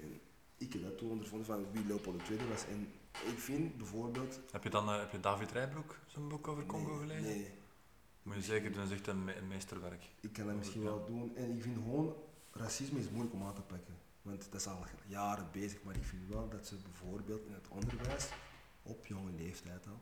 En 0.00 0.20
ik 0.56 0.72
heb 0.72 0.82
dat 0.82 0.98
toen 0.98 1.10
ondervonden 1.10 1.46
van 1.46 1.72
wie 1.72 1.86
Leopold 1.86 2.28
II 2.28 2.48
was. 2.48 2.64
En 2.66 2.92
ik 3.26 3.38
vind 3.38 3.76
bijvoorbeeld... 3.76 4.40
Heb 4.52 4.62
je 4.62 4.70
dan 4.70 4.88
eh, 4.88 4.98
heb 4.98 5.12
je 5.12 5.20
David 5.20 5.52
Rijbroek 5.52 5.98
zijn 6.06 6.28
boek 6.28 6.48
over 6.48 6.66
Congo 6.66 6.90
nee, 6.90 6.98
gelezen? 7.00 7.22
Nee, 7.36 7.50
Moet 8.26 8.34
je 8.34 8.42
zeker 8.42 8.72
doen, 8.72 8.90
echt 8.92 9.06
een, 9.06 9.24
me- 9.24 9.36
een 9.36 9.48
meesterwerk. 9.48 10.02
ik 10.20 10.32
kan 10.32 10.46
dat 10.46 10.56
misschien 10.56 10.82
wel 10.82 11.04
doen. 11.06 11.36
En 11.36 11.56
ik 11.56 11.62
vind 11.62 11.74
gewoon, 11.76 12.14
racisme 12.52 12.98
is 12.98 13.08
moeilijk 13.10 13.34
om 13.34 13.42
aan 13.42 13.54
te 13.54 13.60
pakken. 13.60 13.94
Want 14.22 14.46
dat 14.50 14.60
is 14.60 14.66
al 14.66 14.84
jaren 15.06 15.48
bezig, 15.52 15.82
maar 15.82 15.94
ik 15.96 16.04
vind 16.04 16.28
wel 16.28 16.48
dat 16.48 16.66
ze 16.66 16.76
bijvoorbeeld 16.76 17.46
in 17.46 17.52
het 17.54 17.68
onderwijs, 17.68 18.28
op 18.82 19.06
jonge 19.06 19.30
leeftijd 19.30 19.86
al, 19.86 20.00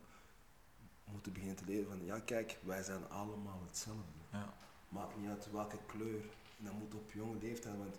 moeten 1.12 1.32
beginnen 1.32 1.56
te 1.56 1.64
leren 1.64 1.86
van, 1.88 2.04
ja 2.04 2.18
kijk, 2.20 2.58
wij 2.62 2.82
zijn 2.82 3.08
allemaal 3.08 3.62
hetzelfde. 3.66 4.02
Ja. 4.32 4.54
Maakt 4.88 5.16
niet 5.20 5.28
uit 5.28 5.50
welke 5.52 5.78
kleur. 5.86 6.20
En 6.58 6.64
dat 6.64 6.72
moet 6.72 6.94
op 6.94 7.12
jonge 7.12 7.38
leeftijd, 7.40 7.76
want 7.76 7.96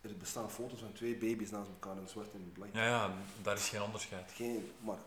er 0.00 0.16
bestaan 0.16 0.50
foto's 0.50 0.80
van 0.80 0.92
twee 0.92 1.16
baby's 1.16 1.50
naast 1.50 1.68
elkaar, 1.68 1.96
een 1.96 2.08
zwart 2.08 2.32
en 2.34 2.40
een 2.40 2.52
blank. 2.52 2.74
ja, 2.74 2.84
ja, 2.86 3.14
daar 3.42 3.56
is 3.56 3.68
geen 3.68 3.82
onderscheid. 3.82 4.32
Geen, 4.32 4.70
maar 4.80 4.98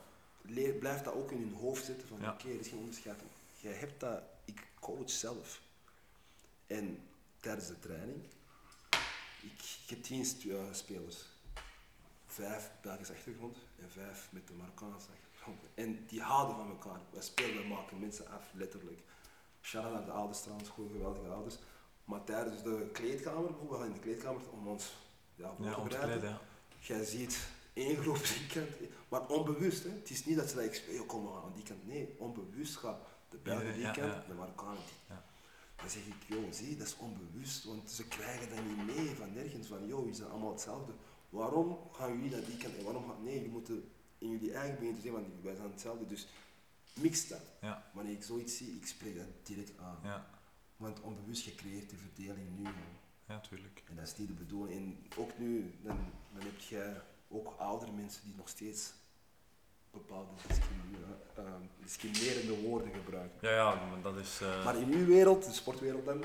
leer, 0.41 0.73
blijf 0.73 1.01
dat 1.01 1.13
ook 1.13 1.31
in 1.31 1.37
hun 1.41 1.53
hoofd 1.53 1.85
zitten 1.85 2.07
van 2.07 2.17
Ja. 2.21 2.31
oké, 2.31 2.47
er 2.47 2.59
is 2.59 2.67
geen 2.67 2.79
onderscheid. 2.79 3.21
Jij 3.61 3.73
hebt 3.73 3.99
dat, 3.99 4.21
coach 4.79 5.09
zelf. 5.09 5.61
En 6.67 7.07
tijdens 7.39 7.67
de 7.67 7.79
training, 7.79 8.23
ik, 9.41 9.61
ik 9.83 9.89
heb 9.89 10.03
tien 10.03 10.25
spelers. 10.71 11.25
Vijf 12.25 12.71
Belgische 12.81 13.13
achtergrond 13.13 13.57
en 13.79 13.89
vijf 13.91 14.27
met 14.31 14.47
de 14.47 14.53
Marokkaanse 14.53 15.07
achtergrond. 15.11 15.59
En 15.73 16.05
die 16.05 16.21
houden 16.21 16.55
van 16.55 16.69
elkaar. 16.69 16.99
Wij 17.11 17.21
spelen, 17.21 17.67
maken 17.67 17.99
mensen 17.99 18.27
af, 18.29 18.43
letterlijk. 18.53 18.99
Shout-out 19.61 19.93
naar 19.93 20.05
de 20.05 20.11
ouders 20.11 20.41
trouwens, 20.41 20.69
gewoon 20.69 20.91
geweldige 20.91 21.27
ouders. 21.27 21.55
Maar 22.05 22.23
tijdens 22.23 22.63
de 22.63 22.89
kleedkamer, 22.93 23.41
bijvoorbeeld, 23.43 23.69
we 23.69 23.77
gaan 23.77 23.87
in 23.87 23.93
de 23.93 23.99
kleedkamer 23.99 24.49
om 24.51 24.67
ons 24.67 24.93
ja, 25.35 25.53
Ja, 25.59 25.73
te 25.73 25.81
bereiden. 25.81 26.29
ja. 26.29 26.41
Jij 26.79 27.03
ziet 27.05 27.47
één 27.73 27.97
groep 27.97 28.17
die 28.17 28.47
kant, 28.47 28.91
maar 29.09 29.27
onbewust. 29.27 29.83
Hè? 29.83 29.89
Het 29.89 30.09
is 30.09 30.25
niet 30.25 30.37
dat 30.37 30.49
ze 30.49 30.55
dat 30.55 30.77
"Yo, 30.77 31.03
kom 31.05 31.23
maar 31.23 31.43
aan 31.43 31.53
die 31.53 31.63
kant. 31.63 31.87
Nee, 31.87 32.15
onbewust 32.17 32.75
gaat 32.77 32.99
de 33.29 33.37
Belgen 33.37 33.73
die 33.73 34.35
Marokkanen 34.35 34.83
die. 34.85 35.15
Ja. 35.15 35.23
Dan 35.75 35.89
zeg 35.89 36.05
ik, 36.05 36.23
joh, 36.27 36.51
zie, 36.51 36.77
dat 36.77 36.87
is 36.87 36.95
onbewust, 36.97 37.63
want 37.63 37.91
ze 37.91 38.07
krijgen 38.07 38.49
dat 38.55 38.65
niet 38.65 38.85
mee 38.85 39.15
van 39.15 39.33
nergens. 39.33 39.67
Van, 39.67 39.87
joh, 39.87 40.05
we 40.05 40.13
zijn 40.13 40.29
allemaal 40.29 40.51
hetzelfde. 40.51 40.93
Waarom 41.29 41.77
gaan 41.91 42.13
jullie 42.13 42.31
naar 42.31 42.45
die 42.45 42.57
kant 42.57 42.77
en 42.77 42.83
waarom 42.83 43.07
gaan... 43.09 43.23
Nee, 43.23 43.33
jullie 43.33 43.49
moeten 43.49 43.91
in 44.17 44.29
jullie 44.29 44.53
eigen 44.53 44.75
beginnen 44.75 44.95
te 44.95 45.01
zeggen, 45.01 45.21
want 45.21 45.43
wij 45.43 45.55
zijn 45.55 45.69
hetzelfde. 45.71 46.05
Dus 46.05 46.27
mix 46.93 47.27
dat. 47.27 47.41
Ja. 47.61 47.91
Wanneer 47.93 48.13
ik 48.13 48.23
zoiets 48.23 48.57
zie, 48.57 48.75
ik 48.75 48.85
spreek 48.87 49.15
dat 49.17 49.25
direct 49.43 49.77
aan. 49.77 49.99
Ja, 50.03 50.29
Want 50.77 51.01
onbewust 51.01 51.43
gecreëerd 51.43 51.89
de 51.89 51.95
verdeling 51.95 52.57
nu. 52.57 52.69
ja, 53.27 53.39
tuurlijk. 53.39 53.83
En 53.89 53.95
dat 53.95 54.07
is 54.07 54.17
niet 54.17 54.27
de 54.27 54.33
bedoeling. 54.33 54.77
En 54.79 54.97
ook 55.17 55.37
nu, 55.37 55.73
dan, 55.83 55.97
dan 56.33 56.41
heb 56.43 56.59
je 56.59 57.01
ook 57.27 57.55
oudere 57.57 57.91
mensen 57.91 58.23
die 58.23 58.35
nog 58.35 58.49
steeds 58.49 58.93
bepaalde 59.91 60.29
discriminerende, 60.47 61.15
ehm, 61.35 61.61
discriminerende 61.83 62.61
woorden 62.61 62.91
gebruiken. 62.93 63.37
Ja, 63.49 63.55
ja, 63.55 63.73
maar 63.89 64.01
dat 64.01 64.15
is... 64.15 64.41
eh, 64.41 64.63
Maar 64.65 64.75
in 64.77 64.93
uw 64.93 65.05
wereld, 65.05 65.45
de 65.45 65.53
sportwereld 65.53 66.05
dan, 66.05 66.23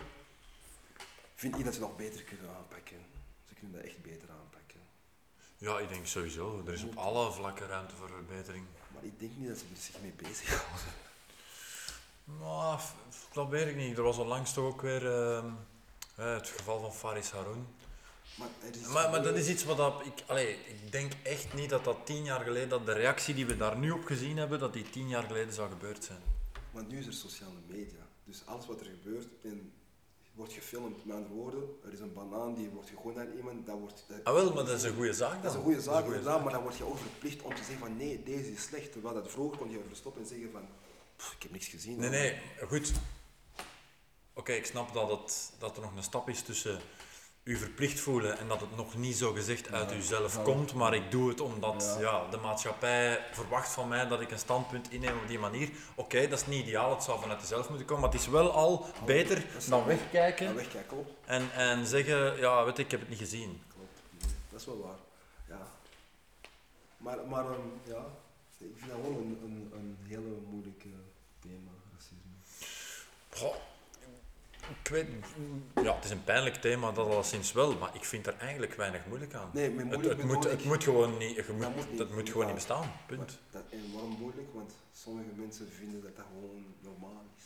vind 1.34 1.58
ik 1.58 1.64
dat 1.64 1.74
ze 1.74 1.80
nog 1.80 1.96
beter 1.96 2.22
kunnen 2.22 2.50
aanpakken. 2.56 2.96
Ze 3.48 3.54
kunnen 3.54 3.76
dat 3.76 3.84
echt 3.86 4.02
beter 4.02 4.28
aanpakken. 4.30 4.80
Ja, 5.56 5.78
ik 5.78 5.88
denk 5.88 6.06
sowieso. 6.06 6.62
Er 6.66 6.72
is 6.72 6.82
op 6.82 6.96
alle 6.96 7.32
vlakken 7.32 7.66
ruimte 7.66 7.94
voor 7.94 8.08
verbetering. 8.08 8.64
Maar 8.94 9.04
ik 9.04 9.18
denk 9.20 9.32
niet 9.36 9.48
dat 9.48 9.58
ze 9.58 9.64
er 9.74 9.76
zich 9.80 10.00
mee 10.00 10.12
bezighouden. 10.16 10.92
F- 12.78 12.94
dat 13.32 13.48
weet 13.48 13.66
ik 13.68 13.76
niet. 13.76 13.96
Er 13.96 14.02
was 14.02 14.18
onlangs 14.18 14.52
toch 14.52 14.64
ook 14.64 14.80
weer 14.82 15.06
ehm, 15.12 15.46
eh, 16.16 16.34
het 16.34 16.48
geval 16.48 16.80
van 16.80 16.94
Faris 16.94 17.30
Haroun. 17.30 17.66
Maar, 18.34 18.48
Maar, 18.92 19.10
maar 19.10 19.22
dat 19.22 19.36
is 19.36 19.48
iets 19.48 19.64
wat 19.64 19.76
dat, 19.76 20.00
ik, 20.04 20.22
allee, 20.26 20.48
ik 20.52 20.92
denk 20.92 21.12
echt 21.22 21.54
niet 21.54 21.70
dat 21.70 21.84
dat 21.84 21.96
tien 22.06 22.24
jaar 22.24 22.40
geleden, 22.40 22.68
dat 22.68 22.86
de 22.86 22.92
reactie 22.92 23.34
die 23.34 23.46
we 23.46 23.56
daar 23.56 23.78
nu 23.78 23.90
op 23.90 24.04
gezien 24.04 24.36
hebben, 24.36 24.58
dat 24.58 24.72
die 24.72 24.90
tien 24.90 25.08
jaar 25.08 25.22
geleden 25.22 25.52
zou 25.52 25.68
gebeurd 25.70 26.04
zijn. 26.04 26.20
Want 26.70 26.88
nu 26.88 26.98
is 26.98 27.06
er 27.06 27.12
sociale 27.12 27.52
media. 27.66 28.06
Dus 28.24 28.42
alles 28.46 28.66
wat 28.66 28.80
er 28.80 28.86
gebeurt 28.86 29.26
en 29.42 29.72
wordt 30.34 30.52
gefilmd. 30.52 31.04
Met 31.04 31.14
andere 31.16 31.34
woorden, 31.34 31.62
er 31.86 31.92
is 31.92 32.00
een 32.00 32.12
banaan 32.12 32.54
die 32.54 32.68
wordt 32.68 32.88
gegooid 32.88 33.16
naar 33.16 33.26
iemand, 33.36 33.66
dat 33.66 33.78
wordt... 33.78 34.04
dat- 34.08 34.24
Ah 34.24 34.34
wel, 34.34 34.54
maar 34.54 34.64
dat 34.64 34.76
is 34.76 34.82
een 34.82 34.94
goede 34.94 35.12
zaak 35.12 35.32
dan. 35.32 35.42
Dat 35.42 35.50
is 35.50 35.56
een 35.58 35.64
goede 35.64 35.80
zaak, 35.80 36.04
inderdaad, 36.04 36.42
maar 36.44 36.52
dan 36.52 36.62
word 36.62 36.76
je 36.76 36.84
ook 36.84 36.98
verplicht 36.98 37.42
om 37.42 37.50
te 37.54 37.56
zeggen 37.64 37.78
van 37.78 37.96
nee, 37.96 38.22
deze 38.22 38.52
is 38.52 38.62
slecht. 38.62 38.92
Terwijl 38.92 39.14
dat 39.14 39.30
vroeger 39.30 39.58
kon 39.58 39.70
je 39.70 39.80
verstoppen 39.88 40.22
en 40.22 40.28
zeggen 40.28 40.50
van 40.52 40.66
"Pff, 41.16 41.32
ik 41.34 41.42
heb 41.42 41.52
niks 41.52 41.66
gezien. 41.66 41.98
Nee, 41.98 42.08
hoor." 42.08 42.18
nee, 42.18 42.40
goed. 42.68 42.92
Oké, 44.32 44.52
ik 44.52 44.66
snap 44.66 44.92
dat, 44.94 45.08
het, 45.10 45.52
dat 45.58 45.76
er 45.76 45.82
nog 45.82 45.96
een 45.96 46.02
stap 46.02 46.28
is 46.28 46.42
tussen 46.42 46.80
u 47.44 47.56
verplicht 47.56 48.00
voelen 48.00 48.38
en 48.38 48.48
dat 48.48 48.60
het 48.60 48.76
nog 48.76 48.94
niet 48.96 49.16
zo 49.16 49.32
gezegd 49.32 49.72
uit 49.72 49.90
Ja. 49.90 49.96
uzelf 49.96 50.36
Ja. 50.36 50.42
komt, 50.42 50.74
maar 50.74 50.94
ik 50.94 51.10
doe 51.10 51.28
het 51.28 51.40
omdat 51.40 51.96
Ja. 52.00 52.00
ja. 52.00 52.30
de 52.30 52.36
maatschappij 52.36 53.24
verwacht 53.32 53.68
van 53.72 53.88
mij 53.88 54.06
dat 54.08 54.20
ik 54.20 54.30
een 54.30 54.38
standpunt 54.38 54.90
inneem 54.90 55.18
op 55.22 55.28
die 55.28 55.38
manier. 55.38 55.70
Oké, 55.94 56.28
dat 56.28 56.40
is 56.40 56.46
niet 56.46 56.62
ideaal, 56.62 56.90
het 56.90 57.02
zou 57.02 57.20
vanuit 57.20 57.40
jezelf 57.40 57.68
moeten 57.68 57.86
komen, 57.86 58.02
maar 58.02 58.12
het 58.12 58.20
is 58.20 58.28
wel 58.28 58.50
al 58.52 58.86
beter 59.06 59.44
dan 59.68 59.84
wegkijken 59.84 60.54
wegkijken, 60.54 61.06
en, 61.24 61.52
en 61.52 61.86
zeggen, 61.86 62.36
ja, 62.36 62.64
weet 62.64 62.76
je, 62.76 62.82
ik 62.82 62.90
heb 62.90 63.00
het 63.00 63.08
niet 63.08 63.18
gezien. 63.18 63.62
klopt. 63.74 64.00
Dat 64.50 64.60
is 64.60 64.66
wel 64.66 64.80
waar. 64.82 64.98
Ja. 65.58 65.66
Maar, 66.96 67.26
maar 67.28 67.44
ehm, 67.44 67.60
ja, 67.84 68.04
ik 68.58 68.72
vind 68.76 68.90
dat 68.90 69.00
gewoon 69.02 69.16
een, 69.16 69.38
een, 69.44 69.70
een 69.74 69.96
hele 70.08 70.36
moeilijke 70.50 70.88
thema, 71.40 71.70
racisme. 71.92 72.68
Goh, 73.30 73.54
ik 74.68 74.88
weet, 74.90 75.06
ja, 75.82 75.94
het 75.94 76.04
is 76.04 76.10
een 76.10 76.24
pijnlijk 76.24 76.54
thema, 76.54 76.92
dat 76.92 77.08
alleszins 77.08 77.52
wel, 77.52 77.74
maar 77.78 77.90
ik 77.94 78.04
vind 78.04 78.26
er 78.26 78.36
eigenlijk 78.38 78.74
weinig 78.74 79.06
moeilijk 79.06 79.34
aan. 79.34 79.50
Nee, 79.52 79.64
Het, 79.64 79.74
moeilijk 79.84 80.04
het, 80.04 80.24
moet, 80.24 80.44
het 80.44 80.64
moet 80.64 80.84
gewoon 80.84 81.16
niet, 81.18 81.36
je 81.36 81.44
Dat 81.46 81.74
moet, 81.74 81.90
niet. 81.90 81.98
dat 81.98 82.10
moet 82.10 82.28
gewoon 82.30 82.46
niet 82.46 82.54
bestaan, 82.54 82.92
punt. 83.06 83.38
Dat, 83.50 83.62
en 83.70 83.92
waarom 83.92 84.16
moeilijk? 84.20 84.48
Want 84.54 84.72
sommige 84.92 85.28
mensen 85.36 85.72
vinden 85.72 86.02
dat 86.02 86.16
dat 86.16 86.24
gewoon 86.32 86.64
normaal 86.80 87.24
is. 87.36 87.44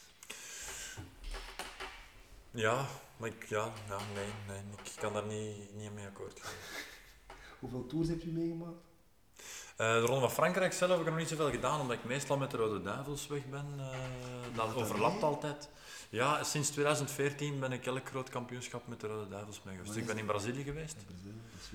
Ja, 2.51 2.87
maar 3.17 3.29
ik, 3.29 3.47
ja, 3.49 3.73
ja 3.89 3.99
nee, 4.15 4.29
nee, 4.47 4.63
ik 4.85 4.93
kan 5.01 5.13
daar 5.13 5.27
niet, 5.27 5.75
niet 5.75 5.95
mee 5.95 6.07
akkoord 6.07 6.41
gaan. 6.41 6.53
Hoeveel 7.61 7.87
tours 7.87 8.09
heb 8.09 8.21
je 8.21 8.31
meegemaakt? 8.31 8.87
Uh, 9.81 9.93
de 9.93 10.01
Ronde 10.01 10.21
van 10.21 10.31
Frankrijk 10.31 10.73
zelf 10.73 10.91
heb 10.91 11.01
ik 11.01 11.07
nog 11.07 11.17
niet 11.17 11.29
zoveel 11.29 11.51
gedaan, 11.51 11.81
omdat 11.81 11.97
ik 11.97 12.05
meestal 12.05 12.37
met 12.37 12.51
de 12.51 12.57
Rode 12.57 12.83
Duivels 12.83 13.27
weg 13.27 13.47
ben. 13.47 13.67
Uh, 13.77 13.87
dat 14.55 14.75
overlapt 14.75 15.23
altijd. 15.23 15.69
Ja, 16.11 16.45
sinds 16.45 16.71
2014 16.71 17.61
ben 17.61 17.73
ik 17.73 17.87
elk 17.87 18.09
groot 18.09 18.29
kampioenschap 18.29 18.87
met 18.87 19.01
de 19.01 19.07
Rode 19.07 19.29
Duivels 19.29 19.63
mee 19.63 19.75
geweest. 19.75 19.95
Dus 19.95 20.03
ik 20.03 20.09
ben 20.09 20.19
in 20.19 20.27
Brazilië 20.27 20.63
geweest. 20.63 20.97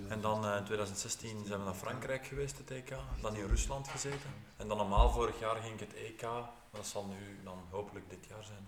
En 0.07 0.21
dan 0.21 0.45
uh, 0.45 0.57
in 0.57 0.63
2016 0.63 1.45
zijn 1.45 1.59
we 1.59 1.65
naar 1.65 1.73
Frankrijk 1.73 2.25
geweest, 2.25 2.57
het 2.57 2.71
EK. 2.71 2.93
Dan 3.21 3.35
in 3.35 3.47
Rusland 3.47 3.87
gezeten. 3.87 4.33
En 4.57 4.67
dan 4.67 4.77
normaal 4.77 5.09
vorig 5.09 5.39
jaar 5.39 5.55
ging 5.55 5.73
ik 5.73 5.79
het 5.79 5.93
EK. 5.93 6.21
Dat 6.71 6.87
zal 6.87 7.05
nu 7.05 7.43
dan 7.43 7.57
hopelijk 7.69 8.09
dit 8.09 8.25
jaar 8.29 8.43
zijn. 8.43 8.67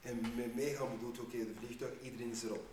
En 0.00 0.32
met 0.36 0.54
meegaan 0.54 0.90
bedoelt 0.90 1.20
oké, 1.20 1.38
de 1.38 1.54
vliegtuig, 1.64 1.92
iedereen 2.02 2.30
is 2.30 2.42
erop? 2.42 2.64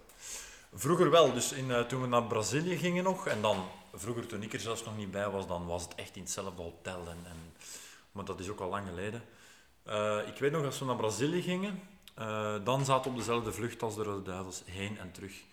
Vroeger 0.74 1.10
wel, 1.10 1.34
dus 1.34 1.52
in, 1.52 1.70
uh, 1.70 1.80
toen 1.80 2.02
we 2.02 2.08
naar 2.08 2.24
Brazilië 2.24 2.78
gingen 2.78 3.04
nog, 3.04 3.28
en 3.28 3.42
dan 3.42 3.66
vroeger 3.94 4.28
toen 4.28 4.44
ik 4.44 4.54
er 4.54 4.60
zelfs 4.60 4.84
nog 4.84 4.98
niet 4.98 5.12
bij 5.12 5.30
was, 5.30 5.48
dan 5.48 5.66
was 5.66 5.84
het 5.84 5.96
echt 5.96 6.16
in 6.16 6.22
hetzelfde 6.22 6.62
hotel. 6.62 7.08
En, 7.08 7.18
en 7.26 7.54
maar 8.12 8.26
dat 8.26 8.40
is 8.40 8.50
ook 8.50 8.60
al 8.60 8.70
lang 8.70 8.88
geleden. 8.88 9.24
Uh, 9.88 10.28
ik 10.28 10.38
weet 10.38 10.52
nog, 10.52 10.66
als 10.66 10.80
we 10.80 10.86
naar 10.86 10.96
Brazilië 10.96 11.42
gingen, 11.42 11.80
uh, 12.20 12.56
dan 12.64 12.86
zaten 12.86 13.04
we 13.04 13.10
op 13.10 13.18
dezelfde 13.18 13.54
vlucht 13.54 13.82
als 13.82 13.96
de 13.96 14.04
Rode 14.04 14.22
Duivels, 14.22 14.64
heen 14.66 14.98
en 14.98 15.12
terug. 15.12 15.44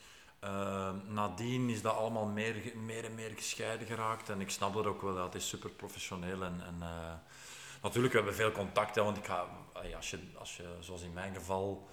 nadien 1.08 1.68
is 1.68 1.82
dat 1.82 1.94
allemaal 1.94 2.26
meer, 2.26 2.72
meer 2.76 3.04
en 3.04 3.14
meer 3.14 3.32
gescheiden 3.36 3.86
geraakt. 3.86 4.28
En 4.28 4.40
ik 4.40 4.50
snap 4.50 4.74
dat 4.74 4.86
ook 4.86 5.02
wel, 5.02 5.14
dat 5.14 5.34
is 5.34 5.48
super 5.48 5.70
professioneel. 5.70 6.42
En, 6.42 6.62
en 6.66 6.78
natuurlijk, 7.82 8.12
we 8.12 8.18
hebben 8.18 8.36
veel 8.36 8.52
contact, 8.52 8.94
hè, 8.94 9.02
want 9.02 9.16
ik 9.16 9.26
ga, 9.26 9.46
als, 9.96 10.10
je, 10.10 10.18
als 10.38 10.56
je, 10.56 10.64
zoals 10.80 11.02
in 11.02 11.12
mijn 11.12 11.34
geval, 11.34 11.88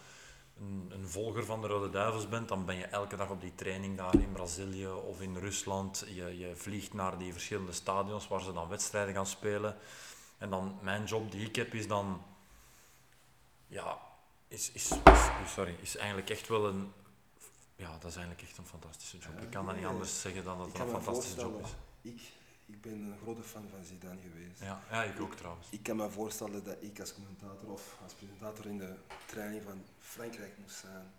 een, 0.60 0.92
een, 0.94 1.08
volger 1.08 1.46
van 1.46 1.62
de 1.62 1.68
Rode 1.68 1.90
Duivels 1.90 2.30
bent, 2.30 2.48
dan 2.48 2.66
ben 2.66 2.76
je 2.76 2.86
elke 2.86 3.16
dag 3.16 3.30
op 3.30 3.42
die 3.42 3.56
training 3.56 3.98
daar 3.98 4.14
in 4.14 4.32
Brazilië 4.32 4.88
of 4.88 5.22
in 5.22 5.38
Rusland. 5.38 6.06
Je, 6.08 6.38
je 6.38 6.56
vliegt 6.56 6.94
naar 6.94 7.18
die 7.18 7.32
verschillende 7.32 7.72
stadions 7.72 8.28
waar 8.28 8.42
ze 8.42 8.54
dan 8.54 8.68
wedstrijden 8.68 9.14
gaan 9.14 9.26
spelen. 9.26 9.76
En 10.38 10.50
dan 10.50 10.78
mijn 10.82 11.06
job 11.06 11.32
die 11.32 11.48
ik 11.48 11.56
heb 11.56 11.74
is 11.74 11.88
dan, 11.88 12.22
ja, 13.68 13.98
is, 14.48 14.72
is, 14.72 14.92
is, 14.92 15.52
sorry, 15.54 15.76
is 15.82 15.98
eigenlijk 15.98 16.30
echt 16.30 16.48
wel 16.48 16.68
een, 16.68 16.92
ja, 17.76 17.92
dat 17.92 18.10
is 18.10 18.16
eigenlijk 18.16 18.48
echt 18.48 18.58
een 18.58 18.66
fantastische 18.66 19.18
job. 19.18 19.42
ik 19.42 19.50
kan 19.50 19.66
dat 19.66 19.76
niet 19.76 19.86
anders 19.86 20.22
zeggen 20.22 20.44
dan 20.44 20.58
dat 20.58 20.68
het 20.68 20.80
een 20.80 20.90
fantastische 20.90 21.40
job 21.40 21.64
is. 21.64 21.70
Ik 22.02 22.22
ik 22.68 22.82
ben 22.82 22.92
een 22.92 23.18
grote 23.22 23.42
fan 23.42 23.68
van 23.70 23.84
Zidane 23.84 24.20
geweest. 24.22 24.60
Ja, 24.60 24.82
ja, 24.92 25.04
ik 25.04 25.20
ook 25.20 25.36
trouwens. 25.36 25.68
Ik 25.70 25.84
kan 25.84 25.96
me 25.96 26.10
voorstellen 26.10 26.64
dat 26.64 26.76
ik 26.80 27.00
als 27.00 27.14
commentator 27.14 27.72
of 27.72 27.98
als 28.04 28.14
presentator 28.14 28.66
in 28.66 28.78
de 28.78 28.96
training 29.26 29.64
van 29.64 29.84
Frankrijk 30.00 30.54
moest 30.58 30.78
zijn. 30.78 31.12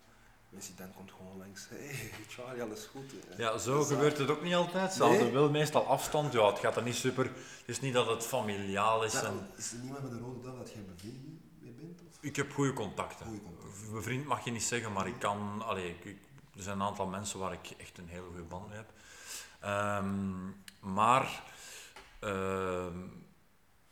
En 0.55 0.63
Zidane 0.63 0.93
komt 0.93 1.13
gewoon 1.13 1.39
langs. 1.39 1.69
Hey, 1.69 2.11
Charlie, 2.29 2.63
alles 2.63 2.85
goed? 2.85 3.13
Ja, 3.37 3.59
zo 3.59 3.85
gebeurt 3.85 4.19
het 4.19 4.31
ook 4.31 4.43
niet 4.43 4.55
altijd. 4.55 4.93
Ze 4.93 5.05
nee? 5.05 5.31
wel 5.31 5.51
meestal 5.51 5.87
afstand. 5.87 6.33
Ja, 6.33 6.47
het 6.47 6.59
gaat 6.59 6.77
er 6.77 6.83
niet 6.83 6.95
super. 6.95 7.25
Het 7.25 7.67
is 7.67 7.81
niet 7.81 7.95
dat 7.95 8.07
het 8.07 8.25
familiaal 8.25 9.05
is. 9.05 9.15
en... 9.15 9.49
Is 9.57 9.73
er 9.73 9.79
niemand 9.79 10.03
met 10.03 10.13
de 10.13 10.19
rode 10.19 10.41
dag 10.41 10.57
dat 10.57 10.71
jij 10.71 10.85
bent? 10.85 11.03
Of? 11.03 11.48
Ik 12.21 12.37
heb 12.37 12.53
goede 12.53 12.73
contacten. 12.73 13.27
Goeie 13.27 13.43
contacten. 13.43 13.93
Bevriend 13.93 14.27
mag 14.27 14.45
je 14.45 14.51
niet 14.51 14.63
zeggen, 14.63 14.93
maar 14.93 15.07
ik 15.07 15.19
kan. 15.19 15.63
Allee, 15.65 15.97
ik, 16.03 16.17
er 16.57 16.63
zijn 16.63 16.81
een 16.81 16.87
aantal 16.87 17.07
mensen 17.07 17.39
waar 17.39 17.53
ik 17.53 17.71
echt 17.79 17.99
een 17.99 18.09
hele 18.09 18.27
goede 18.27 18.43
band 18.43 18.69
mee 18.69 18.77
heb. 18.77 18.91
Um, 19.65 20.65
maar, 20.81 21.43
uh, 22.25 22.87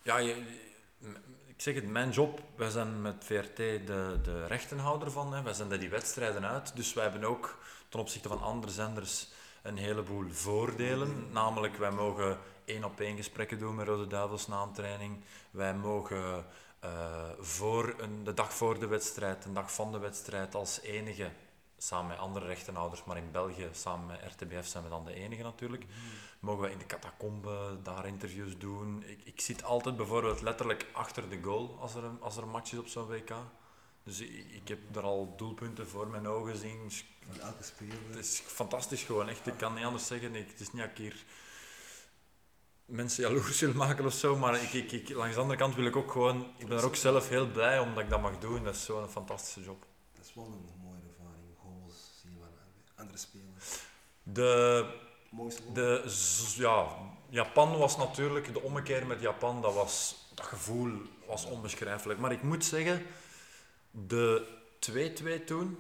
ja, 0.03 0.17
je, 0.17 0.59
ik 1.47 1.63
zeg 1.63 1.75
het, 1.75 1.89
mijn 1.89 2.11
job, 2.11 2.43
wij 2.57 2.71
zijn 2.71 3.03
met 3.03 3.25
VRT 3.25 3.57
de, 3.57 4.19
de 4.23 4.47
rechtenhouder 4.47 5.11
van, 5.11 5.33
hè. 5.33 5.43
wij 5.43 5.53
zenden 5.53 5.81
die 5.81 5.89
wedstrijden 5.89 6.45
uit, 6.45 6.77
dus 6.77 6.93
wij 6.93 7.03
hebben 7.03 7.25
ook 7.25 7.59
ten 7.89 8.01
opzichte 8.01 8.29
van 8.29 8.43
andere 8.43 8.73
zenders 8.73 9.29
een 9.63 9.77
heleboel 9.77 10.31
voordelen. 10.31 11.33
Namelijk, 11.33 11.77
wij 11.77 11.91
mogen 11.91 12.39
één 12.65 12.85
op 12.85 13.01
één 13.01 13.17
gesprekken 13.17 13.59
doen 13.59 13.75
met 13.75 13.87
Rode 13.87 14.07
Duivels 14.07 14.47
na 14.47 14.63
een 14.63 14.73
training. 14.73 15.25
Wij 15.51 15.75
mogen 15.75 16.45
uh, 16.87 17.29
voor 17.39 17.95
een, 17.99 18.25
de 18.25 18.35
dag 18.35 18.55
voor 18.55 18.79
de 18.79 18.87
wedstrijd, 18.87 19.45
een 19.45 19.55
dag 19.55 19.73
van 19.73 19.93
de 19.93 19.99
wedstrijd 19.99 20.55
als 20.55 20.81
enige 20.81 21.31
samen 21.79 22.07
met 22.07 22.19
andere 22.19 22.47
rechtenhouders, 22.47 23.05
maar 23.05 23.17
in 23.17 23.31
België 23.33 23.69
samen 23.73 24.07
met 24.07 24.33
RTBF 24.33 24.67
zijn 24.67 24.85
we 24.85 24.91
dan 24.91 25.05
de 25.05 25.15
enige 25.15 25.43
natuurlijk. 25.43 25.85
Mm. 25.85 25.91
Mogen 26.41 26.63
we 26.63 26.71
in 26.71 26.79
de 26.79 26.87
catacombe 26.87 27.79
daar 27.83 28.07
interviews 28.07 28.59
doen. 28.59 29.03
Ik, 29.07 29.21
ik 29.25 29.41
zit 29.41 29.65
altijd 29.65 29.97
bijvoorbeeld 29.97 30.41
letterlijk 30.41 30.87
achter 30.93 31.29
de 31.29 31.43
goal 31.43 31.77
als 31.81 31.95
er 31.95 32.05
een, 32.05 32.21
als 32.21 32.37
er 32.37 32.43
een 32.43 32.49
match 32.49 32.73
is 32.73 32.79
op 32.79 32.89
zo'n 32.89 33.07
WK. 33.07 33.33
Dus 34.03 34.21
ik, 34.21 34.47
ik, 34.51 34.69
heb 34.69 34.79
daar 34.93 35.03
al 35.03 35.35
doelpunten 35.37 35.89
voor 35.89 36.09
mijn 36.09 36.29
ogen 36.29 36.51
gezien. 36.53 36.91
Van 37.29 37.41
elke 37.41 37.63
speler. 37.65 37.99
Het 38.09 38.19
is 38.19 38.43
fantastisch 38.47 39.03
gewoon, 39.03 39.29
echt. 39.29 39.47
Ik 39.47 39.57
kan 39.57 39.75
niet 39.75 39.85
anders 39.85 40.07
zeggen. 40.07 40.35
Ik, 40.35 40.49
het 40.49 40.61
is 40.61 40.73
niet 40.73 40.83
dat 40.83 40.91
ik 40.91 40.97
hier 40.97 41.25
mensen 42.87 43.23
jaloers 43.23 43.61
wil 43.61 43.73
maken 43.73 44.05
of 44.05 44.13
zo, 44.13 44.37
maar 44.37 44.63
ik, 44.63 44.73
ik, 44.73 44.93
ik, 44.93 45.09
langs 45.09 45.35
de 45.35 45.41
andere 45.41 45.59
kant 45.59 45.75
wil 45.75 45.87
ik 45.87 45.97
ook 45.97 46.13
gewoon... 46.13 46.47
Ik 46.57 46.69
ben 46.69 46.79
er 46.79 46.85
ook 46.85 46.97
zelf 46.97 47.29
heel 47.29 47.47
blij 47.47 47.79
omdat 47.79 48.05
ik 48.05 48.11
dat 48.11 48.21
mag 48.21 48.39
doen. 48.39 48.65
Dat 48.65 48.75
is 48.75 48.85
zo'n 48.85 49.09
fantastische 49.09 49.63
job. 49.63 49.87
Dat 50.15 50.25
is 50.25 50.35
wel 50.35 50.45
een 50.45 50.77
andere 52.97 53.19
spelers? 53.19 53.81
De, 54.23 54.87
de, 55.73 56.05
ja, 56.57 56.87
Japan 57.29 57.79
was 57.79 57.97
natuurlijk, 57.97 58.53
de 58.53 58.63
ommekeer 58.63 59.07
met 59.07 59.21
Japan, 59.21 59.63
dat, 59.63 59.75
was, 59.75 60.17
dat 60.35 60.47
gevoel 60.47 60.93
was 61.27 61.45
onbeschrijfelijk. 61.45 62.21
Maar 62.21 62.33
ik 62.33 62.43
moet 62.43 62.65
zeggen, 62.65 63.07
de 63.91 64.47
2-2 65.41 65.45
toen, 65.45 65.79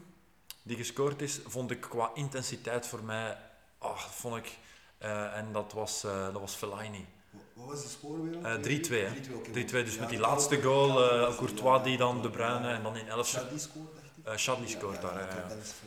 die 0.62 0.76
gescoord 0.76 1.22
is, 1.22 1.40
vond 1.46 1.70
ik 1.70 1.80
qua 1.80 2.10
intensiteit 2.14 2.86
voor 2.86 3.02
mij, 3.02 3.38
ach, 3.78 4.14
vond 4.14 4.36
ik, 4.36 4.58
uh, 5.02 5.36
en 5.36 5.52
dat 5.52 5.72
was, 5.72 6.04
uh, 6.04 6.24
dat 6.24 6.40
was 6.40 6.54
Fellaini. 6.54 7.06
Wat 7.52 7.66
was 7.66 7.82
de 7.82 7.88
score 7.88 8.22
weer? 8.22 8.60
Uh, 8.60 9.12
3-2. 9.12 9.16
3-2, 9.46 9.52
dus 9.52 9.94
ja, 9.94 10.00
met 10.00 10.08
die 10.08 10.18
laatste 10.18 10.62
goal, 10.62 11.04
uh, 11.04 11.36
Courtois 11.36 11.82
die 11.82 11.96
dan 11.96 12.22
De 12.22 12.30
Bruyne 12.30 12.68
en 12.68 12.82
dan 12.82 12.96
in 12.96 13.08
11... 13.08 13.28
Shadley 13.28 13.58
scoort, 13.58 13.98
uh, 14.26 14.36
Shadley 14.36 14.68
scoort 14.68 15.00
daar, 15.00 15.36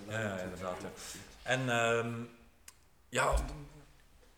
ja. 0.08 0.19
Ja, 0.19 0.38
inderdaad. 0.38 0.78
En 1.43 1.62
uh, 1.62 2.06
ja, 3.10 3.34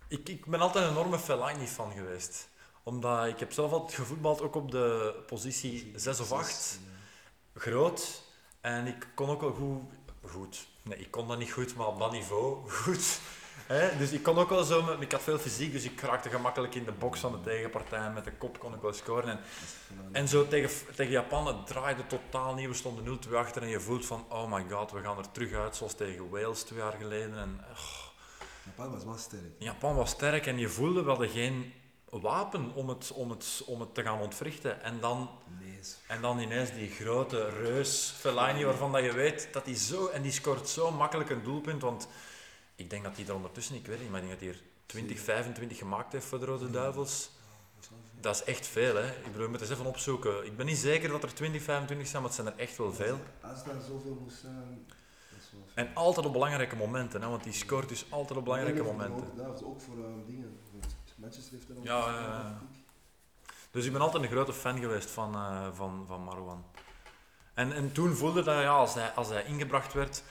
ik, 0.08 0.30
ik 0.30 0.46
ben 0.46 0.60
altijd 0.60 0.86
een 0.86 0.92
enorme 0.92 1.20
Fellaini 1.20 1.68
fan 1.68 1.92
geweest. 1.92 2.50
Omdat 2.84 3.28
ik 3.28 3.40
heb 3.40 3.52
zelf 3.52 3.72
altijd 3.72 3.94
gevoetbald, 3.94 4.42
ook 4.42 4.56
op 4.56 4.72
de 4.72 5.16
positie 5.28 5.92
6 5.96 6.20
of 6.20 6.32
8. 6.32 6.80
Groot. 7.56 8.24
En 8.62 8.88
ik 8.88 9.08
kon 9.16 9.30
ook 9.30 9.42
wel 9.42 9.54
goed... 9.54 9.82
Goed. 10.32 10.68
Nee, 10.84 10.98
ik 10.98 11.12
kon 11.12 11.28
dat 11.28 11.38
niet 11.38 11.52
goed, 11.52 11.76
maar 11.76 11.88
op 11.88 12.00
dat 12.00 12.12
niveau 12.12 12.70
goed. 12.84 13.20
He, 13.72 13.98
dus 13.98 14.12
ik 14.12 14.24
kon 14.24 14.38
ook 14.38 14.50
wel 14.50 14.64
zo, 14.64 14.96
ik 15.00 15.12
had 15.12 15.22
veel 15.22 15.38
fysiek, 15.38 15.72
dus 15.72 15.84
ik 15.84 16.02
raakte 16.02 16.30
gemakkelijk 16.30 16.76
in 16.76 16.84
de 16.84 16.92
box 16.92 17.20
van 17.20 17.32
de 17.32 17.42
tegenpartij. 17.42 18.12
Met 18.12 18.24
de 18.24 18.32
kop 18.32 18.60
kon 18.60 18.74
ik 18.74 18.82
wel 18.82 18.94
scoren. 18.94 19.30
En, 19.30 19.40
en 20.12 20.28
zo 20.28 20.48
tegen, 20.48 20.96
tegen 20.96 21.12
Japan, 21.12 21.48
het 21.48 21.68
draaide 21.68 22.08
totaal 22.08 22.54
niet. 22.54 22.68
We 22.68 22.74
stonden 22.74 23.20
0-2 23.30 23.34
achter 23.34 23.62
en 23.62 23.68
je 23.68 23.80
voelt 23.80 24.06
van, 24.06 24.26
oh 24.30 24.54
my 24.54 24.66
god, 24.70 24.92
we 24.92 25.02
gaan 25.02 25.18
er 25.18 25.32
terug 25.32 25.54
uit, 25.54 25.76
zoals 25.76 25.94
tegen 25.94 26.30
Wales 26.30 26.64
twee 26.64 26.80
jaar 26.80 26.96
geleden. 27.00 27.38
En, 27.38 27.60
oh. 27.72 28.10
Japan 28.66 28.92
was 28.92 29.04
wel 29.04 29.18
sterk. 29.18 29.52
Japan 29.58 29.96
was 29.96 30.10
sterk 30.10 30.46
en 30.46 30.58
je 30.58 30.70
voelde, 30.70 31.04
we 31.04 31.10
hadden 31.10 31.30
geen 31.30 31.74
wapen 32.10 32.74
om 32.74 32.90
het, 32.90 33.12
om 33.12 33.30
het, 33.30 33.64
om 33.66 33.80
het 33.80 33.94
te 33.94 34.04
gaan 34.04 34.20
ontwrichten. 34.20 34.84
En 34.84 35.00
dan, 35.00 35.30
en 36.08 36.22
dan 36.22 36.40
ineens 36.40 36.74
die 36.74 36.90
grote 36.90 37.50
reus, 37.50 38.14
Fellaini, 38.18 38.64
waarvan 38.64 38.92
dat 38.92 39.04
je 39.04 39.14
weet 39.14 39.48
dat 39.52 39.66
hij 39.66 39.76
zo, 39.76 40.08
en 40.08 40.22
die 40.22 40.32
scoort 40.32 40.70
zo 40.70 40.92
makkelijk 40.92 41.30
een 41.30 41.44
doelpunt, 41.44 41.82
want 41.82 42.08
ik 42.82 42.90
denk 42.90 43.04
dat 43.04 43.16
hij 43.18 43.26
er 43.26 43.36
ondertussen, 43.36 43.76
ik 43.76 43.86
weet 43.86 44.00
niet, 44.00 44.10
maar 44.10 44.22
ik 44.22 44.28
denk 44.28 44.40
dat 44.40 44.50
hij 44.50 44.58
er 44.58 44.66
20, 44.86 45.20
25 45.20 45.78
gemaakt 45.78 46.14
heeft 46.14 46.26
voor 46.26 46.40
de 46.40 46.46
Rode 46.46 46.72
Duivels. 46.72 47.30
Dat 48.20 48.36
is 48.36 48.44
echt 48.44 48.68
veel, 48.68 48.96
hè. 48.96 49.08
Ik 49.08 49.24
bedoel, 49.24 49.42
je 49.42 49.48
moet 49.48 49.62
eens 49.62 49.70
even 49.70 49.86
opzoeken. 49.86 50.46
Ik 50.46 50.58
ben 50.58 50.66
niet 50.66 50.78
zeker 50.78 51.10
dat 51.10 51.24
er 51.24 51.34
20, 51.34 51.64
25 51.64 52.08
zijn, 52.08 52.22
maar 52.22 52.32
het 52.32 52.42
zijn 52.42 52.54
er 52.54 52.60
echt 52.60 52.78
wel 52.78 52.94
veel. 52.94 53.20
Als 53.42 53.64
daar 53.64 53.82
zoveel 53.82 54.18
moest 54.22 54.40
zijn... 54.40 54.86
En 55.74 55.96
altijd 55.96 56.26
op 56.26 56.32
belangrijke 56.32 56.76
momenten, 56.76 57.22
hè, 57.22 57.28
want 57.28 57.44
die 57.44 57.54
scoort 57.54 57.90
dus 57.90 58.06
altijd 58.10 58.40
op 58.40 58.44
belangrijke 58.44 58.84
momenten. 58.84 59.36
Dat 59.36 59.60
is 59.60 59.66
ook 59.66 59.82
voor 59.82 59.98
uh, 59.98 60.06
dingen. 60.26 60.60
Manchester 61.16 61.54
heeft 61.54 61.70
er 61.70 61.78
ook. 61.78 61.84
Ja, 61.84 62.10
ja, 62.10 62.62
Dus 63.72 63.86
ik 63.86 63.92
ben 63.92 64.02
altijd 64.02 64.24
een 64.24 64.30
grote 64.30 64.54
fan 64.54 64.80
geweest 64.80 65.10
van, 65.10 65.36
uh, 65.36 65.68
van, 65.74 66.04
van 66.08 66.22
Marwan. 66.22 66.66
En, 67.54 67.74
en 67.74 67.92
toen 67.92 68.14
voelde 68.14 68.44
dat, 68.44 68.62
ja, 68.62 68.76
als 68.76 68.94
hij, 68.94 69.10
als 69.12 69.30
hij 69.30 69.44
ingebracht 69.44 69.94
werd, 69.94 70.24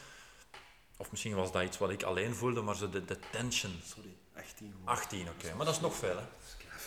of 1.01 1.11
misschien 1.11 1.35
was 1.35 1.53
dat 1.53 1.63
iets 1.63 1.79
wat 1.79 1.91
ik 1.91 2.03
alleen 2.03 2.35
voelde, 2.35 2.61
maar 2.61 2.77
zo 2.77 2.91
de, 2.91 3.05
de 3.05 3.19
tension. 3.31 3.81
Sorry, 3.85 4.17
18. 4.37 4.75
18, 4.85 5.29
oké. 5.29 5.55
Maar 5.57 5.67
dat 5.67 5.75
is 5.75 5.81
nog 5.81 5.95
veel, 5.95 6.17
hè? 6.17 6.25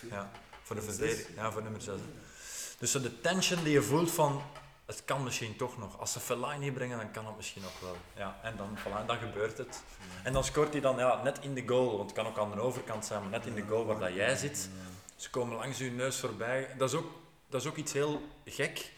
Ja, 0.09 0.31
voor 0.63 0.75
de 0.75 0.81
verdediging. 0.81 1.35
Ja, 1.35 1.51
voor 1.51 1.61
nummer 1.61 1.81
6. 1.81 1.99
Dus 2.79 2.91
zo 2.91 3.01
de 3.01 3.21
tension 3.21 3.63
die 3.63 3.73
je 3.73 3.81
voelt 3.81 4.11
van, 4.11 4.41
het 4.85 5.05
kan 5.05 5.23
misschien 5.23 5.55
toch 5.55 5.77
nog. 5.77 5.99
Als 5.99 6.11
ze 6.11 6.19
Fellaini 6.19 6.71
brengen, 6.71 6.97
dan 6.97 7.11
kan 7.11 7.25
het 7.25 7.35
misschien 7.35 7.61
nog 7.61 7.79
wel. 7.79 7.95
Ja, 8.15 8.39
en 8.43 8.57
dan, 8.57 8.77
voilà, 8.77 9.05
dan 9.05 9.17
gebeurt 9.17 9.57
het. 9.57 9.83
En 10.23 10.33
dan 10.33 10.43
scoort 10.43 10.71
hij 10.71 10.81
dan 10.81 10.97
ja, 10.97 11.23
net 11.23 11.39
in 11.41 11.53
de 11.53 11.67
goal, 11.67 11.97
want 11.97 12.09
het 12.09 12.19
kan 12.19 12.27
ook 12.27 12.37
aan 12.37 12.51
de 12.51 12.59
overkant 12.59 13.05
zijn, 13.05 13.21
maar 13.21 13.29
net 13.29 13.45
in 13.45 13.55
de 13.55 13.65
goal 13.67 13.85
waar 13.85 13.99
dat 13.99 14.13
jij 14.13 14.35
zit. 14.35 14.69
Ze 15.15 15.29
komen 15.29 15.57
langs 15.57 15.77
je 15.77 15.91
neus 15.91 16.19
voorbij. 16.19 16.75
Dat 16.77 16.89
is 16.89 16.95
ook, 16.95 17.11
dat 17.49 17.61
is 17.61 17.67
ook 17.67 17.77
iets 17.77 17.93
heel 17.93 18.21
gek 18.45 18.91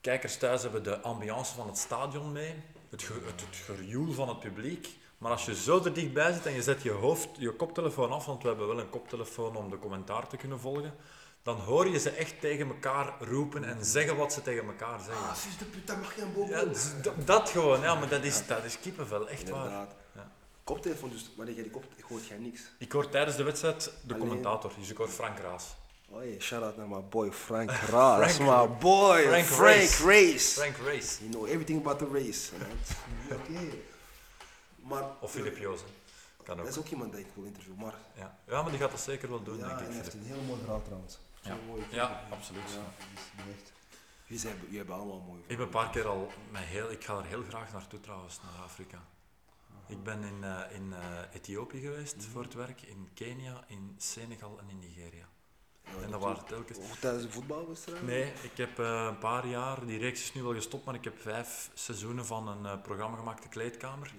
kijkers 0.00 0.36
thuis 0.36 0.62
hebben 0.62 0.82
de 0.82 1.00
ambiance 1.00 1.54
van 1.54 1.66
het 1.66 1.78
stadion 1.78 2.32
mee, 2.32 2.54
het, 2.90 3.02
ge, 3.02 3.12
het, 3.12 3.40
het 3.40 3.76
gejoel 3.76 4.12
van 4.12 4.28
het 4.28 4.40
publiek. 4.40 4.88
Maar 5.18 5.30
als 5.30 5.44
je 5.44 5.54
zo 5.54 5.84
er 5.84 5.92
dichtbij 5.92 6.32
zit 6.32 6.46
en 6.46 6.52
je 6.52 6.62
zet 6.62 6.82
je 6.82 6.90
hoofd, 6.90 7.28
je 7.38 7.50
koptelefoon 7.50 8.10
af, 8.12 8.26
want 8.26 8.42
we 8.42 8.48
hebben 8.48 8.66
wel 8.68 8.78
een 8.80 8.90
koptelefoon 8.90 9.56
om 9.56 9.70
de 9.70 9.78
commentaar 9.78 10.28
te 10.28 10.36
kunnen 10.36 10.60
volgen, 10.60 10.94
dan 11.42 11.56
hoor 11.56 11.88
je 11.88 11.98
ze 11.98 12.10
echt 12.10 12.40
tegen 12.40 12.68
elkaar 12.68 13.14
roepen 13.20 13.64
en 13.64 13.84
zeggen 13.84 14.16
wat 14.16 14.32
ze 14.32 14.42
tegen 14.42 14.66
elkaar 14.66 15.00
zeggen. 15.00 15.28
Ah, 15.28 15.34
fils 15.34 15.58
de 15.58 15.64
puta, 15.64 15.96
mag 15.96 16.14
je 16.16 16.22
een? 16.22 16.48
Ja, 16.48 16.64
dus 16.64 16.92
dat, 17.02 17.26
dat 17.26 17.48
gewoon, 17.50 17.80
ja, 17.80 17.94
maar 17.94 18.08
dat 18.08 18.24
is, 18.24 18.46
dat 18.46 18.64
is 18.64 18.80
kippenvel, 18.80 19.28
echt 19.28 19.48
waar. 19.48 19.64
Inderdaad. 19.64 19.94
Ja. 20.14 20.32
Koptelefoon, 20.64 21.10
dus 21.10 21.30
wanneer 21.36 21.54
jij 21.54 21.62
die 21.62 21.72
kop, 21.72 21.84
hoort 22.08 22.26
jij 22.26 22.38
niks. 22.38 22.60
Ik 22.78 22.92
hoor 22.92 23.08
tijdens 23.08 23.36
de 23.36 23.42
wedstrijd 23.42 23.84
de 23.84 23.90
Alleen- 24.14 24.18
commentator, 24.28 24.72
dus 24.78 24.90
ik 24.90 24.96
hoor 24.96 25.08
Frank 25.08 25.38
Raas. 25.38 25.64
Oh 26.10 26.24
yeah, 26.24 26.40
shout 26.40 26.62
out 26.62 26.76
naar 26.76 26.88
my 26.88 27.00
boy 27.08 27.30
Frank 27.32 27.70
Ra. 27.92 28.18
That's 28.18 28.36
Frank- 28.36 28.70
my 28.70 28.78
boy, 28.78 29.22
Frank 29.22 29.44
Frank, 29.44 29.76
Race. 29.76 30.02
Race. 30.04 30.52
Frank 30.60 30.76
Race. 30.76 31.18
You 31.20 31.30
know 31.30 31.44
everything 31.46 31.80
about 31.80 31.98
the 31.98 32.08
race. 32.12 32.50
Oké. 33.32 33.60
Maar 34.76 35.02
Of 35.20 35.30
Filip 35.30 35.58
Jozen. 35.58 35.86
Kan 36.42 36.56
dat 36.56 36.66
is 36.66 36.78
ook 36.78 36.86
iemand 36.88 37.12
die 37.12 37.20
ik 37.20 37.30
wil 37.34 37.44
interviewen. 37.44 37.78
Maar 37.80 37.94
Ja. 38.16 38.38
ja, 38.46 38.62
maar 38.62 38.70
die 38.70 38.80
gaat 38.80 38.90
dat 38.90 39.00
zeker 39.00 39.28
wel 39.28 39.42
doen, 39.42 39.58
ja, 39.58 39.66
denk 39.66 39.78
en 39.78 39.84
ik. 39.84 39.90
hij 39.92 39.96
heeft 40.02 40.14
een 40.14 40.22
heel 40.24 40.40
mooi 40.46 40.60
verhaal 40.60 40.82
trouwens. 40.82 41.18
Ja. 41.40 41.56
Mooi. 41.66 41.82
Ja, 41.90 42.22
absoluut. 42.30 42.62
Ja, 42.72 43.04
echt. 43.52 43.72
Jullie, 44.24 44.42
zijn, 44.42 44.56
jullie 44.62 44.76
hebben 44.76 44.94
allemaal 44.94 45.20
mooi 45.20 45.40
Ik 45.46 45.56
ben 45.56 45.66
een 45.66 45.72
paar 45.72 45.90
keer 45.90 46.06
al 46.08 46.30
met 46.50 46.62
heel, 46.62 46.90
ik 46.90 47.04
ga 47.04 47.16
er 47.18 47.24
heel 47.24 47.42
graag 47.48 47.72
naartoe 47.72 48.00
trouwens, 48.00 48.40
naar 48.42 48.62
Afrika. 48.64 48.98
Ik 49.86 50.02
ben 50.02 50.22
in, 50.24 50.44
eh, 50.44 50.60
in 50.76 50.92
eh, 50.92 50.98
Ethiopië 51.34 51.80
geweest 51.80 52.24
voor 52.32 52.42
het 52.42 52.54
werk, 52.54 52.82
in 52.82 53.08
Kenia, 53.14 53.64
in 53.66 53.94
Senegal 53.98 54.58
en 54.60 54.68
in 54.70 54.78
Nigeria. 54.78 55.27
En 56.08 56.14
dat 56.14 56.22
waren 56.22 56.44
telkens. 56.44 56.78
Of 56.78 56.98
tijdens 57.00 57.22
de 57.24 57.30
voetbalwedstrijd? 57.30 58.02
Nee, 58.02 58.32
ik 58.42 58.50
heb 58.56 58.78
eh, 58.78 59.06
een 59.08 59.18
paar 59.18 59.46
jaar, 59.46 59.86
die 59.86 59.98
reeks 59.98 60.22
is 60.22 60.34
nu 60.34 60.42
wel 60.42 60.54
gestopt, 60.54 60.84
maar 60.84 60.94
ik 60.94 61.04
heb 61.04 61.20
vijf 61.20 61.70
seizoenen 61.74 62.26
van 62.26 62.48
een 62.48 62.66
eh, 62.66 62.82
programma 62.82 63.16
gemaakt, 63.16 63.42
De 63.42 63.48
Kleedkamer. 63.48 64.10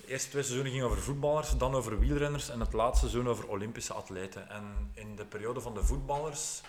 De 0.00 0.06
eerste 0.06 0.28
twee 0.30 0.42
seizoenen 0.42 0.72
gingen 0.72 0.86
over 0.90 1.02
voetballers, 1.02 1.56
dan 1.56 1.74
over 1.74 1.98
wielrenners 1.98 2.48
en 2.48 2.60
het 2.60 2.72
laatste 2.72 3.08
seizoen 3.08 3.28
over 3.32 3.48
Olympische 3.48 3.92
atleten. 3.92 4.48
En 4.50 4.90
in 4.94 5.16
de 5.16 5.24
periode 5.24 5.60
van 5.60 5.74
de 5.74 5.84
voetballers 5.84 6.60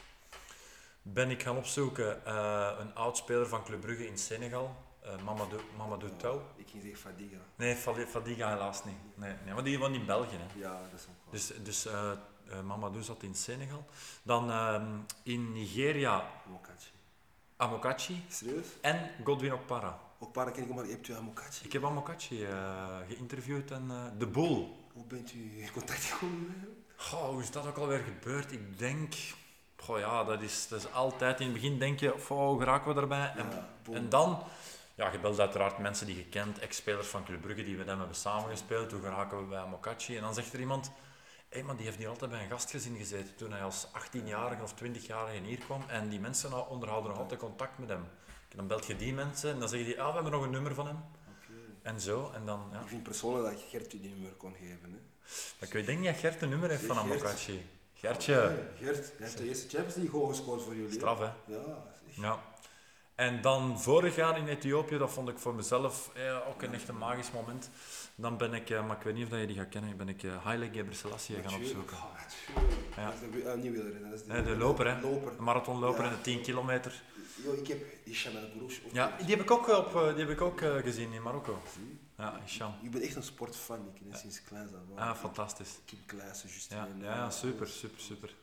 ben 1.02 1.30
ik 1.30 1.44
gaan 1.44 1.58
opzoeken 1.58 2.26
eh, 2.26 2.72
een 2.80 2.96
oud-speler 2.96 3.48
van 3.48 3.64
Club 3.64 3.82
Brugge 3.82 4.08
in 4.08 4.18
Senegal, 4.18 4.76
eh, 5.02 5.12
Mamadou, 5.26 5.62
Mamadou 5.78 6.12
Touw. 6.18 6.42
Ik 6.56 6.68
ging 6.70 6.84
zeggen 6.84 7.02
Fadiga. 7.02 7.38
Nee, 7.56 7.76
Fadi- 7.76 8.06
Fadiga 8.06 8.50
helaas 8.50 8.84
niet. 8.86 8.96
Nee, 9.16 9.34
nee, 9.46 9.54
maar 9.54 9.64
die 9.64 9.80
woont 9.80 9.96
in 9.96 10.06
België. 10.06 10.36
Hè. 10.36 10.60
Ja, 10.60 10.82
dat 10.92 11.00
is 11.00 11.06
ook 11.06 11.16
wel. 11.24 11.32
Dus, 11.32 11.52
dus 11.64 11.86
Mamadou 12.66 13.04
zat 13.04 13.24
in 13.24 13.36
Senegal. 13.36 13.86
Dan 14.24 14.52
ehm, 14.52 14.86
in 15.24 15.52
Nigeria 15.54 16.24
Mokachi. 16.50 16.92
Amokachi 17.58 18.24
Serieus? 18.30 18.66
en 18.82 19.12
Godwin 19.24 19.54
Okpara. 19.54 20.00
Ook 20.20 20.32
paar 20.32 20.52
keer 20.52 20.68
maar 20.68 20.86
je 20.86 20.92
hebt 20.92 21.08
u 21.08 21.14
aan 21.16 21.24
Mokachi. 21.24 21.66
Ik 21.66 21.72
heb 21.74 21.86
Amokachi 21.86 22.44
eh 22.46 22.98
geïnterviewd 23.08 23.72
en 23.72 23.86
eh, 23.90 24.04
de 24.18 24.28
boel. 24.28 24.78
Hoe 24.94 25.06
bent 25.06 25.34
u 25.34 25.62
in 25.62 25.72
contact 25.72 26.04
gekomen 26.04 26.46
met 26.48 26.56
hem? 26.60 26.84
Goh, 26.96 27.30
hoe 27.30 27.42
is 27.42 27.52
dat 27.52 27.68
ook 27.68 27.78
alweer 27.78 28.00
gebeurd? 28.04 28.52
Ik 28.52 28.80
denk, 28.80 29.14
goh 29.78 30.00
ja, 30.00 30.24
dat 30.24 30.42
is, 30.42 30.68
dat 30.68 30.80
is 30.80 30.92
altijd 30.94 31.40
in 31.40 31.46
het 31.46 31.54
begin 31.56 31.80
denk 31.80 32.00
je, 32.00 32.16
"Goh, 32.26 32.48
hoe 32.48 32.60
geraken 32.60 32.88
we 32.88 32.94
daarbij? 32.94 33.34
En, 33.36 33.48
Ja, 33.50 33.96
en 33.96 34.10
dan, 34.10 34.44
ja, 34.96 35.12
je 35.12 35.20
belt 35.20 35.40
uiteraard 35.40 35.78
mensen 35.78 36.06
die 36.06 36.16
je 36.16 36.26
kent, 36.26 36.60
ex-spelers 36.60 37.08
van 37.08 37.24
Club 37.24 37.42
Brugge 37.42 37.64
die 37.64 37.78
met 37.78 37.88
hem 37.88 37.98
hebben 37.98 38.16
samengespeeld. 38.16 38.92
Hoe 38.92 39.02
geraken 39.02 39.38
we 39.38 39.44
bij 39.44 39.60
Amokachi? 39.60 40.16
En 40.16 40.22
dan 40.22 40.34
zegt 40.34 40.54
er 40.54 40.60
iemand, 40.60 40.92
hé, 41.50 41.64
maar 41.64 41.76
die 41.76 41.86
heeft 41.86 41.98
hier 41.98 42.08
altijd 42.08 42.32
bij 42.32 42.44
een 42.44 42.50
gastgezin 42.50 42.98
gezeten 42.98 43.36
toen 43.36 43.52
hij 43.52 43.64
als 43.64 43.88
18-jarige 43.88 44.64
of 44.64 44.74
20-jarige 44.84 45.44
hier 45.44 45.58
kwam. 45.58 45.84
En 45.88 46.10
die 46.10 46.20
mensen 46.20 46.50
nou 46.50 46.70
onderhouden 46.70 47.10
nog 47.12 47.20
altijd 47.20 47.40
contact 47.40 47.78
met 47.78 47.90
hem. 47.90 48.06
Dan 48.56 48.68
belt 48.68 48.86
je 48.86 48.96
die 48.96 49.14
mensen 49.14 49.52
en 49.54 49.60
dan 49.60 49.70
zeggen 49.70 49.88
die, 49.88 50.02
ah, 50.02 50.08
we 50.08 50.14
hebben 50.14 50.32
nog 50.32 50.44
een 50.44 50.50
nummer 50.52 50.74
van 50.74 50.88
hem. 50.88 50.96
Oké. 50.98 51.54
En 51.82 52.02
zo, 52.02 52.32
en 52.34 52.46
dan, 52.46 52.70
ja. 52.72 52.80
Ik 52.82 52.88
vind 52.88 53.04
persoonlijk 53.04 53.54
dat 53.54 53.64
Gert 53.70 53.94
u 53.94 54.00
die 54.00 54.10
nummer 54.12 54.32
kon 54.32 54.54
geven. 54.54 54.92
Hè. 54.92 55.00
Maar 55.60 55.76
ik 55.76 55.86
denk 55.86 56.00
niet 56.00 56.08
dat 56.08 56.18
Gert 56.20 56.42
een 56.42 56.50
nummer 56.50 56.70
heeft 56.70 56.86
van. 56.86 56.98
Amokachi. 56.98 57.66
Gertje, 57.94 58.34
Ja, 58.34 58.86
Gert, 58.86 58.98
hij 59.06 59.16
heeft 59.18 59.38
de 59.38 59.48
eerste 59.48 59.68
Champions 59.68 59.96
League 59.96 60.12
goal 60.12 60.28
gescoord 60.28 60.62
voor 60.62 60.76
jullie. 60.76 60.92
straf 60.92 61.20
hè. 61.20 61.30
Ja. 61.54 61.84
Ja. 62.04 62.40
En 63.16 63.42
dan 63.42 63.82
vorig 63.82 64.16
jaar 64.16 64.38
in 64.38 64.48
Ethiopië, 64.48 64.98
dat 64.98 65.12
vond 65.12 65.30
ik 65.30 65.40
voor 65.40 65.56
mezelf 65.56 66.10
eh, 66.16 66.48
ook 66.50 66.62
een 66.62 66.74
echt 66.74 66.88
een 66.88 66.98
magisch 66.98 67.32
moment. 67.32 67.70
Dan 68.22 68.38
ben 68.38 68.54
ik, 68.54 68.70
eh, 68.70 68.88
maar 68.88 68.98
ik 68.98 69.04
weet 69.04 69.14
niet 69.14 69.24
of 69.24 69.30
dat 69.30 69.40
je 69.40 69.48
die 69.48 69.56
gaat 69.56 69.70
kennen, 69.70 69.98
ben 69.98 70.10
ik 70.10 70.24
uh, 70.24 70.44
Haile 70.44 70.70
Gebrselassie 70.74 71.36
gaan 71.36 71.44
Natuurlijk. 71.44 71.80
opzoeken. 71.80 71.98
Ja. 72.96 73.06
Dat 73.06 73.14
is 73.14 73.20
de, 73.20 73.72
wielrenner, 73.72 74.10
dat 74.10 74.20
is 74.20 74.24
de, 74.26 74.44
de 74.44 74.56
loper, 74.58 74.88
hè. 74.96 75.02
loper. 75.02 75.32
Een 75.38 75.44
marathonloper 75.44 76.04
Ja. 76.04 76.10
en 76.10 76.16
de 76.16 76.22
10 76.22 76.42
kilometer. 76.42 77.02
Yo, 77.44 77.54
ik 77.54 77.68
heb 77.68 77.80
Isham 78.04 78.36
El 78.36 78.42
Gourouch 78.48 78.80
ook. 78.86 78.92
Ja, 78.92 79.16
die 79.18 79.30
heb 79.36 79.42
ik 79.42 79.52
ook, 79.52 79.68
op, 79.68 79.96
eh, 79.96 80.08
die 80.08 80.20
heb 80.20 80.30
ik 80.30 80.42
ook 80.42 80.62
eh, 80.62 80.76
gezien 80.76 81.14
in 81.14 81.22
Marokko. 81.22 81.62
Ja, 82.18 82.40
Hisham. 82.44 82.74
Ik 82.82 82.92
ben 82.92 83.02
echt 83.02 83.16
een 83.16 83.24
sportfan, 83.24 83.78
ik 83.78 84.00
ken 84.02 84.12
het 84.12 84.20
sinds 84.20 84.44
kleins 84.44 84.72
aan. 84.74 84.98
Ah, 85.10 85.16
fantastisch. 85.16 85.80
Kim 85.86 85.98
Klaassen, 86.06 86.50
Justin. 86.50 86.78
Ja, 86.78 86.88
ja, 87.00 87.16
ja, 87.16 87.30
super, 87.30 87.68
super, 87.68 88.00
super. 88.00 88.34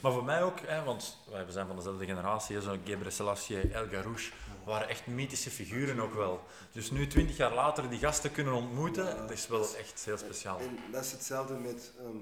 Maar 0.00 0.12
voor 0.12 0.24
mij 0.24 0.42
ook, 0.42 0.60
hè, 0.60 0.82
want 0.84 1.18
wij 1.30 1.46
we 1.46 1.52
zijn 1.52 1.66
van 1.66 1.76
dezelfde 1.76 2.04
generatie, 2.04 2.60
zo'n 2.60 2.80
Gebre 2.84 3.10
Selassie, 3.10 3.60
El 3.60 3.88
Garouche, 3.88 4.32
waren 4.64 4.88
echt 4.88 5.06
mythische 5.06 5.50
figuren 5.50 6.00
ook 6.00 6.14
wel. 6.14 6.44
Dus 6.72 6.90
nu, 6.90 7.06
twintig 7.06 7.36
jaar 7.36 7.54
later, 7.54 7.90
die 7.90 7.98
gasten 7.98 8.32
kunnen 8.32 8.54
ontmoeten, 8.54 9.04
Ja. 9.04 9.14
dat 9.14 9.30
is 9.30 9.46
wel 9.46 9.76
echt 9.76 10.04
heel 10.04 10.18
speciaal. 10.18 10.58
En 10.60 10.78
dat 10.92 11.04
is 11.04 11.12
hetzelfde 11.12 11.54
met, 11.54 11.92
ehm, 11.98 12.16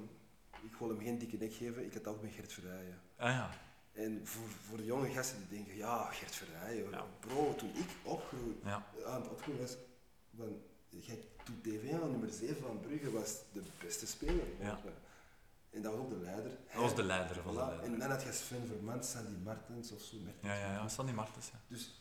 ik 0.63 0.75
wil 0.79 0.89
hem 0.89 1.01
geen 1.01 1.19
dikke 1.19 1.37
nek 1.37 1.53
geven, 1.55 1.85
ik 1.85 1.93
had 1.95 2.05
dat 2.05 2.15
ook 2.15 2.23
met 2.23 2.33
Gert 2.33 2.53
Verrijen. 2.53 3.01
Ah 3.17 3.31
ja, 3.31 3.51
En 3.93 4.21
voor, 4.25 4.43
voor 4.69 4.77
de 4.77 4.85
jonge 4.85 5.09
gasten 5.11 5.39
die 5.39 5.59
denken, 5.59 5.77
ja, 5.77 6.05
Gert 6.13 6.35
Verrijen, 6.35 6.91
Ja. 6.91 7.05
bro, 7.21 7.55
toen 7.55 7.71
ik 7.75 7.89
opgroeide, 8.03 8.55
ja. 8.65 8.87
aan 9.07 9.21
het 9.21 9.31
opgroeien 9.31 9.61
was, 9.61 9.77
van, 10.37 10.63
jij 10.89 11.19
doet 11.45 11.63
TV 11.65 11.93
aan 11.93 12.11
nummer 12.11 12.31
7 12.31 12.57
van 12.63 12.81
Brugge, 12.81 13.11
was 13.11 13.35
de 13.53 13.63
beste 13.85 14.07
speler. 14.07 14.45
Ja. 14.61 14.79
En 15.71 15.83
dat 15.83 15.93
was 15.93 16.01
ook 16.01 16.11
de 16.11 16.17
leider. 16.17 16.51
Dat 16.73 16.83
was 16.83 16.95
de 16.95 17.03
leider, 17.03 17.43
was 17.43 17.55
de 17.55 17.61
leider. 17.61 17.85
En 17.85 17.99
dan 17.99 18.11
had 18.11 18.23
je 18.23 18.33
Sven 18.33 18.67
Vermand, 18.67 19.05
Sandy 19.07 19.37
Martens 19.45 19.93
of 19.93 20.01
zo. 20.03 20.17
Mertens. 20.17 20.47
Ja, 20.47 20.55
ja, 20.55 20.73
ja, 20.73 20.89
Sandy 20.89 21.13
Martens, 21.13 21.47
ja. 21.53 21.61
Dus 21.69 22.00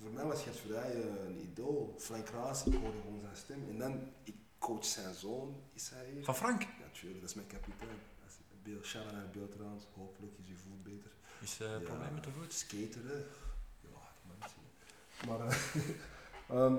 voor 0.00 0.10
mij 0.12 0.24
was 0.24 0.42
Gert 0.42 0.56
Verrijen 0.56 1.26
een 1.26 1.40
idool. 1.42 1.94
Frank 1.98 2.28
Raas, 2.28 2.64
ik 2.64 2.74
hoorde 2.74 2.98
gewoon 3.00 3.20
zijn 3.20 3.36
stem. 3.36 3.68
En 3.70 3.78
dan, 3.78 4.00
ik 4.22 4.34
coach 4.58 4.84
zijn 4.84 5.14
zoon, 5.14 5.56
is 5.72 5.90
hij 5.94 6.10
hier. 6.12 6.24
Van 6.24 6.36
Frank? 6.36 6.62
Ja, 6.62 6.68
tuurlijk, 6.92 7.20
dat 7.20 7.30
is 7.30 7.36
mijn 7.36 7.46
kapitein. 7.46 7.98
Beeld, 8.62 8.84
shout 8.84 9.12
naar 9.12 9.28
beeld 9.32 9.52
trouwens. 9.52 9.84
Hopelijk 9.94 10.32
is 10.42 10.48
uw 10.48 10.56
voet 10.56 10.82
beter. 10.82 11.10
Is 11.40 11.60
eh 11.60 11.68
Ja. 11.70 11.78
probleem 11.78 12.14
met 12.14 12.24
de 12.24 12.30
voet? 12.30 12.52
Skater, 12.52 13.00
hè. 13.06 13.16
Ja, 13.80 14.00
mensen. 14.38 14.58
Maar, 15.28 15.40
ehm, 16.58 16.76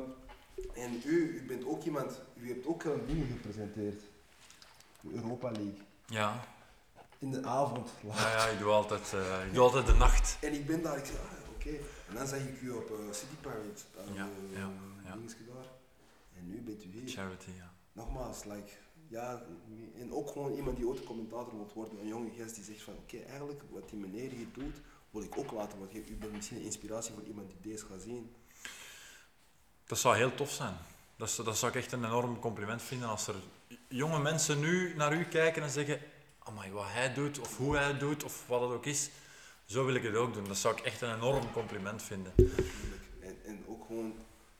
en 0.73 1.01
u, 1.05 1.39
u 1.41 1.45
bent 1.47 1.65
ook 1.65 1.83
iemand, 1.83 2.19
u 2.35 2.47
hebt 2.49 2.65
ook 2.65 2.83
een 2.83 3.05
dingen 3.05 3.27
gepresenteerd. 3.27 4.01
De 5.01 5.09
Europa 5.13 5.51
League. 5.51 5.77
Ja. 6.05 6.43
In 7.19 7.31
de 7.31 7.43
avond. 7.45 7.89
laat. 8.03 8.17
Ja, 8.17 8.31
ja, 8.31 8.45
ik 8.47 8.59
doe 8.59 8.71
altijd, 8.71 9.13
eh, 9.13 9.45
ik 9.47 9.53
doe 9.53 9.63
altijd 9.63 9.85
de 9.85 9.93
nacht. 9.93 10.37
En 10.41 10.53
ik 10.53 10.65
ben 10.65 10.81
daar, 10.81 10.97
ik 10.97 11.05
zei, 11.05 11.17
ah, 11.17 11.44
oké. 11.65 11.77
En 12.09 12.15
dan 12.15 12.27
zag 12.27 12.39
ik 12.39 12.61
u 12.61 12.69
op 12.69 12.89
eh, 12.89 13.13
City 13.13 13.35
Pirate, 13.41 13.81
aan 13.99 14.13
Ja, 14.13 14.29
ja, 14.51 14.69
ja. 15.03 15.15
daar. 15.53 15.65
En 16.37 16.47
nu 16.47 16.61
bent 16.61 16.83
u 16.83 16.89
hier. 16.89 17.09
Charity, 17.09 17.51
ja. 17.57 17.73
Nogmaals, 17.91 18.43
like, 18.43 18.71
ja, 19.07 19.41
en 19.99 20.13
ook 20.13 20.29
gewoon 20.29 20.53
iemand 20.53 20.77
die 20.77 20.87
ooit 20.87 21.03
commentator 21.03 21.53
moet 21.53 21.73
worden, 21.73 21.99
een 21.99 22.07
jonge 22.07 22.31
gast 22.37 22.55
die 22.55 22.63
zegt 22.63 22.81
van, 22.81 22.93
oké, 22.93 23.17
eigenlijk 23.17 23.61
wat 23.69 23.89
die 23.89 23.99
meneer 23.99 24.29
hier 24.29 24.47
doet, 24.53 24.81
wil 25.09 25.23
ik 25.23 25.37
ook 25.37 25.51
laten, 25.51 25.79
want 25.79 25.93
u 25.93 26.15
bent 26.15 26.31
misschien 26.31 26.57
een 26.57 26.63
inspiratie 26.63 27.13
voor 27.13 27.23
iemand 27.23 27.47
die 27.47 27.71
deze 27.71 27.85
gaat 27.85 28.01
zien. 28.01 28.35
Dat 29.85 29.97
zou 29.97 30.15
heel 30.15 30.35
tof 30.35 30.51
zijn. 30.51 30.75
Dat, 31.17 31.41
dat 31.43 31.57
zou 31.57 31.71
ik 31.71 31.77
echt 31.77 31.91
een 31.91 32.05
enorm 32.05 32.39
compliment 32.39 32.81
vinden 32.81 33.07
als 33.07 33.27
er 33.27 33.35
jonge 33.87 34.19
mensen 34.19 34.59
nu 34.59 34.95
naar 34.95 35.13
u 35.13 35.23
kijken 35.23 35.63
en 35.63 35.69
zeggen: 35.69 35.99
Amai, 36.39 36.71
wat 36.71 36.85
hij 36.87 37.13
doet, 37.13 37.39
of 37.39 37.57
hoe 37.57 37.75
hij 37.75 37.87
het 37.87 37.99
doet, 37.99 38.23
of 38.23 38.47
wat 38.47 38.61
het 38.61 38.69
ook 38.69 38.85
is, 38.85 39.09
zo 39.65 39.85
wil 39.85 39.95
ik 39.95 40.03
het 40.03 40.15
ook 40.15 40.33
doen. 40.33 40.47
Dat 40.47 40.57
zou 40.57 40.77
ik 40.77 40.83
echt 40.83 41.01
een 41.01 41.15
enorm 41.15 41.51
compliment 41.51 42.03
vinden. 42.03 42.33
En, 43.21 43.37
en 43.45 43.65
ook 43.67 43.85
gewoon, 43.85 44.13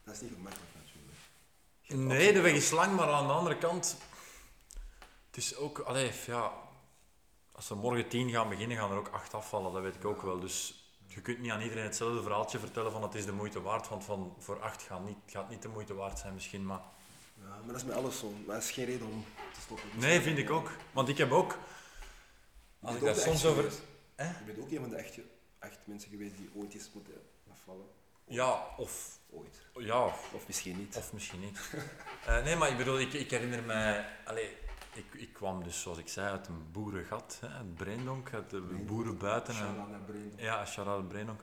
dat 0.03 0.15
is 0.15 0.21
niet 0.21 0.31
gemakkelijk 0.33 0.71
natuurlijk. 0.73 2.07
Nee, 2.07 2.33
de 2.33 2.41
weg 2.41 2.53
is 2.53 2.69
lang, 2.69 2.95
maar 2.95 3.11
aan 3.11 3.27
de 3.27 3.33
andere 3.33 3.57
kant, 3.57 3.97
het 5.27 5.37
is 5.37 5.55
ook, 5.55 5.79
allee, 5.79 6.11
ja, 6.25 6.53
als 7.51 7.69
er 7.69 7.77
morgen 7.77 8.07
tien 8.07 8.29
gaan 8.29 8.49
beginnen, 8.49 8.77
gaan 8.77 8.91
er 8.91 8.97
ook 8.97 9.09
acht 9.09 9.33
afvallen, 9.33 9.73
dat 9.73 9.81
weet 9.81 9.95
ik 9.95 10.05
ook 10.05 10.21
wel. 10.21 10.39
Dus 10.39 10.83
je 11.07 11.21
kunt 11.21 11.39
niet 11.39 11.51
aan 11.51 11.61
iedereen 11.61 11.83
hetzelfde 11.83 12.21
verhaaltje 12.21 12.59
vertellen 12.59 12.91
van 12.91 13.03
het 13.03 13.15
is 13.15 13.25
de 13.25 13.31
moeite 13.31 13.61
waard, 13.61 13.89
want 13.89 14.03
van, 14.03 14.35
voor 14.39 14.61
acht 14.61 14.81
gaat 14.81 15.05
niet, 15.05 15.17
gaat 15.25 15.49
niet 15.49 15.61
de 15.61 15.67
moeite 15.67 15.93
waard 15.93 16.19
zijn 16.19 16.33
misschien, 16.33 16.65
maar... 16.65 16.81
Ja, 17.41 17.47
maar 17.47 17.67
dat 17.67 17.75
is 17.75 17.83
met 17.83 17.95
alles 17.95 18.19
zo. 18.19 18.33
Maar 18.45 18.55
dat 18.55 18.63
is 18.63 18.71
geen 18.71 18.85
reden 18.85 19.07
om 19.07 19.25
te 19.53 19.61
stoppen. 19.61 19.89
Nee, 19.93 20.21
vind 20.21 20.37
ik 20.37 20.49
ook. 20.49 20.71
Want 20.91 21.09
ik 21.09 21.17
heb 21.17 21.31
ook, 21.31 21.57
als 22.81 22.95
ik 22.95 23.01
daar 23.01 23.15
soms 23.15 23.45
over... 23.45 23.71
Hè? 24.15 24.25
Je 24.27 24.43
bent 24.45 24.59
ook 24.59 24.71
een 24.71 24.79
van 24.79 24.89
de 24.89 24.95
echte, 24.95 25.23
echt 25.59 25.77
mensen 25.83 26.09
geweest 26.09 26.37
die 26.37 26.49
ooit 26.55 26.73
eens 26.73 26.89
moeten 26.93 27.21
afvallen. 27.51 27.85
Ja, 28.27 28.67
of, 28.77 29.19
Ooit. 29.29 29.61
ja, 29.77 30.05
Of 30.05 30.47
misschien 30.47 30.77
niet. 30.77 30.95
of 30.95 31.13
misschien 31.13 31.39
niet. 31.39 31.59
Eh, 32.25 32.43
nee, 32.43 32.55
maar 32.55 32.69
ik 32.69 32.77
bedoel, 32.77 32.99
ik, 32.99 33.13
ik 33.13 33.29
herinner 33.31 33.63
mij... 33.63 34.05
Allee, 34.25 34.57
ik, 34.93 35.13
ik 35.13 35.33
kwam 35.33 35.63
dus, 35.63 35.81
zoals 35.81 35.97
ik 35.97 36.07
zei, 36.07 36.29
uit 36.29 36.47
een 36.47 36.71
boerengat, 36.71 37.37
hè, 37.41 37.47
uit 37.47 37.75
Breendonk, 37.75 38.33
uit 38.33 38.49
de 38.49 38.59
boeren 38.61 39.17
buiten. 39.17 39.55
en- 39.55 39.89
naar 39.91 39.99
Breda. 39.99 40.41
Ja, 40.43 40.65
shout-out 40.65 41.07
Breendonk. 41.07 41.41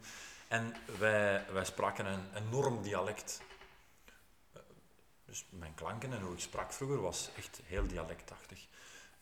En 0.49 0.75
wij, 0.99 1.45
wij 1.53 1.65
spraken 1.65 2.07
een 2.07 2.25
enorm 2.35 2.83
dialect. 2.83 3.41
Eh, 4.53 4.61
Dus 5.25 5.47
mijn 5.51 5.75
klanken 5.75 6.13
en 6.13 6.21
hoe 6.21 6.35
ik 6.35 6.41
sprak 6.41 6.73
vroeger 6.73 7.01
was 7.01 7.31
echt 7.37 7.61
heel 7.65 7.87
dialectachtig. 7.87 8.67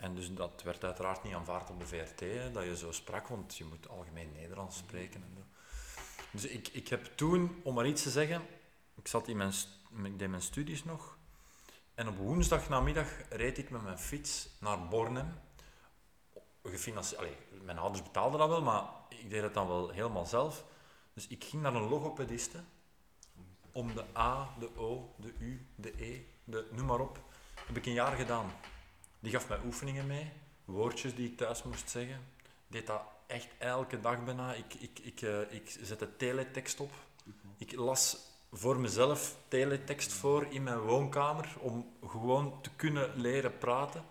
En 0.00 0.14
dus 0.14 0.34
dat 0.34 0.62
werd 0.62 0.84
uiteraard 0.84 1.22
niet 1.22 1.34
aanvaard 1.34 1.70
op 1.70 1.78
de 1.80 1.86
VRT, 1.86 2.20
hè, 2.20 2.50
dat 2.50 2.64
je 2.64 2.76
zo 2.76 2.92
sprak, 2.92 3.28
want 3.28 3.56
je 3.56 3.64
moet 3.64 3.88
algemeen 3.88 4.32
Nederlands 4.32 4.76
spreken. 4.76 5.22
En 5.22 5.34
zo. 5.36 5.42
Dus 6.30 6.44
ik, 6.44 6.68
ik 6.68 6.88
heb 6.88 7.04
toen, 7.04 7.60
om 7.62 7.74
maar 7.74 7.86
iets 7.86 8.02
te 8.02 8.10
zeggen, 8.10 8.42
ik, 8.94 9.08
zat 9.08 9.28
in 9.28 9.36
mijn, 9.36 9.52
ik 10.04 10.18
deed 10.18 10.28
mijn 10.28 10.42
studies 10.42 10.84
nog. 10.84 11.18
En 11.94 12.08
op 12.08 12.16
woensdag 12.16 12.68
namiddag 12.68 13.08
reed 13.28 13.58
ik 13.58 13.70
met 13.70 13.82
mijn 13.82 13.98
fiets 13.98 14.48
naar 14.60 14.88
Bornem. 14.88 15.40
Gefinancierd, 16.62 17.62
mijn 17.62 17.78
ouders 17.78 18.02
betaalden 18.02 18.38
dat 18.38 18.48
wel, 18.48 18.62
maar 18.62 18.84
ik 19.08 19.30
deed 19.30 19.42
het 19.42 19.54
dan 19.54 19.66
wel 19.66 19.90
helemaal 19.90 20.26
zelf. 20.26 20.64
Dus 21.14 21.26
ik 21.26 21.44
ging 21.44 21.62
naar 21.62 21.74
een 21.74 21.88
logopediste 21.88 22.60
om 23.72 23.94
de 23.94 24.04
A, 24.16 24.54
de 24.58 24.76
O, 24.76 25.14
de 25.16 25.34
U, 25.38 25.66
de 25.74 26.04
E, 26.04 26.24
de 26.44 26.68
noem 26.70 26.86
maar 26.86 27.00
op. 27.00 27.24
Heb 27.66 27.76
ik 27.76 27.86
een 27.86 27.92
jaar 27.92 28.16
gedaan. 28.16 28.52
Die 29.20 29.32
gaf 29.32 29.48
mij 29.48 29.58
oefeningen 29.64 30.06
mee, 30.06 30.30
woordjes 30.64 31.14
die 31.14 31.30
ik 31.30 31.36
thuis 31.36 31.62
moest 31.62 31.90
zeggen. 31.90 32.20
Deed 32.66 32.86
dat 32.86 33.02
echt 33.26 33.48
elke 33.58 34.00
dag 34.00 34.24
bijna. 34.24 34.54
Ik, 34.54 34.74
ik, 34.74 34.98
ik, 34.98 35.22
eh, 35.22 35.40
ik 35.40 35.76
zette 35.82 36.16
teletext 36.16 36.80
op. 36.80 36.92
Ik 37.58 37.72
las 37.72 38.16
voor 38.52 38.80
mezelf 38.80 39.36
teletext 39.48 40.12
voor 40.12 40.46
in 40.50 40.62
mijn 40.62 40.78
woonkamer 40.78 41.48
om 41.58 41.92
gewoon 42.06 42.60
te 42.62 42.70
kunnen 42.76 43.10
leren 43.20 43.58
praten. 43.58 44.04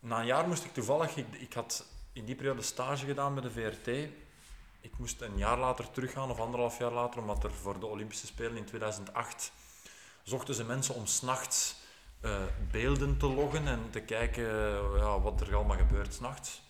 Na 0.00 0.20
een 0.20 0.26
jaar 0.26 0.48
moest 0.48 0.64
ik 0.64 0.72
toevallig, 0.72 1.16
ik, 1.16 1.26
ik 1.32 1.52
had 1.52 1.86
in 2.12 2.24
die 2.24 2.34
periode 2.34 2.62
stage 2.62 3.06
gedaan 3.06 3.34
bij 3.34 3.42
de 3.42 3.50
VRT. 3.50 3.86
Ik 4.80 4.98
moest 4.98 5.20
een 5.20 5.36
jaar 5.36 5.58
later 5.58 5.90
teruggaan, 5.90 6.30
of 6.30 6.40
anderhalf 6.40 6.78
jaar 6.78 6.92
later, 6.92 7.20
omdat 7.20 7.44
er 7.44 7.52
voor 7.52 7.80
de 7.80 7.86
Olympische 7.86 8.26
Spelen 8.26 8.56
in 8.56 8.64
2008 8.64 9.52
zochten 10.22 10.54
ze 10.54 10.64
mensen 10.64 10.94
om 10.94 11.06
s'nachts 11.06 11.74
eh 12.20 12.42
beelden 12.70 13.16
te 13.16 13.26
loggen 13.26 13.66
en 13.66 13.80
te 13.90 14.00
kijken 14.00 14.44
eh, 14.44 14.98
ja, 14.98 15.20
wat 15.20 15.40
er 15.40 15.54
allemaal 15.54 15.76
gebeurt 15.76 16.14
s'nachts. 16.14 16.62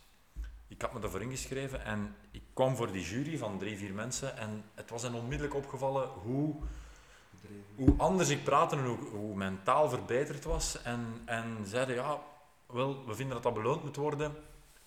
Ik 0.69 0.83
had 0.83 0.93
me 0.93 1.01
daarvoor 1.01 1.23
ingeschreven 1.23 1.85
en 1.85 2.15
ik 2.31 2.43
kwam 2.55 2.77
voor 2.77 2.93
die 2.93 3.05
jury 3.05 3.39
van 3.39 3.59
drie, 3.59 3.77
vier 3.77 3.93
mensen 3.93 4.37
en 4.37 4.65
het 4.75 4.91
was 4.91 5.03
hen 5.03 5.15
onmiddellijk 5.15 5.55
opgevallen 5.55 6.09
hoe, 6.09 6.55
hoe 7.75 7.95
anders 7.97 8.29
ik 8.29 8.45
praatte 8.45 8.77
en 8.77 8.85
hoe, 8.85 8.99
hoe 8.99 9.37
mijn 9.37 9.61
taal 9.63 9.89
verbeterd 9.89 10.45
was. 10.45 10.83
En, 10.83 11.23
en 11.25 11.57
zeiden, 11.65 11.95
ja, 11.95 12.19
wel, 12.67 13.07
we 13.07 13.15
vinden 13.15 13.35
dat 13.35 13.43
dat 13.43 13.55
beloond 13.55 13.85
moet 13.85 13.97
worden. 13.97 14.35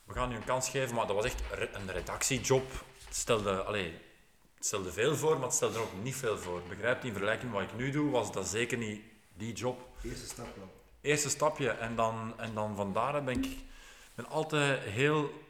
We 0.03 0.13
gaan 0.13 0.31
u 0.31 0.35
een 0.35 0.45
kans 0.45 0.69
geven, 0.69 0.95
maar 0.95 1.07
dat 1.07 1.15
was 1.15 1.25
echt 1.25 1.43
een 1.73 1.91
redactiejob. 1.91 2.71
Het 3.05 3.15
stelde, 3.15 3.63
allee, 3.63 3.93
het 4.55 4.65
stelde 4.65 4.91
veel 4.91 5.15
voor, 5.15 5.33
maar 5.33 5.47
het 5.47 5.53
stelde 5.53 5.75
er 5.75 5.81
ook 5.81 6.03
niet 6.03 6.15
veel 6.15 6.37
voor. 6.37 6.61
Begrijpt, 6.69 7.03
in 7.03 7.11
vergelijking 7.11 7.51
met 7.51 7.61
wat 7.61 7.71
ik 7.71 7.77
nu 7.77 7.91
doe, 7.91 8.11
was 8.11 8.31
dat 8.31 8.47
zeker 8.47 8.77
niet 8.77 9.01
die 9.33 9.53
job 9.53 9.87
Eerste 10.03 10.25
stap 10.27 10.55
wel. 10.57 10.71
eerste 11.01 11.29
stapje 11.29 11.69
en 11.69 11.95
dan, 11.95 12.33
en 12.39 12.53
dan 12.53 12.75
van 12.75 12.93
daaruit 12.93 13.25
ben 13.25 13.43
ik 13.43 13.57
ben 14.15 14.27
altijd 14.29 14.79
heel... 14.79 15.41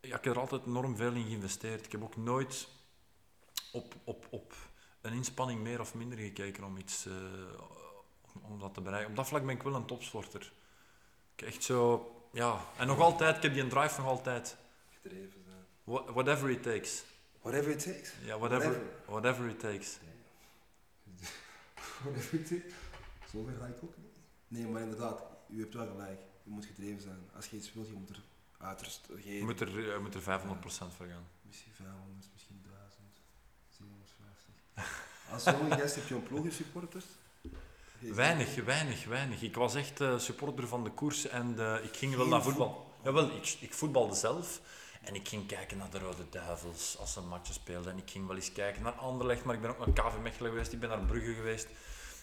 Ja, 0.00 0.16
ik 0.16 0.24
heb 0.24 0.34
er 0.34 0.40
altijd 0.40 0.66
enorm 0.66 0.96
veel 0.96 1.12
in 1.12 1.24
geïnvesteerd. 1.26 1.84
Ik 1.84 1.92
heb 1.92 2.02
ook 2.02 2.16
nooit 2.16 2.68
op, 3.72 3.94
op, 4.04 4.26
op 4.30 4.54
een 5.00 5.12
inspanning 5.12 5.60
meer 5.60 5.80
of 5.80 5.94
minder 5.94 6.18
gekeken 6.18 6.64
om 6.64 6.76
iets... 6.76 7.06
eh, 7.06 7.12
om, 8.42 8.58
dat 8.58 8.74
te 8.74 8.80
bereiken. 8.80 9.10
Op 9.10 9.16
dat 9.16 9.26
vlak 9.28 9.46
ben 9.46 9.54
ik 9.54 9.62
wel 9.62 9.74
een 9.74 9.86
topsporter. 9.86 10.52
Ik 11.36 11.42
echt 11.46 11.64
zo... 11.64 12.10
Ja, 12.32 12.64
en 12.76 12.86
nog 12.86 13.00
altijd, 13.00 13.36
ik 13.36 13.42
heb 13.42 13.54
die 13.54 13.66
drive 13.66 14.00
nog 14.00 14.08
altijd. 14.10 14.56
Gedreven 15.02 15.42
zijn. 15.44 15.64
Wha- 15.84 16.12
Whatever 16.12 16.50
it 16.50 16.62
takes. 16.62 17.02
Whatever 17.40 17.70
it 17.70 17.82
takes. 17.82 18.12
Ja, 18.24 18.38
whatever, 18.38 18.80
whatever 19.06 19.48
it 19.48 19.60
takes. 19.60 19.98
Whatever 22.06 22.38
it 22.40 22.46
takes. 22.48 22.72
Zo 23.30 23.44
ver 23.44 23.54
ga 23.60 23.66
ik 23.66 23.76
ook 23.82 23.96
niet. 23.96 24.06
Nee, 24.48 24.66
maar 24.66 24.82
inderdaad, 24.82 25.22
u 25.48 25.60
hebt 25.60 25.74
wel 25.74 25.86
gelijk. 25.86 26.20
Je 26.42 26.50
moet 26.50 26.64
gedreven 26.66 27.00
zijn. 27.02 27.28
Als 27.36 27.46
je 27.46 27.56
iets 27.56 27.72
wilt, 27.72 27.86
je 27.86 27.92
moet 27.92 28.10
er 28.10 28.22
uiterst 28.58 29.06
Je 29.16 29.20
geven. 29.22 29.44
moet 29.46 29.60
er, 29.60 29.80
je 29.80 29.98
moet 30.02 30.14
er 30.14 30.20
500% 30.22 30.24
voor 30.96 31.06
gaan. 31.06 31.26
Misschien 31.42 31.72
500, 31.72 32.28
misschien 32.32 32.62
1000, 32.62 33.20
750. 33.68 34.54
Als 35.32 35.44
jonge 35.44 35.80
gast 35.80 35.94
heb 35.94 36.06
je 36.08 36.14
een 36.14 36.22
ploegensupporters? 36.22 37.04
Weinig, 37.98 38.54
weinig, 38.64 39.04
weinig. 39.04 39.42
Ik 39.42 39.54
was 39.54 39.74
echt 39.74 40.00
eh, 40.00 40.18
supporter 40.18 40.68
van 40.68 40.84
de 40.84 40.90
koers 40.90 41.26
en 41.26 41.54
de- 41.54 41.80
ik 41.82 41.96
ging 41.96 42.14
wel 42.16 42.26
naar 42.26 42.42
voetbal. 42.42 42.94
Jawel, 43.04 43.30
ik, 43.30 43.56
ik 43.60 43.74
voetbalde 43.74 44.14
zelf 44.14 44.60
en 45.02 45.14
ik 45.14 45.28
ging 45.28 45.46
kijken 45.46 45.76
naar 45.78 45.90
de 45.90 45.98
Rode 45.98 46.28
Duivels 46.30 46.96
als 46.98 47.12
ze 47.12 47.20
een 47.20 47.28
matje 47.28 47.52
speelden. 47.52 47.92
En 47.92 47.98
ik 47.98 48.10
ging 48.10 48.26
wel 48.26 48.36
eens 48.36 48.52
kijken 48.52 48.82
naar 48.82 48.92
Anderlecht, 48.92 49.44
maar 49.44 49.54
ik 49.54 49.60
ben 49.60 49.70
ook 49.78 49.86
naar 49.94 50.10
KV 50.10 50.18
Mechelen 50.22 50.50
geweest, 50.50 50.72
ik 50.72 50.80
ben 50.80 50.88
naar 50.88 50.98
Brugge 51.04 51.34
geweest. 51.34 51.68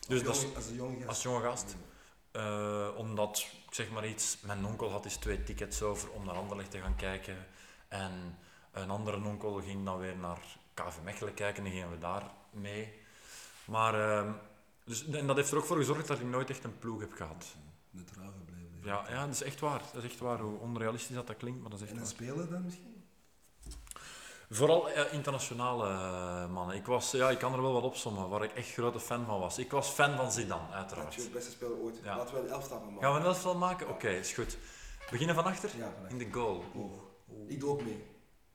Dus 0.08 0.24
dat 0.24 0.36
is 0.36 0.56
als 0.56 0.68
een 0.68 0.76
jonge 0.76 0.96
gast. 0.96 1.08
als 1.08 1.22
jonge 1.24 1.42
gast. 1.42 1.76
Eh, 2.32 2.88
omdat, 2.98 3.48
ik 3.68 3.74
zeg 3.74 3.92
maar 3.92 4.08
iets, 4.08 4.38
mijn 4.42 4.66
onkel 4.66 4.92
had 4.92 5.06
eens 5.06 5.16
twee 5.16 5.44
tickets 5.44 5.82
over 5.82 6.10
om 6.12 6.26
naar 6.26 6.36
Anderlecht 6.36 6.72
te 6.72 6.80
gaan 6.80 6.96
kijken. 6.96 7.38
En 7.88 8.38
een 8.72 8.90
andere 8.90 9.24
onkel 9.26 9.62
ging 9.62 9.86
dan 9.86 9.98
weer 9.98 10.18
naar 10.18 10.40
KV 10.74 10.96
Mechelen 11.04 11.34
kijken 11.34 11.58
en 11.58 11.64
dan 11.64 11.72
gingen 11.72 11.92
we 11.92 11.98
daar 11.98 12.24
mee. 12.52 12.94
Maar, 13.66 13.94
ehm, 14.18 14.32
dus, 14.86 15.06
en 15.06 15.28
dat 15.28 15.36
heeft 15.36 15.52
er 15.52 15.58
ook 15.58 15.66
voor 15.66 15.78
gezorgd 15.78 16.08
dat 16.08 16.20
ik 16.20 16.26
nooit 16.26 16.50
echt 16.50 16.64
een 16.64 16.80
ploeg 16.80 17.00
heb 17.00 17.14
gehad. 17.14 17.46
Neutraal 17.90 18.32
gebleven. 18.38 18.80
Ja, 18.84 19.06
ja, 19.10 19.26
dat 19.26 19.34
is 19.34 19.44
echt 19.44 19.60
waar. 19.60 19.82
Dat 19.94 20.04
is 20.04 20.10
echt 20.10 20.20
waar. 20.20 20.40
Hoe 20.40 20.60
onrealistisch 20.60 21.16
dat, 21.16 21.28
dat 21.28 21.38
klinkt, 21.38 21.62
maar 21.62 21.70
dat 21.70 21.82
is 21.82 21.90
En 21.90 21.98
echt 21.98 22.06
dan 22.06 22.18
waar. 22.18 22.28
spelen 22.28 22.50
dan 22.50 22.64
misschien? 22.64 22.93
Vooral 24.56 24.90
eh, 24.90 25.14
internationale 25.14 25.88
eh, 25.88 26.50
mannen. 26.50 26.76
Ik, 26.76 26.86
was, 26.86 27.12
ja, 27.12 27.30
ik 27.30 27.38
kan 27.40 27.54
er 27.54 27.62
wel 27.62 27.74
wat 27.74 27.84
opzommen 27.84 28.30
waar 28.30 28.44
ik 28.44 28.52
echt 28.54 28.72
grote 28.72 29.00
fan 29.00 29.26
van 29.26 29.40
was. 29.40 29.58
Ik 29.58 29.72
was 29.72 29.90
fan 29.90 30.16
van 30.16 30.32
Zidane, 30.32 30.72
uiteraard. 30.74 31.08
Natuurlijk, 31.08 31.34
beste 31.36 31.52
speler 31.52 31.78
ooit. 31.78 31.96
Ja. 32.04 32.18
Laten 32.18 32.36
we 32.36 32.40
een 32.42 32.50
elftal 32.50 32.80
maken. 32.80 33.02
Gaan 33.02 33.14
we 33.14 33.20
een 33.20 33.26
elftal 33.26 33.56
maken? 33.56 33.90
Oké, 33.90 34.10
is 34.10 34.34
goed. 34.34 34.58
Beginnen 35.12 35.36
van 35.36 35.44
achter? 35.46 35.70
Ja. 35.78 35.94
In 36.10 36.18
de 36.18 36.28
goal. 36.32 36.64
Oeh. 36.76 36.92
Ik 37.48 37.60
doe 37.60 37.70
ook 37.70 37.84
mee. 37.84 38.04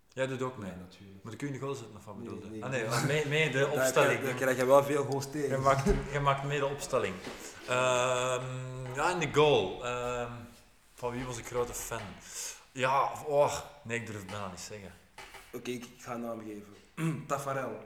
Jij 0.09 0.27
doet 0.27 0.43
ook 0.43 0.57
mee. 0.57 0.71
Ja, 0.71 0.77
natuurlijk. 0.77 1.25
Moet 1.25 1.33
ik 1.33 1.43
u 1.43 1.47
in 1.47 1.53
de 1.53 1.59
goal 1.59 1.75
zetten 1.75 1.97
of 1.97 2.05
wat 2.05 2.17
Nee, 2.17 2.25
bedoel 2.29 2.43
je? 2.43 2.49
nee. 2.51 2.63
Ah 2.65 2.71
nee, 2.71 2.89
maar 2.89 3.07
mee, 3.07 3.27
mee 3.27 3.51
de 3.51 3.69
opstelling. 3.77 4.21
Daar 4.23 4.35
krijg 4.35 4.57
je 4.57 4.65
wel 4.67 4.85
veel 4.85 5.05
goals 5.05 5.25
Je 5.25 5.31
tegen. 5.31 5.61
maakt, 5.63 5.85
je 6.13 6.21
maakt 6.21 6.43
mee 6.45 6.59
de 6.59 6.67
opstelling. 6.67 7.15
Ehm, 7.69 8.45
ja, 8.95 9.11
in 9.11 9.19
de 9.19 9.29
goal. 9.35 9.85
Ehm, 9.85 10.33
van 10.95 11.11
wie 11.11 11.25
was 11.25 11.39
ik 11.39 11.47
grote 11.47 11.75
fan? 11.75 12.01
Ja, 12.73 13.11
oh, 13.27 13.55
nee, 13.83 13.99
ik 14.01 14.07
durf 14.07 14.19
het 14.19 14.27
bijna 14.31 14.49
niet 14.49 14.61
zeggen. 14.61 14.93
Oké, 15.53 15.71
ik, 15.71 15.85
ga 15.99 16.15
een 16.15 16.21
naam 16.21 16.41
geven. 16.41 17.25
Tafarel. 17.27 17.79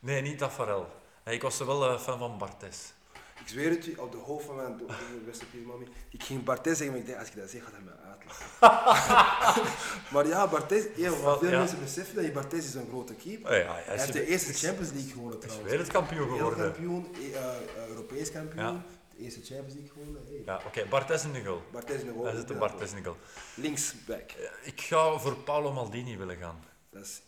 Nee, 0.00 0.22
niet 0.22 0.38
Tafarel. 0.38 0.86
Ik 1.24 1.42
was 1.42 1.58
wel 1.58 1.88
eh, 1.88 2.00
fan 2.00 2.18
van 2.18 2.38
Bartes. 2.38 2.94
Ik 3.40 3.48
zweer 3.52 3.70
het 3.70 3.86
u, 3.86 3.94
op 3.96 4.12
de 4.12 4.18
hoofd 4.18 4.46
van 4.46 4.56
mijn 4.56 4.76
mijn 4.86 5.24
beste 5.26 5.44
mami. 5.66 5.86
Ik 6.10 6.22
ging 6.22 6.44
Barthes 6.44 6.76
zeggen, 6.78 6.90
maar 6.90 6.98
ik 6.98 7.06
denk, 7.06 7.18
als 7.18 7.28
ik 7.28 7.36
dat 7.36 7.50
zeg, 7.50 7.62
gaat 7.62 7.72
hij 7.72 7.80
me 7.80 7.90
uitlachen. 8.08 9.62
maar 10.12 10.26
ja, 10.26 10.48
Barthes, 10.48 10.84
ja, 10.96 11.12
veel 11.12 11.50
ja. 11.50 11.58
mensen 11.58 11.80
beseffen 11.80 12.14
dat 12.14 12.24
je 12.24 12.32
Barthes 12.32 12.66
is 12.66 12.74
een 12.74 12.88
grote 12.88 13.14
keeper. 13.14 13.50
Oh 13.50 13.56
ja, 13.56 13.72
hij 13.72 13.82
Hij 13.84 13.94
is, 13.94 14.00
heeft 14.00 14.12
de 14.12 14.26
eerste 14.26 14.52
Champions 14.52 14.92
League 14.92 15.10
gewonnen 15.10 15.38
is 15.38 15.44
trouwens. 15.44 15.70
wereldkampioen 15.70 16.28
geworden. 16.28 16.58
Wereldkampioen, 16.58 17.06
eh, 17.14 17.36
eh, 17.36 17.88
Europees 17.88 18.32
kampioen, 18.32 18.64
Ja. 18.64 18.82
De 19.16 19.22
eerste 19.22 19.40
Champions 19.44 19.74
League 19.74 19.92
gewonnen. 19.92 20.22
Hey. 20.26 20.42
Ja, 20.44 20.60
oké, 20.66 20.86
Bartes 20.88 21.24
in 21.24 21.32
de 21.32 21.44
goal. 21.44 21.62
Barthes 21.72 22.00
in 22.00 22.06
de 22.06 22.22
Hij 22.22 22.36
zit 22.36 22.48
de 22.48 22.54
Bartes 22.54 22.90
in 22.90 22.96
de 22.96 23.04
goal. 23.04 23.16
Linksback, 23.54 24.30
Eh, 24.30 24.66
Ik 24.68 24.80
ga 24.80 25.18
voor 25.18 25.36
Paolo 25.36 25.72
Maldini 25.72 26.16
willen 26.16 26.36
gaan. 26.36 26.64
dat 26.90 27.02
is 27.02 27.22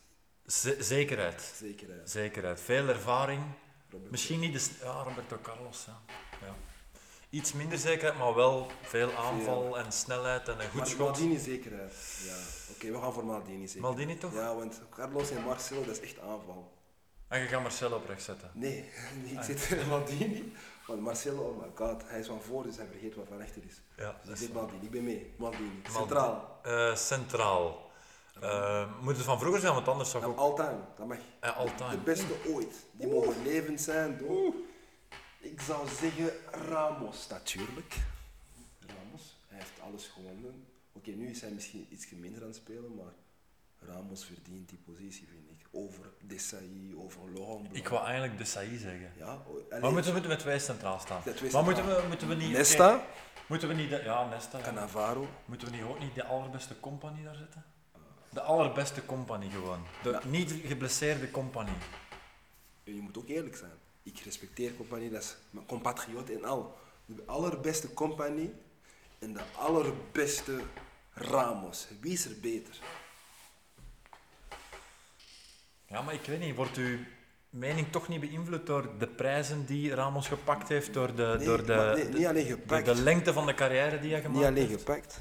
zekerheid. 0.89 1.53
zeker. 1.57 1.89
hè. 1.89 2.07
Zekerheid. 2.07 2.61
Veel 2.61 2.89
ervaring. 2.89 3.43
Robert. 3.91 4.11
Misschien 4.11 4.41
niet 4.41 4.53
de... 4.53 4.84
Ja, 4.84 5.03
Roberto 5.03 5.39
Carlos, 5.43 5.84
ja. 5.86 6.01
ja. 6.47 6.55
Iets 7.30 7.53
minder 7.53 7.78
zekerheid, 7.78 8.18
maar 8.18 8.34
wel 8.34 8.70
veel 8.82 9.12
aanval 9.12 9.78
en 9.78 9.93
snelheid 9.93 10.49
en 10.49 10.61
een 10.61 10.64
goed 10.68 10.74
Maar 10.74 10.86
schot. 10.86 10.99
Maldini 10.99 11.39
zekerheid. 11.39 11.93
Ja, 12.26 12.36
oké, 12.74 12.91
we 12.93 12.99
gaan 13.01 13.12
voor 13.12 13.24
Maldini 13.24 13.66
zeker. 13.66 13.80
Maldini 13.82 14.18
toch? 14.18 14.34
Ja, 14.34 14.55
want 14.55 14.80
Carlos 14.91 15.30
en 15.30 15.43
Marcelo, 15.43 15.84
dat 15.84 15.97
is 15.97 16.01
echt 16.01 16.18
aanval. 16.20 16.72
En 17.28 17.41
je 17.41 17.47
gaat 17.47 17.62
Marcelo 17.62 17.97
op 17.97 18.07
rechts 18.09 18.24
zetten. 18.24 18.51
Nee, 18.55 18.78
ik 19.32 19.36
Ah. 19.39 19.45
zit 19.45 19.70
in 19.70 19.89
Maldini. 19.89 20.53
Want 20.89 21.01
Marcelo, 21.01 21.43
oh 21.43 21.62
my 21.62 21.70
god, 21.74 22.03
hij 22.07 22.18
is 22.20 22.26
van 22.26 22.43
voor, 22.43 22.62
dus 22.62 22.76
hij 22.76 22.86
vergeet 22.86 23.14
wat 23.14 23.26
van 23.28 23.41
achter 23.41 23.62
is. 23.64 23.80
Ja, 23.97 24.20
Dus 24.24 24.39
dat 24.39 24.49
ik 24.49 24.55
Maldini, 24.55 24.84
ik 24.84 24.91
ben 24.91 25.05
mee. 25.05 25.34
Maldini. 25.36 25.82
Centraal. 25.91 26.61
Eh, 26.62 26.95
centraal. 26.95 27.91
Eh, 28.41 29.03
moet 29.03 29.16
het 29.16 29.24
van 29.24 29.39
vroeger 29.39 29.61
zijn, 29.61 29.74
want 29.74 29.89
anders 29.89 30.11
zou 30.11 30.32
ik 30.32 30.41
ook... 30.41 30.57
time, 30.57 30.80
dat 30.97 31.07
mag. 31.07 31.18
All 31.41 31.91
De 31.91 31.97
beste 32.05 32.34
ooit. 32.47 32.86
Die 32.93 33.07
mogen 33.07 33.43
levend 33.43 33.80
zijn 33.80 34.18
door. 34.18 34.55
Ik 35.39 35.61
zou 35.61 35.89
zeggen 35.89 36.30
Ramos 36.51 37.26
natuurlijk. 37.28 37.97
Ramos, 38.86 39.36
hij 39.47 39.59
heeft 39.59 39.80
alles 39.80 40.07
gewonnen. 40.07 40.66
Oké, 40.93 41.11
nu 41.11 41.30
is 41.30 41.41
hij 41.41 41.51
misschien 41.51 41.86
iets 41.91 42.11
minder 42.11 42.41
aan 42.43 42.49
het 42.49 42.57
spelen, 42.57 42.95
maar 42.95 43.12
Ramos 43.78 44.24
verdient 44.24 44.68
die 44.68 44.78
positie, 44.84 45.28
vind 45.28 45.48
ik. 45.48 45.48
Over 45.71 46.11
Desailly, 46.21 46.95
over 46.97 47.21
Laurent 47.35 47.62
Blanc. 47.62 47.77
Ik 47.77 47.89
wou 47.89 48.05
eigenlijk 48.05 48.39
de 48.39 48.45
Saï 48.45 48.79
zeggen. 48.79 49.12
Ja, 49.16 49.43
Maar 49.81 49.93
moeten 49.93 50.14
we 50.14 50.29
met 50.29 50.39
twee 50.39 50.59
centraal 50.59 50.99
staan? 50.99 51.23
Maar 51.53 51.64
moeten 51.64 51.87
we, 51.87 52.05
moeten 52.09 52.29
we 52.29 52.35
niet... 52.35 52.53
Nesta, 52.53 53.03
Moeten 53.47 53.69
we 53.69 53.75
niet... 53.75 53.91
De, 53.91 54.01
ja, 54.05 54.29
Nesta. 54.29 54.59
ja. 54.59 54.64
Cannavaro. 54.64 55.29
Moeten 55.45 55.71
we 55.71 55.77
niet 55.77 55.85
ook 55.85 55.99
niet 55.99 56.14
de 56.14 56.25
allerbeste 56.25 56.81
compagnie 56.81 57.25
daar 57.25 57.35
zetten? 57.37 57.64
De 58.31 58.41
allerbeste 58.41 59.05
compagnie 59.05 59.51
gewoon. 59.51 59.83
De 60.03 60.11
Ja. 60.11 60.21
niet 60.25 60.55
geblesseerde 60.64 61.31
compagnie. 61.31 61.77
En 62.85 62.95
je 62.95 63.01
moet 63.01 63.19
ook 63.19 63.29
eerlijk 63.29 63.57
zijn. 63.57 63.73
Ik 64.03 64.19
respecteer 64.19 64.75
compagnie, 64.77 65.11
dat 65.11 65.23
is 65.23 65.37
mijn 65.51 65.66
compatriot 65.66 66.31
en 66.31 66.45
al. 66.45 66.79
De 67.07 67.23
allerbeste 67.27 67.95
compagnie 67.95 68.53
en 69.19 69.33
de 69.33 69.41
allerbeste 69.57 70.61
Ramos. 71.12 71.87
Wie 72.01 72.12
is 72.12 72.25
er 72.25 72.41
beter? 72.41 72.79
Ja, 75.89 76.03
maar 76.03 76.14
ik 76.14 76.24
weet 76.26 76.41
niet, 76.41 76.57
wordt 76.57 76.76
uw 76.76 76.99
mening 77.51 77.86
toch 77.93 78.09
niet 78.09 78.20
beïnvloed 78.20 78.66
door 78.66 78.89
de 78.99 79.07
prijzen 79.07 79.66
die 79.66 79.95
Ramos 79.95 80.28
gepakt 80.28 80.68
heeft, 80.68 80.93
door 80.95 81.14
de, 81.14 81.34
Nee, 81.39 81.47
door 81.47 81.64
de, 81.66 81.93
nee, 81.95 82.11
de- 82.11 82.18
niet 82.18 82.26
alleen 82.26 82.45
de, 82.47 82.51
gepakt. 82.51 82.84
de 82.84 82.95
lengte 82.95 83.32
van 83.32 83.47
de 83.47 83.55
carrière 83.55 84.01
die 84.01 84.11
hij 84.12 84.20
gemaakt 84.20 84.39
Niet 84.39 84.47
alleen 84.47 84.68
heeft? 84.68 84.78
gepakt. 84.78 85.20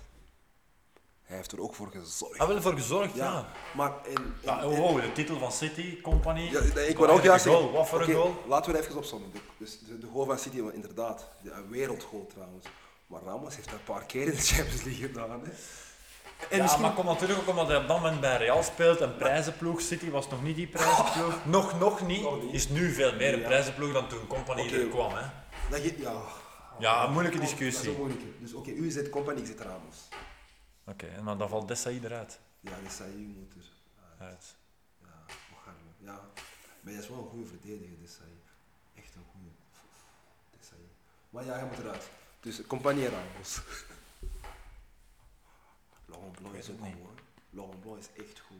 Hij 1.23 1.35
heeft 1.35 1.51
er 1.51 1.61
ook 1.61 1.75
voor 1.75 1.87
gezorgd. 1.91 2.37
Hij 2.37 2.47
wel 2.47 2.61
voor 2.61 2.73
gezorgd, 2.73 3.15
ja. 3.15 3.23
ja. 3.25 3.47
Maar 3.75 3.91
en, 4.15 4.35
Ja, 4.43 4.65
oh, 4.67 5.01
de 5.01 5.11
titel 5.11 5.37
van 5.39 5.51
City, 5.51 6.01
Company. 6.01 6.41
Ja, 6.51 6.59
ik 6.81 6.97
wil 6.97 7.09
ook 7.09 7.23
juist 7.23 7.43
zeggen- 7.43 7.71
Wat 7.71 7.87
voor 7.89 8.01
een 8.01 8.13
goal. 8.13 8.43
Laten 8.47 8.71
we 8.71 8.79
even 8.79 8.95
opzommen. 8.97 9.31
De, 9.31 9.39
dus 9.57 9.79
de, 9.79 9.97
de 9.99 10.07
goal 10.07 10.25
van 10.25 10.39
City, 10.39 10.57
inderdaad, 10.73 11.29
de, 11.41 11.51
een 11.51 11.69
wereldgoal 11.69 12.25
trouwens. 12.27 12.65
Maar 13.07 13.21
Ramos 13.21 13.55
heeft 13.55 13.69
dat 13.69 13.79
een 13.79 13.93
paar 13.93 14.05
keer 14.05 14.21
in 14.27 14.35
de 14.35 14.41
Champions 14.41 14.83
League 14.83 15.07
gedaan. 15.07 15.29
Hè. 15.43 15.51
En 16.49 16.55
ja, 16.57 16.61
misschien, 16.61 16.81
maar 16.81 16.93
komt 16.93 17.07
natuurlijk 17.07 17.39
ook 17.39 17.47
omdat 17.47 17.67
hij 17.67 17.77
op 17.77 17.87
dat 17.87 18.01
moment 18.01 18.21
bij 18.21 18.37
Real 18.37 18.63
speelt. 18.63 18.99
Een 19.01 19.15
prijzenploeg. 19.15 19.81
City 19.81 20.09
was 20.09 20.29
nog 20.29 20.43
niet 20.43 20.55
die 20.55 20.67
prijzenploeg. 20.67 21.45
Nog, 21.45 21.79
nog 21.79 22.01
niet. 22.07 22.21
Nog 22.21 22.41
niet. 22.43 22.53
Is 22.53 22.69
nu 22.69 22.91
veel 22.93 23.15
meer 23.15 23.33
een 23.33 23.39
Ja. 23.39 23.45
prijzenploeg 23.45 23.93
dan 23.93 24.07
toen 24.07 24.27
Company 24.27 24.73
er 24.73 24.87
kwam. 24.87 25.13
Hè. 25.13 25.25
dat 25.69 25.83
je, 25.83 25.97
ja, 25.99 26.21
Ja, 26.79 27.03
een 27.05 27.11
moeilijke 27.11 27.39
Dat 27.39 27.47
is 27.47 27.55
discussie. 27.55 27.97
moeilijke. 27.97 28.25
Dus 28.39 28.53
oké, 28.53 28.69
u 28.71 28.89
zit 28.89 29.09
compagnie, 29.09 29.41
ik 29.43 29.47
zit 29.49 29.59
Ramos. 29.59 29.97
Oké, 30.85 31.05
en 31.07 31.25
dan 31.25 31.37
dan 31.37 31.49
valt 31.49 31.67
Desailly 31.67 32.05
eruit. 32.05 32.39
Ja, 32.59 32.71
u 33.17 33.21
moet 33.39 33.53
er. 33.53 33.69
ah, 34.19 34.25
Uit. 34.27 34.55
Ja, 35.01 35.07
Ogarme. 35.53 35.79
Ja, 35.97 36.11
maar 36.81 36.93
hij 36.93 37.01
is 37.01 37.09
wel 37.09 37.17
een 37.17 37.29
goede 37.29 37.45
verdediger, 37.45 37.97
hij 37.97 38.27
echt 39.03 39.15
een 39.15 39.25
goede. 39.31 39.49
Hij. 40.69 40.79
Maar 41.29 41.45
ja, 41.45 41.53
hij 41.53 41.65
moet 41.65 41.77
eruit. 41.79 42.09
Dus 42.39 42.61
compagnie 42.67 43.05
en 43.05 43.11
Ramos. 43.11 43.59
Laurent 46.07 46.41
Blanc 46.41 46.55
is 46.55 46.69
ook 46.69 46.79
goed, 46.79 46.93
hoor. 46.93 47.13
Laurent 47.49 47.81
Blanc 47.81 47.97
is 47.99 48.23
echt 48.23 48.39
goed. 48.39 48.57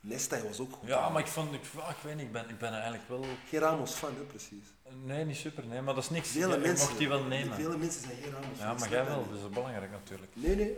Nesta 0.00 0.42
was 0.42 0.60
ook 0.60 0.72
goed. 0.72 0.88
Ja, 0.88 1.08
maar 1.08 1.20
ik 1.22 1.26
vond, 1.26 1.54
ik, 1.54 1.60
ja, 1.76 1.88
ik 1.88 1.96
weet 2.02 2.14
niet, 2.14 2.24
ik 2.24 2.32
ben, 2.32 2.48
ik 2.48 2.58
ben 2.58 2.68
er 2.68 2.80
eigenlijk 2.80 3.08
wel... 3.08 3.24
Geen 3.48 3.60
Ramos 3.60 3.92
fan, 3.92 4.14
hè, 4.14 4.22
precies. 4.22 4.64
Nee, 5.04 5.24
niet 5.24 5.36
super, 5.36 5.66
nee, 5.66 5.80
maar 5.80 5.94
dat 5.94 6.04
is 6.04 6.10
niks. 6.10 6.28
Vele 6.28 6.52
Je 6.52 6.58
mensen. 6.58 6.86
mocht 6.86 6.98
die 6.98 7.08
wel 7.08 7.22
nemen. 7.22 7.54
Vele 7.54 7.76
mensen 7.76 8.02
zijn 8.02 8.16
geen 8.16 8.32
Ramos 8.32 8.58
Ja, 8.58 8.72
maar 8.72 8.90
jij 8.90 9.04
wel, 9.04 9.28
dus 9.28 9.40
dat 9.40 9.48
is 9.48 9.54
belangrijk 9.54 9.90
natuurlijk. 9.90 10.32
Nee, 10.34 10.56
nee. 10.56 10.76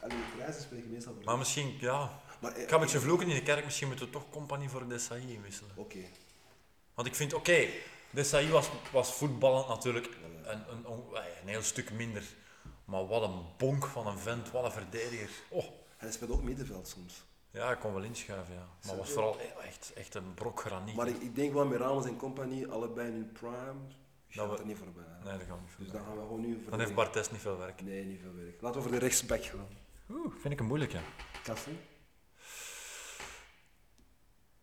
Alleen 0.00 0.16
de 0.16 0.36
prijzen 0.36 0.62
spreken 0.62 0.90
meestal 0.90 1.14
voor 1.14 1.24
Maar 1.24 1.38
misschien, 1.38 1.76
ja, 1.80 2.20
Maar, 2.40 2.52
eh, 2.52 2.62
ik 2.62 2.68
ga 2.68 2.74
een 2.74 2.80
beetje 2.80 3.00
vloeken 3.00 3.28
in 3.28 3.34
de 3.34 3.42
kerk, 3.42 3.64
misschien 3.64 3.88
moeten 3.88 4.06
we 4.06 4.12
toch 4.12 4.30
Compagnie 4.30 4.68
voor 4.68 4.88
Desailly 4.88 5.32
inwisselen. 5.32 5.70
Oké. 5.74 5.98
Want 6.94 7.08
ik 7.08 7.14
vind, 7.14 7.34
oké, 7.34 7.66
Desailly 8.10 8.50
was, 8.50 8.68
was 8.92 9.12
voetballend 9.12 9.68
natuurlijk 9.68 10.06
een, 10.06 10.52
een, 10.52 10.62
een, 10.70 11.02
een 11.42 11.48
heel 11.48 11.62
stuk 11.62 11.92
minder. 11.92 12.22
Maar 12.90 13.06
wat 13.06 13.22
een 13.22 13.42
bonk 13.56 13.86
van 13.86 14.06
een 14.06 14.18
vent, 14.18 14.50
wat 14.50 14.64
een 14.64 14.70
verdediger. 14.72 15.30
Oh, 15.48 15.64
Hij 15.96 16.12
speelt 16.12 16.30
ook 16.30 16.42
middenveld 16.42 16.88
soms. 16.88 17.24
ja, 17.50 17.66
hij 17.66 17.76
kon 17.76 17.92
wel 17.94 18.02
inschuiven, 18.02 18.54
ja. 18.54 18.68
Maar 18.86 18.96
was 18.96 19.10
vooral 19.10 19.38
echt, 19.64 19.92
echt 19.94 20.14
een 20.14 20.34
brok 20.34 20.60
graniet. 20.60 20.94
Maar 20.96 21.08
ik, 21.08 21.16
ik 21.22 21.34
denk 21.34 21.52
wel 21.52 21.66
met 21.66 21.80
Ramos 21.80 22.04
en 22.06 22.16
compagnie, 22.16 22.66
allebei 22.66 23.08
in 23.08 23.14
hun 23.14 23.32
prime, 23.32 23.74
gaat 24.28 24.50
we- 24.50 24.56
er 24.58 24.66
niet 24.66 24.78
voorbij. 24.78 25.04
Nee, 25.24 25.38
dat 25.38 25.46
gaat 25.48 25.60
niet 25.60 25.76
Dus 25.78 25.86
veel. 25.88 25.92
dan 25.96 26.04
gaan 26.04 26.14
we 26.16 26.20
gewoon 26.20 26.40
nu 26.40 26.60
voor 26.62 26.70
Dan 26.70 26.80
heeft 26.80 26.94
Bartes 26.94 27.30
niet 27.30 27.40
veel 27.40 27.56
werk. 27.58 27.82
Nee, 27.82 28.04
niet 28.04 28.20
veel 28.20 28.34
werk. 28.34 28.60
Laten 28.60 28.76
we 28.82 28.88
voor 28.88 28.98
de 28.98 29.04
rechtsback 29.04 29.44
gaan. 29.44 29.68
Oeh, 30.10 30.32
vind 30.40 30.52
ik 30.54 30.60
een 30.60 30.66
moeilijke. 30.66 30.98
Café? 31.42 31.70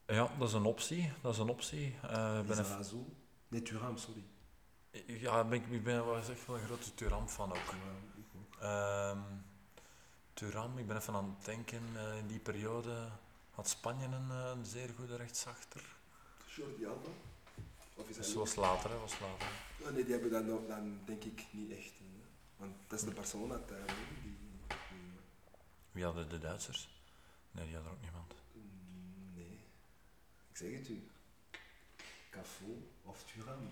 Ja, 0.08 0.30
dat 0.38 0.48
is 0.48 0.54
een 0.54 0.66
optie. 0.66 1.12
Dat 1.22 1.34
is 1.34 1.40
een 1.40 1.50
optie. 1.50 1.86
Ik 1.86 2.02
ben 2.02 2.42
even- 2.42 2.56
Lizarazu? 2.58 2.98
Nee, 3.48 3.62
Thuram, 3.62 3.98
sorry. 3.98 4.24
ja, 5.06 5.44
ben 5.44 5.62
ik, 5.62 5.68
ik 5.70 5.84
ben 5.84 6.06
was 6.06 6.30
echt 6.30 6.46
wel 6.48 6.58
een 6.58 6.64
grote 6.66 6.94
Turam 6.94 7.28
fan 7.28 7.50
ook. 7.50 7.58
Thuram, 7.58 8.07
ook. 8.58 8.64
Ehm 8.64 9.20
Thuram, 10.34 10.78
ik 10.78 10.88
ben 10.88 10.98
even 10.98 11.14
aan 11.14 11.36
het 11.38 11.46
denken, 11.46 11.82
eh, 11.96 12.18
in 12.18 12.28
die 12.28 12.40
periode 12.40 13.10
had 13.52 13.70
Spanje 13.70 14.06
een, 14.06 14.32
eh, 14.32 14.52
een 14.56 14.66
zeer 14.66 14.90
goede 14.98 15.16
rechtsachter. 15.16 15.96
Jordi 16.46 16.86
Alba? 16.88 17.10
Of 17.96 18.10
is 18.10 18.16
Dus 18.16 18.28
hij 18.28 18.36
was 18.36 18.56
later, 18.56 18.90
hè, 18.90 18.98
was 18.98 19.20
later. 19.20 19.48
Oh, 19.82 19.90
nee, 19.90 20.04
die 20.04 20.14
hebben 20.14 20.32
dan, 20.32 20.46
nog- 20.46 20.68
dan 20.68 21.00
denk 21.06 21.24
ik 21.24 21.46
niet 21.52 21.72
echt. 21.72 21.92
hè. 22.00 22.06
Want 22.58 22.74
dat 22.88 23.00
is 23.00 23.06
de 23.06 23.14
Barcelona-tijd. 23.14 23.88
Die, 23.88 24.22
die- 24.24 24.38
Wie 25.92 26.04
hadden 26.04 26.30
de 26.30 26.40
Duitsers? 26.40 26.90
Nee, 27.52 27.66
die 27.66 27.76
hadden 27.76 27.92
ook 27.94 28.02
niemand. 28.02 28.34
Mm, 28.54 29.34
Nee. 29.36 29.60
Ik 30.50 30.58
zeg 30.58 30.72
het 30.74 30.88
u. 30.90 31.08
Cafu 32.30 32.90
of 33.04 33.24
Thuram. 33.24 33.70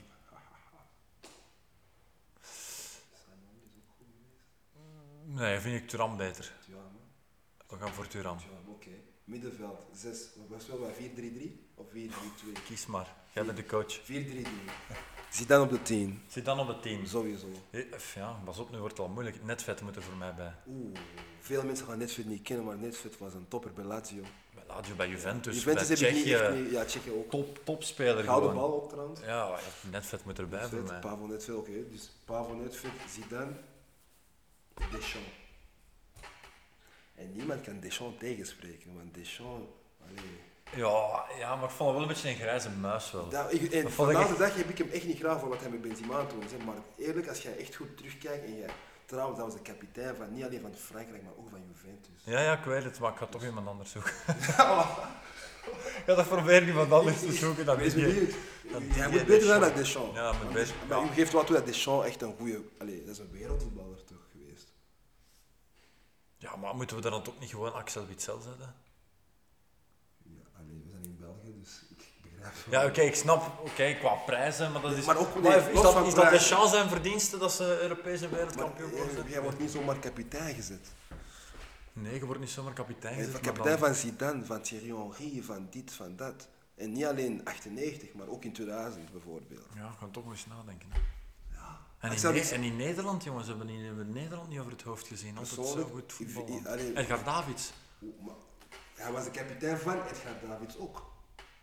Simon 2.41 3.57
is 3.65 3.73
ook 3.77 3.89
goed 3.97 4.07
geweest. 4.11 4.43
Nee, 5.28 5.59
vind 5.59 5.82
ik 5.82 5.88
Thuram 5.89 6.17
beter. 6.17 6.51
Thuram, 6.65 6.82
hè? 6.84 7.76
We 7.76 7.84
gaan 7.84 7.93
voor 7.93 8.07
Thuram. 8.07 8.38
Thuram, 8.38 8.67
oké. 8.67 8.89
Middenveld, 9.23 9.80
6. 9.93 10.17
Wat 10.49 10.61
spelen 10.61 10.82
wij? 10.82 10.93
4-3-3 10.93 11.76
of 11.76 11.86
4-3-2? 11.88 11.93
Kies 12.65 12.86
maar. 12.86 13.15
Jij 13.34 13.45
bent 13.45 13.57
de 13.57 13.65
coach. 13.65 13.99
4-3-3. 13.99 14.47
Zit 15.30 15.47
dan 15.47 15.61
op 15.61 15.69
de 15.69 15.82
10. 15.82 16.21
Zit 16.28 16.45
dan 16.45 16.59
op 16.59 16.67
het 16.67 16.82
team. 16.82 17.05
Sowieso. 17.05 17.47
Ja, 18.15 18.39
pas 18.45 18.59
op, 18.59 18.71
nu 18.71 18.78
wordt 18.78 18.97
het 18.97 19.05
al 19.07 19.11
moeilijk. 19.13 19.43
Netvet 19.43 19.82
moet 19.82 19.95
er 19.95 20.01
voor 20.01 20.15
mij 20.15 20.36
bij. 20.36 20.53
Oeh, 20.67 20.97
veel 21.39 21.63
mensen 21.63 21.86
gaan 21.88 21.97
Netfit 21.97 22.26
niet 22.26 22.41
kennen, 22.41 22.65
maar 22.65 22.78
Netfit 22.78 23.17
was 23.17 23.34
een 23.34 23.47
topper 23.47 23.73
bij 23.73 23.84
Lazio. 23.84 24.21
Bij 24.53 24.63
Lazio, 24.67 24.95
bij 24.95 25.07
Juventus, 25.09 25.55
Juventus 25.55 25.99
bij 25.99 26.11
niet 26.11 26.23
Tsjechië. 26.23 26.34
echt 26.34 26.51
mee. 26.51 26.71
Ja, 26.71 26.86
Tsjechië 26.86 27.11
ook. 27.11 27.30
Top, 27.30 27.65
topspeler 27.65 28.23
Gouden 28.23 28.53
bal 28.53 28.73
ook 28.73 28.89
trouwens. 28.89 29.19
Ja, 29.19 29.59
Netvet 29.91 30.26
moet 30.26 30.39
erbij 30.39 30.67
voor 30.67 30.82
mij. 30.84 30.99
Pavo 30.99 31.26
Netfit, 31.26 31.55
oké. 31.55 31.89
Dus 31.89 32.11
Pavo 32.26 32.53
Netfit, 32.53 32.91
Zidane, 33.09 33.51
Deschamps. 34.91 35.30
En 37.15 37.32
niemand 37.34 37.61
kan 37.61 37.80
Deschamps 37.80 38.19
tegenspreken, 38.19 38.95
want 38.95 39.13
Deschamps... 39.13 39.71
Allee. 40.01 40.39
Ja, 40.76 41.26
ja, 41.39 41.55
maar 41.55 41.69
ik 41.69 41.76
vond 41.76 41.89
het 41.89 41.97
wel 41.97 42.01
een 42.01 42.07
beetje 42.07 42.30
een 42.30 42.36
grijze 42.36 42.69
muis 42.69 43.11
wel. 43.11 43.30
Dat, 43.30 43.53
ik, 43.53 43.71
en 43.71 43.91
vandaag 43.91 44.28
de 44.28 44.38
dag 44.38 44.55
heb 44.55 44.69
ik 44.69 44.78
hem 44.78 44.89
echt 44.89 45.05
niet 45.05 45.19
graag 45.19 45.39
voor 45.39 45.49
wat 45.49 45.61
hij 45.61 45.69
met 45.69 45.82
Benzema 45.82 46.19
aan 46.19 46.28
doet. 46.28 46.65
Maar 46.65 46.76
eerlijk, 46.97 47.28
als 47.28 47.41
jij 47.41 47.57
echt 47.57 47.76
goed 47.76 47.97
terugkijkt 47.97 48.45
en 48.45 48.57
jij... 48.57 48.69
Trouwens, 49.05 49.38
dat 49.38 49.47
was 49.47 49.55
de 49.55 49.61
kapitein 49.61 50.15
van 50.15 50.34
niet 50.34 50.43
alleen 50.43 50.61
van 50.61 50.73
Frankrijk, 50.76 51.23
maar 51.23 51.32
ook 51.38 51.49
van 51.49 51.59
Juventus. 51.67 52.23
Ja, 52.23 52.39
ja, 52.41 52.57
ik 52.57 52.63
weet 52.63 52.84
het, 52.84 52.99
maar 52.99 53.11
ik 53.11 53.17
ga 53.17 53.26
toch 53.26 53.43
iemand 53.43 53.67
anders 53.67 53.91
zoeken. 53.91 54.13
ja, 56.07 56.15
dat 56.15 56.28
probeer 56.28 56.67
iemand 56.67 56.91
anders 56.91 57.19
te 57.19 57.32
zoeken 57.32 57.65
dat 57.65 57.78
Hij 57.78 57.89
die 57.89 59.07
moet 59.09 59.26
beter 59.26 59.47
zijn 59.47 59.61
dan 59.61 59.73
Deschamps. 59.73 60.15
Ja, 60.15 60.34
Maar 60.88 61.03
u 61.03 61.07
geeft 61.07 61.32
wel 61.32 61.43
toe 61.43 61.55
dat 61.55 61.65
Deschamps 61.65 62.07
echt 62.07 62.21
een 62.21 62.36
goede... 62.38 62.61
Allee, 62.78 63.03
dat 63.05 63.13
is 63.13 63.19
een 63.19 63.32
wereldvoetballer 63.32 63.94
toch. 63.94 63.94
Ja, 66.45 66.55
maar 66.55 66.75
moeten 66.75 66.95
we 66.95 67.01
daar 67.01 67.11
dan 67.11 67.23
toch 67.23 67.39
niet 67.39 67.49
gewoon 67.49 67.73
Axel 67.73 68.05
Witsel 68.07 68.39
zetten? 68.39 68.75
Ja, 70.23 70.41
allee, 70.59 70.81
we 70.83 70.89
zijn 70.91 71.03
in 71.03 71.17
België, 71.19 71.53
dus 71.59 71.85
ik 71.89 71.97
begrijp 72.31 72.53
Ja, 72.69 72.85
oké, 72.85 73.01
ik 73.01 73.15
snap, 73.15 73.59
oké, 73.59 73.93
qua 73.99 74.13
prijzen, 74.13 74.71
maar 74.71 74.81
dat 74.81 74.91
is... 74.91 75.05
Maar 75.05 75.17
ook- 75.17 75.41
nee, 75.41 75.57
is 75.71 75.81
dat, 75.81 76.05
is 76.07 76.13
dat 76.13 76.29
de 76.29 76.39
chance 76.39 76.77
en 76.77 76.89
verdienste 76.89 77.37
dat 77.37 77.51
ze 77.53 77.79
Europese 77.81 78.29
wereldkampioen 78.29 78.91
eh, 78.91 78.97
worden? 78.97 79.29
jij 79.29 79.41
wordt 79.41 79.59
niet 79.59 79.71
zomaar 79.71 79.99
kapitein 79.99 80.55
gezet. 80.55 80.87
Nee, 81.93 82.13
je 82.13 82.25
wordt 82.25 82.41
niet 82.41 82.49
zomaar 82.49 82.73
kapitein 82.73 83.15
gezet, 83.15 83.39
kapitein 83.39 83.79
dan- 83.79 83.87
van 83.87 83.95
Zidane, 83.95 84.45
van 84.45 84.61
Thierry 84.61 84.93
Henry, 85.17 85.43
van 85.43 85.67
dit, 85.69 85.93
van 85.93 86.15
dat. 86.15 86.47
En 86.75 86.91
niet 86.91 87.05
alleen 87.05 87.41
98, 87.45 88.13
maar 88.13 88.27
ook 88.27 88.43
in 88.43 88.53
2000 88.53 89.11
bijvoorbeeld. 89.11 89.65
Ja, 89.75 89.89
we 89.89 89.97
gaan 89.97 90.11
toch 90.11 90.23
nog 90.23 90.33
eens 90.33 90.45
nadenken. 90.45 90.89
En 92.05 92.11
in, 92.11 92.33
Ne- 92.33 92.49
en 92.51 92.63
in 92.63 92.75
Nederland, 92.75 93.23
jongens, 93.23 93.47
hebben 93.47 93.65
we 93.67 93.71
in 93.73 94.11
Nederland 94.13 94.49
niet 94.49 94.59
over 94.59 94.71
het 94.71 94.81
hoofd 94.81 95.07
gezien. 95.07 95.37
Altijd 95.37 95.67
zo 95.67 95.89
goed 95.91 96.13
allee- 96.67 96.95
Edgar 96.97 97.23
Davids, 97.23 97.71
Maar 97.99 98.33
hij 98.95 99.11
was 99.11 99.23
de 99.23 99.31
kapitein 99.31 99.77
van 99.77 99.93
Edgar 99.93 100.33
Davids 100.49 100.77
ook, 100.77 101.01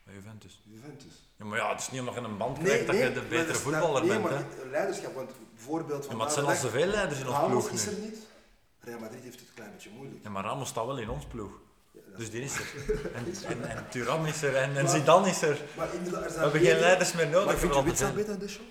bij 0.04 0.14
Juventus. 0.14 0.60
Juventus. 0.64 1.30
Ja, 1.36 1.44
maar 1.44 1.58
ja, 1.58 1.70
het 1.70 1.80
is 1.80 1.90
niet 1.90 2.00
omdat 2.00 2.14
je 2.14 2.20
een 2.20 2.36
band 2.36 2.58
krijgt 2.58 2.86
dat 2.86 2.96
je 2.96 3.12
de 3.12 3.20
maar 3.20 3.28
betere 3.28 3.54
voetballer 3.58 4.00
nee, 4.00 4.10
bent. 4.10 4.22
maar 4.22 4.32
Hè. 4.32 4.70
leiderschap, 4.70 5.14
want 5.14 5.30
bijvoorbeeld 5.54 6.02
Ja, 6.02 6.08
van 6.08 6.16
maar 6.16 6.26
het 6.26 6.34
zijn 6.34 6.46
al 6.46 6.54
zoveel 6.54 6.86
leiders 6.86 7.20
in 7.20 7.26
ons 7.26 7.36
Ramos 7.36 7.50
ploeg 7.64 7.70
is 7.70 7.86
er 7.86 7.92
niet. 7.98 8.18
Real 8.80 8.98
Madrid 8.98 9.22
heeft 9.22 9.38
het 9.40 9.48
een 9.48 9.54
klein 9.54 9.70
beetje 9.72 9.90
moeilijk. 9.96 10.24
Ja, 10.24 10.30
maar 10.30 10.44
Ramos 10.44 10.68
staat 10.68 10.86
wel 10.86 10.98
in 10.98 11.10
ons 11.10 11.24
ploeg. 11.24 11.50
Ja, 11.92 12.00
Dus 12.16 12.30
die 12.30 12.42
is 12.42 12.54
er. 12.54 12.64
En, 13.14 13.24
en, 13.46 13.68
en 13.76 13.88
Thuram 13.88 14.24
is 14.26 14.42
er 14.42 14.56
en, 14.56 14.76
en 14.76 14.88
Zidane 14.88 15.28
is 15.28 15.42
er. 15.42 15.60
Maar 15.76 15.88
er 15.92 16.02
We 16.04 16.38
hebben 16.38 16.60
geen 16.60 16.78
leiders 16.78 17.12
meer 17.12 17.28
nodig 17.28 17.46
Maar 17.46 17.56
vind 17.56 17.74
je 17.88 17.94
zijn. 17.96 18.14
beter 18.14 18.30
dan 18.30 18.38
Deschamps? 18.38 18.70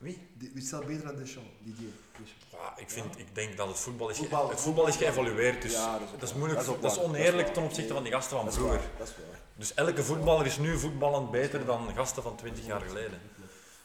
Wie? 0.00 0.28
Die- 0.34 0.50
Witsel 0.54 0.84
beter 0.84 1.04
dan 1.06 1.16
Deschamps? 1.16 1.50
Didier. 1.64 1.90
Deschamps. 2.18 2.44
Ja, 2.50 2.76
ik, 2.76 2.90
vind, 2.90 3.18
ik 3.18 3.34
denk 3.34 3.56
dat 3.56 3.68
het 3.68 3.78
voetbal 3.78 4.08
is, 4.08 4.16
Voetbal- 4.16 4.50
het 4.50 4.60
voetbal 4.60 4.86
is 4.86 4.96
geëvolueerd. 4.96 5.62
Dus 5.62 5.72
Ja, 5.72 5.98
dat 5.98 6.08
is 6.12 6.18
dat 6.20 6.34
moeilijk. 6.34 6.58
Dat 6.60 6.68
is 6.68 6.74
ook 6.74 6.82
Dat 6.82 6.90
is 6.90 6.96
waar. 6.96 7.06
Dat 7.06 7.14
is 7.16 7.20
oneerlijk 7.20 7.54
ten 7.54 7.62
opzichte 7.62 7.92
van 7.92 8.02
die 8.02 8.12
gasten 8.12 8.36
van 8.36 8.52
vroeger. 8.52 8.78
waar, 8.78 8.88
dat 8.98 9.08
is 9.08 9.14
waar. 9.16 9.40
Dus 9.54 9.74
elke 9.74 10.04
voetballer 10.04 10.46
is 10.46 10.58
nu 10.58 10.78
voetballend 10.78 11.30
beter 11.30 11.64
dan 11.64 11.94
gasten 11.94 12.22
van 12.22 12.36
20 12.36 12.66
jaar 12.66 12.80
geleden. 12.80 13.20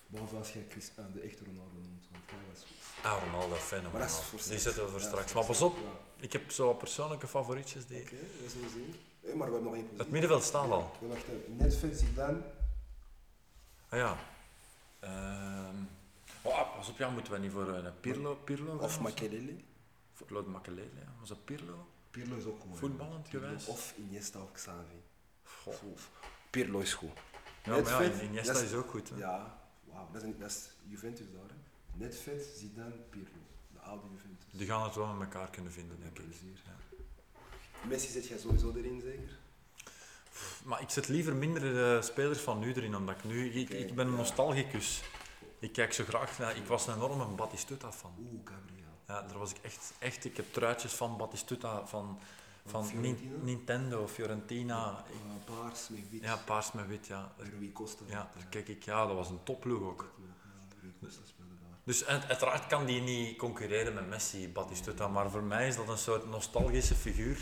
Behalve 0.08 0.36
als 0.36 0.54
jij 0.54 0.66
Chris, 0.70 0.92
ah, 0.98 1.06
de 1.14 1.20
echte 1.20 1.44
Ronaldo 1.46 1.74
noemt, 1.74 2.08
want 2.12 2.24
hij 2.30 2.40
was 2.54 2.64
Ah, 3.12 3.24
Ronaldo, 3.24 3.48
Maar 3.48 3.58
fenomenaal. 3.58 4.00
dat 4.08 4.10
is 4.10 4.16
voor 4.16 4.40
Die 4.50 4.60
zetten 4.60 4.84
we 4.86 4.90
voor 4.92 5.00
Ja, 5.00 5.06
straks. 5.08 5.34
Maar 5.34 5.46
pas 5.46 5.62
op, 5.62 5.78
ik 6.20 6.34
heb 6.34 6.52
zo 6.52 6.74
persoonlijke 6.74 7.28
favorietjes. 7.28 7.86
Die... 7.88 8.02
Oké, 8.02 8.16
dat 8.42 8.52
zullen 8.52 8.68
we 8.68 8.74
zien. 8.74 8.96
Hé, 9.22 9.36
maar 9.36 9.48
we 9.48 9.54
hebben 9.54 9.64
nog 9.64 9.74
één 9.74 9.82
positie. 9.84 10.04
Het 10.04 10.12
middenveld 10.12 10.44
staat 10.44 10.70
al. 10.72 10.92
Ja, 11.02 11.08
wacht 11.08 11.22
even. 11.24 11.56
Net 11.56 11.76
fit 11.78 11.98
Zidane. 12.00 12.38
Ah 13.90 14.00
ja. 14.00 14.18
Ehm 15.00 15.76
oh, 16.46 16.76
pas 16.76 16.90
op, 16.90 16.98
ja, 16.98 17.10
moeten 17.10 17.34
we 17.34 17.40
niet 17.40 17.52
voor 17.52 17.68
een 17.68 18.00
Pirlo, 18.00 18.36
Pirlo 18.36 18.72
gaan 18.78 18.80
Of? 18.86 19.00
Makelele. 19.00 19.56
Voor 20.14 20.28
Claude 20.28 20.50
Makelele, 20.50 20.90
ja. 21.00 21.14
Was 21.20 21.30
dat 21.30 21.46
Pirlo? 21.46 21.88
Pirlo 22.12 22.36
is 22.38 22.46
ook 22.46 22.62
goed. 22.62 22.78
Voetballend 22.80 23.30
Pirlo. 23.30 23.48
geweest? 23.48 23.68
Of 23.68 23.94
Iniesta 23.98 24.42
of 24.42 24.52
Xavi. 24.52 25.02
Of- 25.64 26.10
Pirlo 26.50 26.80
is 26.80 26.94
goed. 26.94 27.10
Ja, 27.64 27.76
Net 27.76 27.84
maar 27.84 28.04
ja, 28.04 28.22
Iniesta 28.22 28.54
is- 28.54 28.62
is 28.62 28.74
ook 28.74 28.90
goed. 28.90 29.10
Hè. 29.10 29.16
Ja, 29.18 29.62
wauw. 29.84 30.08
Dat, 30.12 30.24
dat 30.40 30.50
is 30.52 30.70
Juventus 30.88 31.26
daar. 31.34 31.50
Hè. 31.50 31.56
Net 32.06 32.18
fit, 32.18 32.44
Zidane, 32.58 32.96
Pirlo. 33.10 33.28
De 33.74 33.80
oude 33.80 34.08
Juventus. 34.12 34.46
Die 34.52 34.68
gaan 34.68 34.84
het 34.84 34.96
wel 34.96 35.08
met 35.14 35.28
elkaar 35.34 35.50
kunnen 35.50 35.72
vinden, 35.72 36.00
denk 36.00 36.18
ik. 36.20 36.26
Plezier. 36.26 36.60
Ja. 36.66 36.74
Messi 37.88 38.12
zet 38.12 38.28
jij 38.28 38.38
sowieso 38.38 38.74
erin, 38.76 39.02
zeker? 39.02 39.38
Maar 40.64 40.82
ik 40.82 40.90
zet 40.90 41.08
liever 41.08 41.36
minder 41.36 41.96
eh, 41.96 42.02
spelers 42.02 42.40
van 42.40 42.60
nu 42.60 42.74
erin, 42.74 42.96
omdat 42.96 43.16
ik 43.18 43.24
nu... 43.24 43.50
Ik, 43.54 43.70
ik 43.70 43.96
ben 43.96 44.06
een 44.06 44.12
ja. 44.12 44.18
nostalgicus. 44.18 45.04
Ik 45.66 45.72
kijk 45.74 45.94
zo 45.94 46.04
graag 46.04 46.38
naar... 46.40 46.56
Ik 46.58 46.66
was 46.66 46.88
een 46.88 46.94
enorme 46.96 47.26
Batistuta 47.26 47.92
fan. 47.92 48.14
Oeh, 48.20 48.40
Gabriel. 48.44 48.90
Ja, 49.08 49.22
daar 49.22 49.38
was 49.38 49.52
ik 49.52 49.58
echt... 49.62 49.94
echt 50.00 50.26
ik 50.26 50.38
heb 50.38 50.54
truitjes 50.54 50.94
van 50.94 51.18
Batistuta, 51.18 51.86
van, 51.88 52.20
van 52.66 52.86
Fiorentina? 52.86 53.36
Nintendo, 53.42 54.08
Fiorentina. 54.08 55.04
Ik- 55.08 55.14
Uh, 55.14 55.56
paars 55.62 55.90
met 55.90 56.10
wit. 56.10 56.22
ja, 56.24 56.36
paars 56.46 56.72
met 56.72 56.88
wit, 56.88 57.08
ja. 57.08 57.32
Rui 57.38 57.72
Costa. 57.74 58.04
Ja, 58.08 58.30
daar 58.36 58.46
kijk 58.50 58.68
ik... 58.68 58.84
Ja, 58.84 59.06
dat 59.06 59.16
was 59.16 59.30
een 59.30 59.44
topploeg 59.44 59.82
ook. 59.82 60.12
Ja, 60.18 60.34
Rui 60.82 60.94
Costa 61.04 61.22
speelde 61.26 61.52
daar. 61.62 61.78
Dus 61.84 62.06
uit- 62.06 62.28
uiteraard 62.28 62.68
kan 62.68 62.86
die 62.86 63.02
niet 63.02 63.38
concurreren 63.38 63.94
met 63.94 64.08
Messi, 64.08 64.50
Batistuta, 64.52 65.08
maar 65.08 65.30
voor 65.32 65.44
mij 65.44 65.68
is 65.68 65.76
dat 65.76 65.88
een 65.90 65.98
soort 65.98 66.30
nostalgische 66.30 66.96
figuur. 66.96 67.38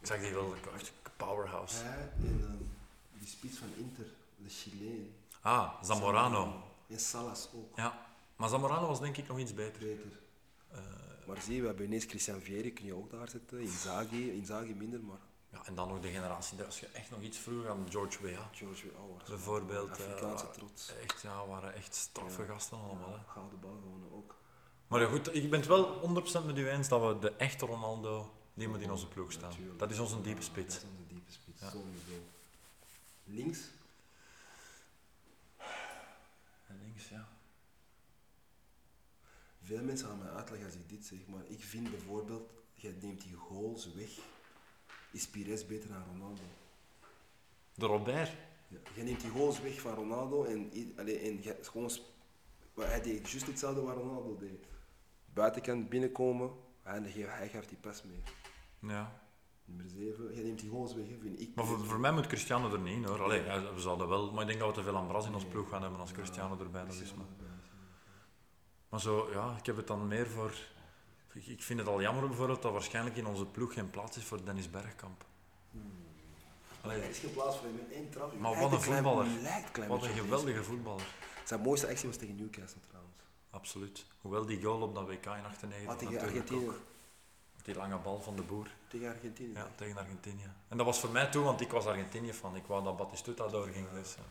Ik 0.00 0.06
zag 0.06 0.20
die 0.20 0.32
wel 0.32 0.54
echt 0.74 0.92
powerhouse. 1.16 1.76
Hij 1.84 2.10
en 2.18 2.40
ehm, 2.44 3.18
die 3.18 3.28
spits 3.28 3.58
van 3.58 3.68
Inter, 3.76 4.06
de 4.36 4.48
Chileen. 4.48 5.14
Ah, 5.40 5.72
Zamorano. 5.82 6.62
En 6.88 7.00
Salas 7.00 7.48
ook. 7.54 7.76
Ja, 7.76 8.06
maar 8.36 8.48
Zamorano 8.48 8.86
was 8.86 9.00
denk 9.00 9.16
ik 9.16 9.28
nog 9.28 9.38
iets 9.38 9.54
beter. 9.54 9.80
Beter. 9.82 10.20
Eh, 10.70 10.80
Maar 11.26 11.42
zie 11.42 11.60
we 11.60 11.66
hebben 11.66 11.84
ineens 11.86 12.04
Christian 12.04 12.40
Vieri, 12.40 12.72
kun 12.72 12.84
je 12.84 12.94
ook 12.94 13.10
daar 13.10 13.28
zetten. 13.28 13.60
Inzaghi, 13.60 14.30
Inzaghi 14.32 14.74
minder, 14.74 15.00
maar 15.00 15.18
ja, 15.52 15.64
en 15.66 15.74
dan 15.74 15.88
nog 15.88 16.00
de 16.00 16.08
generatie, 16.08 16.62
als 16.62 16.80
je 16.80 16.86
echt 16.86 17.10
nog 17.10 17.20
iets 17.20 17.38
vroeger 17.38 17.70
aan 17.70 17.86
George 17.90 18.22
Weah. 18.22 18.44
George 18.52 18.82
weer 18.86 18.96
ouder. 18.96 19.22
Bijvoorbeeld, 19.28 19.90
Afrikaanse 19.90 20.44
eh, 20.46 20.50
trots. 20.52 20.92
Echt, 21.02 21.22
ja, 21.22 21.46
waren 21.46 21.74
echt 21.74 21.94
straffe 21.94 22.42
Ja. 22.42 22.48
gasten 22.48 22.78
allemaal. 22.78 23.12
Hè. 23.12 23.18
Gouden 23.32 23.60
bal 23.60 23.70
gewoon 23.82 24.08
ook. 24.12 24.34
Maar 24.86 25.00
ja, 25.00 25.08
goed, 25.08 25.34
ik 25.34 25.50
ben 25.50 25.58
het 25.58 25.68
wel 25.68 26.00
100% 26.42 26.46
met 26.46 26.58
u 26.58 26.68
eens 26.68 26.88
dat 26.88 27.00
we 27.14 27.18
de 27.20 27.30
echte 27.32 27.66
Ronaldo, 27.66 28.32
die 28.54 28.68
moet 28.68 28.80
in 28.80 28.90
onze 28.90 29.06
ploeg 29.08 29.32
staan. 29.32 29.48
Natuurlijk. 29.50 29.78
Dat 29.78 29.90
is 29.90 29.98
onze 29.98 30.20
diepe 30.20 30.40
Ja, 30.40 30.46
spits. 30.46 30.74
Dat 30.74 30.82
is 30.84 30.88
onze 30.90 31.06
diepe 31.08 31.32
spits, 31.32 31.60
Ja. 31.60 31.70
sowieso. 31.70 32.22
Links, 33.24 33.58
En 36.68 36.78
links, 36.80 37.08
ja. 37.08 37.28
veel 39.62 39.82
mensen 39.82 40.08
gaan 40.08 40.18
mij 40.18 40.30
uitleggen 40.30 40.66
als 40.66 40.76
ik 40.76 40.88
dit 40.88 41.04
zeg, 41.04 41.26
maar 41.26 41.44
ik 41.46 41.62
vind 41.62 41.90
bijvoorbeeld, 41.90 42.50
jij 42.74 42.94
neemt 43.00 43.22
die 43.22 43.34
goals 43.34 43.94
weg, 43.94 44.10
is 45.10 45.28
Pires 45.28 45.66
beter 45.66 45.88
dan 45.88 46.04
Ronaldo. 46.04 46.42
De 47.74 47.86
Robert. 47.86 48.32
Ja. 48.68 48.78
Je 48.94 49.02
neemt 49.02 49.20
die 49.20 49.30
goals 49.30 49.60
weg 49.60 49.80
van 49.80 49.94
Ronaldo 49.94 50.44
en, 50.44 50.92
allee, 50.96 51.18
en 51.18 51.64
gewoon, 51.64 51.90
hij 52.74 53.00
deed 53.02 53.30
juist 53.30 53.46
hetzelfde 53.46 53.80
wat 53.80 53.96
Ronaldo 53.96 54.36
deed. 54.36 54.66
Buitenkant 55.32 55.88
binnenkomen, 55.88 56.50
hij, 56.82 57.00
hij 57.12 57.48
gaf 57.48 57.66
die 57.66 57.78
pas 57.78 58.02
mee. 58.02 58.22
Ja. 58.90 59.27
Nummer 59.68 59.88
7, 59.88 60.34
je 60.34 60.42
neemt 60.42 60.60
die 60.60 60.70
goals 60.70 60.94
weg, 60.94 61.08
hè, 61.08 61.16
vind 61.20 61.40
ik. 61.40 61.54
Maar 61.54 61.64
voor, 61.64 61.84
voor 61.84 62.00
mij 62.00 62.12
moet 62.12 62.26
Cristiano 62.26 62.72
er 62.72 62.78
niet 62.80 62.94
in 62.94 63.04
hoor. 63.04 63.22
Allee, 63.22 63.44
ja, 63.44 63.74
we 63.74 63.80
zouden 63.80 64.08
wel, 64.08 64.32
maar 64.32 64.40
ik 64.42 64.46
denk 64.48 64.58
dat 64.60 64.68
we 64.68 64.74
te 64.74 64.82
veel 64.82 64.96
Ambras 64.96 65.26
in 65.26 65.34
ons 65.34 65.44
ploeg 65.44 65.68
gaan 65.68 65.82
hebben 65.82 66.00
als 66.00 66.12
Cristiano 66.12 66.58
erbij 66.58 66.82
nog 66.84 66.94
is. 66.94 67.14
Maar, 67.14 67.26
maar 68.88 69.00
zo, 69.00 69.28
ja, 69.32 69.56
ik 69.58 69.66
heb 69.66 69.76
het 69.76 69.86
dan 69.86 70.08
meer 70.08 70.26
voor. 70.28 70.52
Ik 71.32 71.62
vind 71.62 71.78
het 71.78 71.88
al 71.88 72.00
jammer 72.00 72.26
bijvoorbeeld 72.28 72.62
dat 72.62 72.72
waarschijnlijk 72.72 73.16
in 73.16 73.26
onze 73.26 73.46
ploeg 73.46 73.72
geen 73.72 73.90
plaats 73.90 74.16
is 74.16 74.24
voor 74.24 74.44
Dennis 74.44 74.70
Bergkamp. 74.70 75.24
Allee, 76.80 77.00
Er 77.00 77.08
is 77.08 77.18
geen 77.18 77.32
plaats 77.32 77.56
voor 77.56 77.66
hem 77.66 77.78
in 77.78 77.92
één 77.96 78.10
trap. 78.10 78.38
Maar 78.38 78.58
wat 78.60 78.72
een 78.72 78.80
voetballer. 78.80 79.26
klein 79.72 79.90
wat 79.90 80.02
een 80.02 80.14
geweldige 80.14 80.64
voetballer. 80.64 81.06
Zijn 81.44 81.60
mooiste 81.60 81.88
actie 81.88 82.08
was 82.08 82.16
tegen 82.16 82.36
Newcastle 82.36 82.80
trouwens. 82.88 83.14
Absoluut. 83.50 84.06
Hoewel 84.20 84.46
die 84.46 84.62
goal 84.62 84.80
op 84.82 84.94
dat 84.94 85.06
WK 85.06 85.24
in 85.24 85.44
98 85.44 85.88
Ah, 85.88 85.96
tegen 85.98 86.14
natuurlijk 86.14 86.22
Argentinië. 86.22 86.70
Die 87.68 87.76
lange 87.76 87.96
bal 87.98 88.20
van 88.20 88.36
de 88.36 88.42
boer. 88.42 88.66
Tegen 88.88 89.08
Argentinië. 89.08 89.52
Ja, 89.52 89.68
tegen 89.74 89.96
Argentinië. 89.96 90.50
En 90.68 90.76
dat 90.76 90.86
was 90.86 91.00
voor 91.00 91.10
mij 91.10 91.26
toen, 91.26 91.44
want 91.44 91.60
ik 91.60 91.70
was 91.70 91.86
Argentinië 91.86 92.32
van. 92.32 92.56
Ik 92.56 92.66
wou 92.66 92.84
dat 92.84 92.96
Batistuta 92.96 93.46
doorging. 93.48 93.90
Dus, 93.90 94.14
ja. 94.14 94.22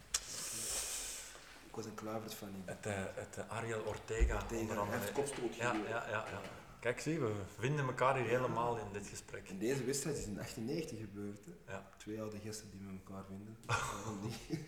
Ik 1.67 1.75
was 1.75 1.85
een 1.85 1.93
kluivert 1.93 2.33
van 2.33 2.47
hem. 2.47 2.61
Het, 2.65 2.85
eh, 2.85 2.93
het 3.13 3.37
eh, 3.37 3.43
Ariel 3.57 3.81
Ortega, 3.85 4.37
Tegen 4.37 4.59
onder 4.61 4.75
hij 4.75 4.83
andere. 4.83 4.99
heeft 4.99 5.11
kopstoot 5.11 5.55
Ja, 5.55 5.73
ja, 5.73 6.09
ja, 6.09 6.25
ja. 6.31 6.41
Kijk, 6.79 6.99
zie, 6.99 7.19
we 7.19 7.31
vinden 7.59 7.85
elkaar 7.85 8.15
hier 8.15 8.27
helemaal 8.27 8.77
in 8.77 8.91
dit 8.91 9.07
gesprek. 9.07 9.49
En 9.49 9.57
deze 9.57 9.83
wedstrijd 9.83 10.17
is 10.17 10.25
in 10.25 10.33
1890 10.33 10.99
gebeurd. 10.99 11.39
Hè. 11.45 11.73
Ja. 11.73 11.89
Twee 11.97 12.21
oude 12.21 12.37
gasten 12.45 12.69
die 12.71 12.79
met 12.81 12.99
elkaar 13.05 13.23
vinden. 13.27 13.57
Waarom 13.65 14.19
niet? 14.25 14.59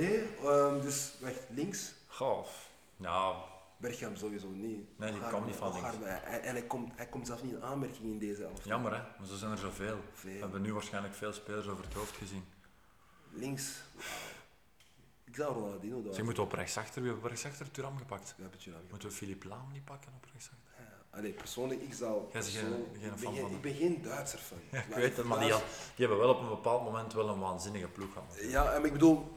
nee, 0.00 0.36
ehm, 0.44 0.80
dus 0.80 1.12
weg 1.20 1.34
links. 1.48 1.92
Goh, 2.06 2.46
nou, 2.96 3.36
Bergkamp 3.80 4.16
sowieso 4.16 4.48
niet. 4.48 4.98
Nee, 4.98 5.12
die 5.12 5.20
komt 5.30 5.46
niet 5.46 5.54
van 5.56 5.72
links. 5.72 5.96
En 6.22 6.52
hij 6.54 6.62
komt, 6.62 6.92
hij 6.96 7.06
komt 7.06 7.26
zelfs 7.26 7.42
niet 7.42 7.52
in 7.52 7.62
aanmerking 7.62 8.02
in 8.12 8.18
deze 8.18 8.44
elftal. 8.44 8.66
jammer 8.70 8.92
hè, 8.92 9.02
maar 9.18 9.26
zo 9.26 9.36
zijn 9.36 9.50
er 9.50 9.58
zoveel. 9.58 9.98
Veel. 10.12 10.32
We 10.32 10.38
hebben 10.38 10.62
nu 10.62 10.72
waarschijnlijk 10.72 11.14
veel 11.14 11.32
spelers 11.32 11.66
over 11.68 11.84
het 11.84 11.94
hoofd 11.94 12.16
gezien. 12.16 12.44
Links. 13.32 13.80
Ik 15.24 15.36
zou 15.36 15.54
Ronaldinho 15.54 15.96
daar. 15.96 16.06
Dus 16.08 16.16
je 16.16 16.22
moet 16.22 16.38
op 16.38 16.52
rechtsachter, 16.52 16.94
wie 17.02 17.10
hebben 17.10 17.22
op 17.24 17.28
rechtsachter 17.30 17.70
Turam 17.70 17.98
gepakt? 17.98 18.34
Ja, 18.38 18.46
beetje 18.48 18.70
raar. 18.70 18.80
Moeten 18.90 19.08
we 19.08 19.14
Philippe 19.14 19.48
Laam 19.48 19.72
niet 19.72 19.84
pakken 19.84 20.12
op 20.16 20.24
rechtsachter? 20.32 20.58
Ja, 20.78 21.18
Allee, 21.18 21.32
persoonlijk, 21.32 21.82
ik 21.82 21.94
zou... 21.94 22.22
Jij 22.32 22.40
bent 22.40 22.46
geen- 22.54 22.62
geen 22.92 23.04
ik, 23.04 23.10
ben 23.10 23.18
fan 23.18 23.36
van 23.36 23.50
ik 23.50 23.60
ben 23.60 23.74
geen 23.74 24.02
Duitser 24.02 24.38
fan. 24.38 24.58
Ja, 24.70 24.78
ik 24.78 24.94
weet 24.94 25.16
het, 25.16 25.26
maar 25.26 25.38
die, 25.38 25.52
had- 25.52 25.64
die 25.96 26.06
hebben 26.06 26.18
wel 26.18 26.34
op 26.34 26.40
een 26.40 26.48
bepaald 26.48 26.82
moment 26.84 27.12
wel 27.12 27.28
een 27.28 27.38
waanzinnige 27.38 27.88
ploeg 27.88 28.12
gehad. 28.12 28.36
Ja, 28.42 28.72
en 28.72 28.84
ik 28.84 28.92
bedoel, 28.92 29.32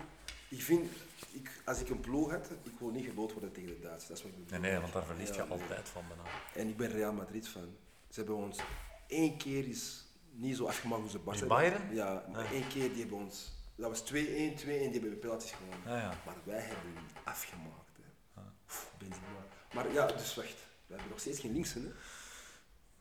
ik 0.53 0.61
vind, 0.63 0.91
ik, 1.31 1.61
als 1.65 1.79
ik 1.79 1.89
een 1.89 1.99
ploeg 1.99 2.31
had, 2.31 2.49
ik 2.63 2.79
wil 2.79 2.89
niet 2.89 3.05
gedood 3.05 3.31
worden 3.33 3.51
tegen 3.51 3.69
de 3.69 3.79
Duitsers. 3.79 4.07
Dat 4.07 4.17
is 4.17 4.23
wat 4.23 4.31
ik 4.31 4.37
bedoel. 4.45 4.59
Nee, 4.59 4.71
nee, 4.71 4.79
want 4.79 4.93
daar 4.93 5.05
verliest 5.05 5.35
Ja, 5.35 5.43
je 5.43 5.49
altijd 5.49 5.89
van 5.89 6.03
bijna. 6.07 6.23
En 6.53 6.67
ik 6.67 6.77
ben 6.77 6.89
Real 6.91 7.13
Madrid 7.13 7.47
fan. 7.47 7.75
Ze 8.09 8.19
hebben 8.19 8.35
ons 8.35 8.59
één 9.07 9.37
keer 9.37 9.67
is 9.67 10.05
niet 10.31 10.55
zo 10.55 10.65
afgemaakt 10.65 11.01
hoe 11.01 11.09
ze 11.09 11.19
Barca 11.19 11.45
Die 11.45 11.49
hebben. 11.57 11.71
Bayern? 11.87 11.95
Ja, 11.95 12.25
maar 12.31 12.43
Ja. 12.43 12.51
één 12.51 12.67
keer 12.67 12.89
die 12.89 12.99
hebben 13.01 13.17
ons... 13.17 13.51
Dat 13.75 13.89
was 13.89 14.11
2-1, 14.13 14.13
2-1, 14.13 14.13
die 14.13 14.67
hebben 14.91 15.09
we 15.09 15.15
penalties 15.15 15.51
gewonnen. 15.51 15.79
Ja, 15.89 15.97
ja. 15.97 16.17
Maar 16.25 16.35
wij 16.43 16.59
hebben 16.61 16.93
afgemaakt. 17.23 17.97
Hè. 17.97 18.41
Ah. 18.41 18.47
Pff, 18.65 18.91
Benzema. 18.97 19.45
Maar 19.73 19.93
ja, 19.93 20.05
dus 20.05 20.35
wacht. 20.35 20.55
We 20.87 20.93
hebben 20.93 21.09
nog 21.09 21.19
steeds 21.19 21.39
geen 21.39 21.51
linksen. 21.53 21.81
Hè. 21.83 21.91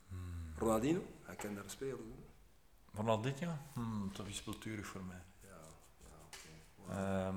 Hmm. 0.09 0.53
Ronaldinho, 0.57 1.03
hij 1.22 1.36
kan 1.36 1.55
daar 1.55 1.64
spelen. 1.66 2.14
Ronaldinho? 2.94 3.57
Hmm, 3.74 4.09
dat 4.12 4.20
is 4.20 4.26
wispelturig 4.32 4.86
voor 4.86 5.05
mij. 5.05 5.22
Ja. 6.89 7.26
Ehm, 7.28 7.37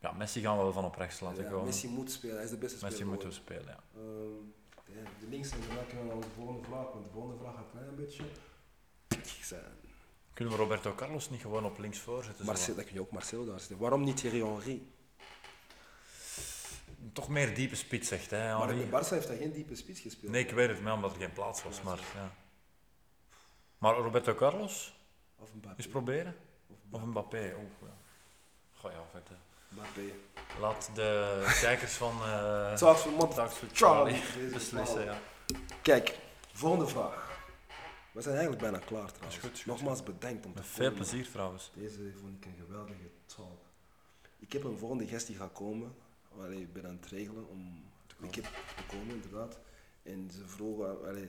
ja, 0.00 0.12
Messi 0.12 0.40
gaan 0.40 0.56
we 0.56 0.62
wel 0.62 0.72
van 0.72 0.84
op 0.84 0.94
rechts 0.96 1.20
laten 1.20 1.44
Ja. 1.44 1.62
Messi 1.62 1.88
moet 1.88 2.10
spelen, 2.10 2.34
hij 2.34 2.44
is 2.44 2.50
de 2.50 2.56
beste 2.56 2.84
Messi 2.84 2.96
speler. 2.96 3.12
moeten 3.12 3.28
we 3.28 3.34
ooit. 3.34 3.44
spelen, 3.44 3.66
ja. 3.66 4.00
Ehm, 4.00 4.98
ja, 4.98 5.10
de 5.20 5.26
links 5.28 5.50
en 5.50 5.60
daarna 5.66 5.82
kunnen 5.82 6.06
we 6.08 6.12
naar 6.12 6.22
de 6.22 6.28
volgende 6.36 6.62
vraag, 6.62 6.92
want 6.92 7.04
de 7.04 7.10
volgende 7.10 7.38
vraag 7.38 7.54
gaat 7.54 7.74
mij 7.74 7.82
een 7.82 7.94
beetje 7.96 8.24
zijn. 9.42 9.62
Kunnen 10.34 10.54
we 10.54 10.60
Roberto 10.60 10.94
Carlos 10.94 11.30
niet 11.30 11.40
gewoon 11.40 11.64
op 11.64 11.78
links 11.78 11.98
voorzetten? 11.98 12.44
Marcel, 12.46 12.74
dan 12.74 12.84
kun 12.84 12.94
je 12.94 13.00
ook 13.00 13.10
Marcelo 13.10 13.44
daar 13.44 13.58
zetten. 13.58 13.78
Waarom 13.78 14.04
niet 14.04 14.16
Thierry 14.16 14.40
Henry? 14.42 14.82
Toch 17.12 17.28
meer 17.28 17.54
diepe 17.54 17.74
spits, 17.76 18.08
zegt 18.08 18.30
hij. 18.30 18.54
Maar 18.54 18.66
bij 18.74 18.86
Barça 18.86 19.08
heeft 19.08 19.28
hij 19.28 19.36
geen 19.36 19.52
diepe 19.52 19.74
spits 19.74 20.00
gespeeld. 20.00 20.32
Nee, 20.32 20.44
ik 20.44 20.50
weet 20.50 20.68
het, 20.68 20.80
maar 20.82 20.94
omdat 20.94 21.12
er 21.12 21.18
geen 21.18 21.32
plaats 21.32 21.62
was. 21.62 21.82
Maar, 21.82 21.98
ja. 22.14 22.34
maar 23.78 23.94
Roberto 23.94 24.34
Carlos, 24.34 24.98
Of 25.38 25.54
Mbappé. 25.54 25.76
eens 25.76 25.88
proberen. 25.88 26.36
Of 26.68 26.76
Of 26.90 27.04
Mbappé. 27.04 27.54
Oh, 27.56 27.86
ja. 27.88 27.96
Goh, 28.84 28.92
ja, 28.92 29.04
vet, 29.12 29.28
hè. 29.28 29.34
Mbappé. 29.68 30.12
Laat 30.60 30.90
de 30.94 31.56
kijkers 31.60 31.92
van 31.92 32.16
uh, 32.16 32.76
Charlie. 33.72 34.22
Beslissen. 34.52 35.04
Ja. 35.04 35.18
Kijk, 35.82 36.18
volgende 36.52 36.86
vraag. 36.86 37.32
We 38.12 38.20
zijn 38.22 38.34
eigenlijk 38.34 38.62
bijna 38.62 38.78
klaar 38.78 39.12
trouwens. 39.12 39.38
Goed, 39.38 39.50
goed. 39.50 39.66
Nogmaals 39.66 40.02
bedankt 40.02 40.46
om 40.46 40.52
te 40.52 40.58
Met 40.58 40.68
veel 40.68 40.90
komen. 40.90 40.94
plezier 40.94 41.30
trouwens. 41.30 41.70
Deze 41.74 42.12
vond 42.20 42.36
ik 42.36 42.44
een 42.44 42.64
geweldige 42.66 43.10
talk. 43.26 43.60
Ik 44.38 44.52
heb 44.52 44.64
een 44.64 44.78
volgende 44.78 45.06
gast 45.06 45.26
die 45.26 45.36
gaat 45.36 45.52
komen. 45.52 45.94
Allee, 46.38 46.60
ik 46.60 46.72
ben 46.72 46.86
aan 46.86 46.98
het 47.00 47.10
regelen 47.10 47.48
om 47.48 47.84
ik 48.22 48.34
heb 48.34 48.44
te 48.76 48.96
komen, 48.96 49.14
inderdaad. 49.14 49.58
En 50.02 50.30
ze 50.32 50.46
vroegen, 50.46 51.08
allee, 51.08 51.28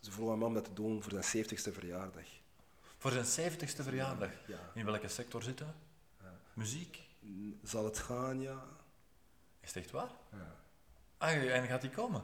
ze 0.00 0.10
vroegen 0.10 0.34
aan 0.34 0.40
me 0.40 0.46
om 0.46 0.54
dat 0.54 0.64
te 0.64 0.72
doen 0.72 1.02
voor 1.02 1.22
zijn 1.22 1.44
70ste 1.44 1.72
verjaardag. 1.72 2.26
Voor 2.98 3.10
zijn 3.10 3.52
70ste 3.52 3.82
verjaardag. 3.82 4.30
Ja. 4.46 4.70
In 4.74 4.84
welke 4.84 5.08
sector 5.08 5.42
zitten. 5.42 5.74
Muziek? 6.60 7.00
Zal 7.62 7.84
het 7.84 7.98
gaan, 7.98 8.40
ja? 8.40 8.62
Is 9.60 9.68
het 9.74 9.76
echt 9.76 9.90
waar? 9.90 10.10
ja. 10.32 10.56
Ah, 11.18 11.54
en 11.56 11.66
gaat 11.66 11.80
die 11.80 11.90
komen? 11.90 12.22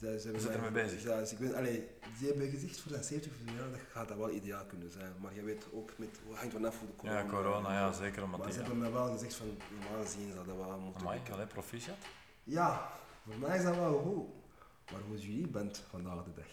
Zij 0.00 0.18
zijn 0.18 0.34
We 0.34 0.40
zitten 0.40 0.64
ermee 0.64 0.84
bezig. 0.84 1.02
Ja, 1.02 1.18
dus 1.18 1.32
ik 1.32 1.38
ben, 1.38 1.54
allee, 1.54 1.88
die 2.18 2.28
hebben 2.28 2.50
gezegd 2.50 2.80
voor 2.80 2.90
zijn 2.90 3.04
70 3.04 3.32
verjaardag 3.44 3.80
gaat 3.90 4.08
dat 4.08 4.16
wel 4.16 4.30
ideaal 4.30 4.64
kunnen 4.64 4.90
zijn. 4.90 5.12
Maar 5.20 5.34
je 5.34 5.42
weet 5.42 5.66
ook, 5.72 5.98
met, 5.98 6.08
het 6.28 6.38
hangt 6.38 6.52
vanaf 6.52 6.78
hoe 6.78 6.88
de 6.88 6.94
corona... 6.94 7.18
Ja, 7.18 7.26
corona, 7.26 7.72
ja, 7.72 7.92
zeker. 7.92 8.22
Omdat 8.22 8.38
Maar 8.38 8.48
die, 8.48 8.56
ze 8.56 8.62
ja. 8.62 8.66
hebben 8.66 8.84
mij 8.84 8.92
wel 8.92 9.12
gezegd 9.12 9.34
van, 9.34 9.56
normaal 9.80 10.04
gezien 10.04 10.32
zou 10.32 10.46
dat 10.46 10.56
wel 10.56 10.78
moeten 10.78 11.00
Amai, 11.00 11.20
allee, 11.32 11.46
proficiat. 11.46 12.06
Ja, 12.44 12.90
voor 13.24 13.38
mij 13.38 13.56
is 13.56 13.64
dat 13.64 13.76
wel 13.76 13.98
goed. 13.98 14.28
Maar 14.92 15.00
hoe 15.00 15.18
jullie 15.18 15.48
band 15.48 15.82
vandaag 15.90 16.24
de 16.24 16.32
dag? 16.32 16.52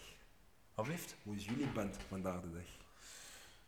Alsjeblieft. 0.74 1.14
Hoe 1.22 1.36
is 1.36 1.44
jullie 1.44 1.68
band 1.68 1.96
vandaag 2.08 2.40
de 2.40 2.52
dag? 2.52 2.68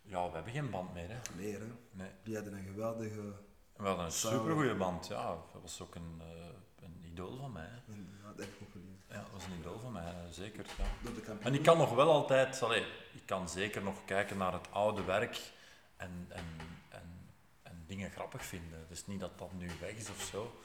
Ja, 0.03 0.29
we 0.29 0.35
hebben 0.35 0.53
geen 0.53 0.71
band 0.71 0.95
meer, 0.95 1.09
hè. 1.09 1.19
Meer, 1.37 1.59
hè? 1.61 1.67
Nee. 1.91 2.11
Jullie 2.23 2.41
hadden 2.41 2.59
een 2.59 2.65
geweldige... 2.65 3.45
We 3.77 3.87
hadden 3.87 4.05
een 4.05 4.13
supergoeie 4.13 4.75
band, 4.75 5.07
ja. 5.07 5.27
Dat 5.53 5.63
was 5.63 5.83
ook 5.83 5.95
een, 5.95 6.21
eh, 6.21 6.85
een 6.85 7.03
idool 7.05 7.37
van 7.37 7.53
mij. 7.53 7.69
Ja, 7.87 8.29
dat 8.29 8.39
heb 8.39 8.49
ik 8.49 8.63
ook 8.63 8.73
gelezen. 8.73 9.01
Ja, 9.09 9.17
dat 9.17 9.31
was 9.33 9.45
een 9.45 9.59
idool 9.59 9.79
van 9.79 9.93
mij, 9.93 10.03
eh, 10.03 10.31
zeker. 10.31 10.67
Ja. 10.79 11.37
En 11.41 11.55
ik 11.55 11.63
kan 11.63 11.79
nog 11.79 11.95
wel 11.95 12.11
altijd, 12.11 12.63
allee, 12.63 12.87
ik 13.13 13.27
kan 13.27 13.49
zeker 13.49 13.83
nog 13.83 14.05
kijken 14.05 14.37
naar 14.37 14.53
het 14.53 14.67
oude 14.71 15.05
werk 15.05 15.53
en, 15.97 16.27
en, 16.29 16.45
en, 16.89 17.31
en 17.63 17.85
dingen 17.87 18.11
grappig 18.11 18.45
vinden. 18.45 18.87
Dus 18.89 19.07
niet 19.07 19.21
dat 19.21 19.39
dat 19.39 19.53
nu 19.53 19.71
weg 19.81 19.95
is 19.95 20.11
of 20.11 20.23
zo. 20.23 20.61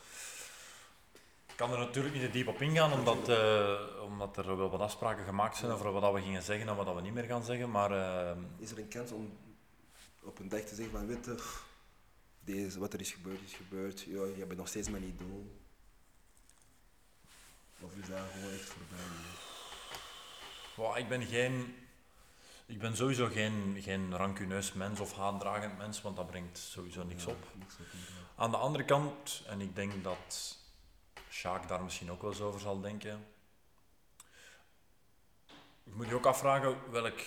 Ik 1.47 1.57
kan 1.67 1.71
er 1.71 1.79
natuurlijk 1.79 2.13
niet 2.15 2.23
te 2.23 2.29
diep 2.31 2.47
op 2.47 2.61
ingaan, 2.61 2.93
omdat, 2.93 3.29
eh, 3.29 3.79
omdat 4.03 4.37
er 4.37 4.57
wel 4.57 4.69
wat 4.69 4.79
afspraken 4.79 5.25
gemaakt 5.25 5.57
zijn 5.57 5.71
over 5.71 5.91
wat 5.91 6.13
we 6.13 6.21
gingen 6.21 6.43
zeggen 6.43 6.67
en 6.67 6.75
wat 6.75 6.95
we 6.95 7.01
niet 7.01 7.13
meer 7.13 7.23
gaan 7.23 7.43
zeggen. 7.43 7.71
Maar 7.71 7.91
Is 8.57 8.71
er 8.71 8.77
een 8.77 8.87
kans 8.87 9.11
om 9.11 9.37
op 10.23 10.39
een 10.39 10.49
dag 10.49 10.61
te 10.61 10.75
zeggen 10.75 11.07
van, 11.07 11.35
pff, 11.35 11.69
deze, 12.41 12.79
wat 12.79 12.93
er 12.93 12.99
is 12.99 13.11
gebeurd, 13.11 13.41
is 13.41 13.53
gebeurd. 13.53 14.01
Ja, 14.01 14.25
je 14.25 14.45
bent 14.45 14.57
nog 14.57 14.67
steeds 14.67 14.89
mijn 14.89 15.03
idool. 15.03 15.59
Of 17.79 17.95
is 17.95 18.07
dat 18.07 18.19
gewoon 18.33 18.53
echt 18.53 18.69
voorbij? 18.69 19.05
Wow, 20.75 20.97
ik 20.97 21.07
ben 21.07 21.25
geen. 21.25 21.75
Ik 22.65 22.79
ben 22.79 22.95
sowieso 22.95 23.27
geen, 23.27 23.77
geen 23.81 24.15
rancuneus 24.15 24.73
mens 24.73 24.99
of 24.99 25.13
haatdragend 25.13 25.77
mens, 25.77 26.01
want 26.01 26.15
dat 26.15 26.27
brengt 26.27 26.57
sowieso 26.57 27.03
niks 27.03 27.23
Ja, 27.23 27.29
op. 27.29 27.47
Niks 27.55 27.73
op 27.73 27.85
inderdaad. 27.93 28.29
Aan 28.35 28.51
de 28.51 28.57
andere 28.57 28.85
kant, 28.85 29.43
en 29.47 29.61
ik 29.61 29.75
denk 29.75 30.03
dat 30.03 30.57
Sjaak 31.29 31.67
daar 31.67 31.83
misschien 31.83 32.11
ook 32.11 32.21
wel 32.21 32.31
eens 32.31 32.41
over 32.41 32.59
zal 32.59 32.81
denken. 32.81 33.27
Je 35.83 35.91
moet 35.93 36.07
je 36.07 36.15
ook 36.15 36.25
afvragen 36.25 36.91
welk 36.91 37.19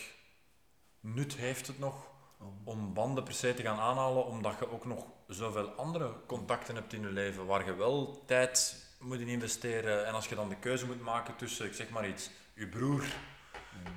nut 1.01 1.35
heeft 1.35 1.67
het 1.67 1.79
nog 1.79 2.14
Om- 2.39 2.61
om 2.65 2.95
banden 2.95 3.25
per 3.25 3.33
se 3.33 3.55
te 3.55 3.63
gaan 3.63 3.79
aanhalen, 3.79 4.27
omdat 4.27 4.55
je 4.59 4.71
ook 4.73 4.85
nog 4.85 5.05
zoveel 5.29 5.69
andere 5.69 6.13
contacten 6.27 6.75
hebt 6.75 6.93
in 6.93 7.01
je 7.01 7.11
leven 7.13 7.47
waar 7.47 7.65
je 7.65 7.75
wel 7.75 8.23
tijd 8.27 8.83
moet 8.99 9.21
in 9.21 9.29
investeren. 9.29 10.07
En 10.07 10.15
als 10.15 10.29
je 10.29 10.35
dan 10.35 10.49
de 10.49 10.57
keuze 10.57 10.87
moet 10.87 11.01
maken 11.01 11.37
tussen, 11.37 11.67
ik 11.67 11.75
zeg 11.75 11.89
maar 11.89 12.09
iets, 12.09 12.31
je 12.55 12.67
broer 12.67 13.05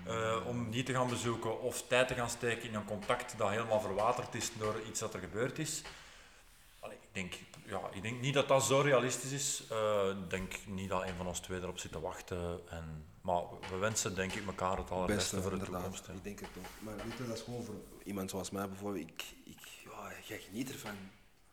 eh, 0.06 0.46
om 0.48 0.72
die 0.72 0.84
te 0.84 0.94
gaan 0.94 1.10
bezoeken 1.10 1.62
of 1.62 1.88
tijd 1.88 2.08
te 2.08 2.14
gaan 2.14 2.30
steken 2.30 2.68
in 2.68 2.76
een 2.76 2.86
contact 2.86 3.38
dat 3.38 3.50
helemaal 3.50 3.82
verwaterd 3.82 4.36
is 4.36 4.52
door 4.58 4.76
iets 4.88 5.00
dat 5.00 5.14
er 5.14 5.20
gebeurd 5.20 5.60
is. 5.60 5.82
Allee, 6.80 6.98
ik, 7.02 7.10
denk, 7.12 7.34
ja, 7.68 7.82
ik 7.92 8.02
denk 8.02 8.22
niet 8.22 8.34
dat 8.34 8.48
dat 8.48 8.64
zo 8.64 8.80
realistisch 8.82 9.32
is. 9.32 9.64
Eh, 9.70 10.10
Ik 10.24 10.30
denk 10.30 10.54
niet 10.66 10.90
dat 10.90 11.04
een 11.04 11.16
van 11.16 11.28
ons 11.28 11.40
twee 11.40 11.60
erop 11.62 11.80
zit 11.80 11.92
te 11.92 12.00
wachten. 12.00 12.60
En, 12.70 13.06
maar 13.22 13.42
we 13.70 13.76
wensen 13.78 14.16
denk 14.16 14.34
ik 14.34 14.46
elkaar 14.46 14.78
het 14.78 14.92
allerbeste 14.92 15.42
voor 15.42 15.50
de 15.52 15.58
inderdaad. 15.58 15.82
toekomst. 15.82 16.08
hè. 16.08 16.14
Ik 16.14 16.24
denk 16.24 16.40
het 16.40 16.50
ook. 16.58 16.66
Maar 16.80 16.96
weet 16.96 17.18
je, 17.18 17.28
dat 17.28 17.38
is 17.38 17.44
gewoon 17.44 17.64
voor 17.64 17.76
iemand 18.04 18.30
zoals 18.30 18.50
mij 18.50 18.68
bijvoorbeeld. 18.70 19.10
Ik, 19.10 19.24
ik, 19.46 19.60
ja, 19.84 20.12
jij 20.28 20.40
geniet 20.40 20.72
ervan. 20.72 20.96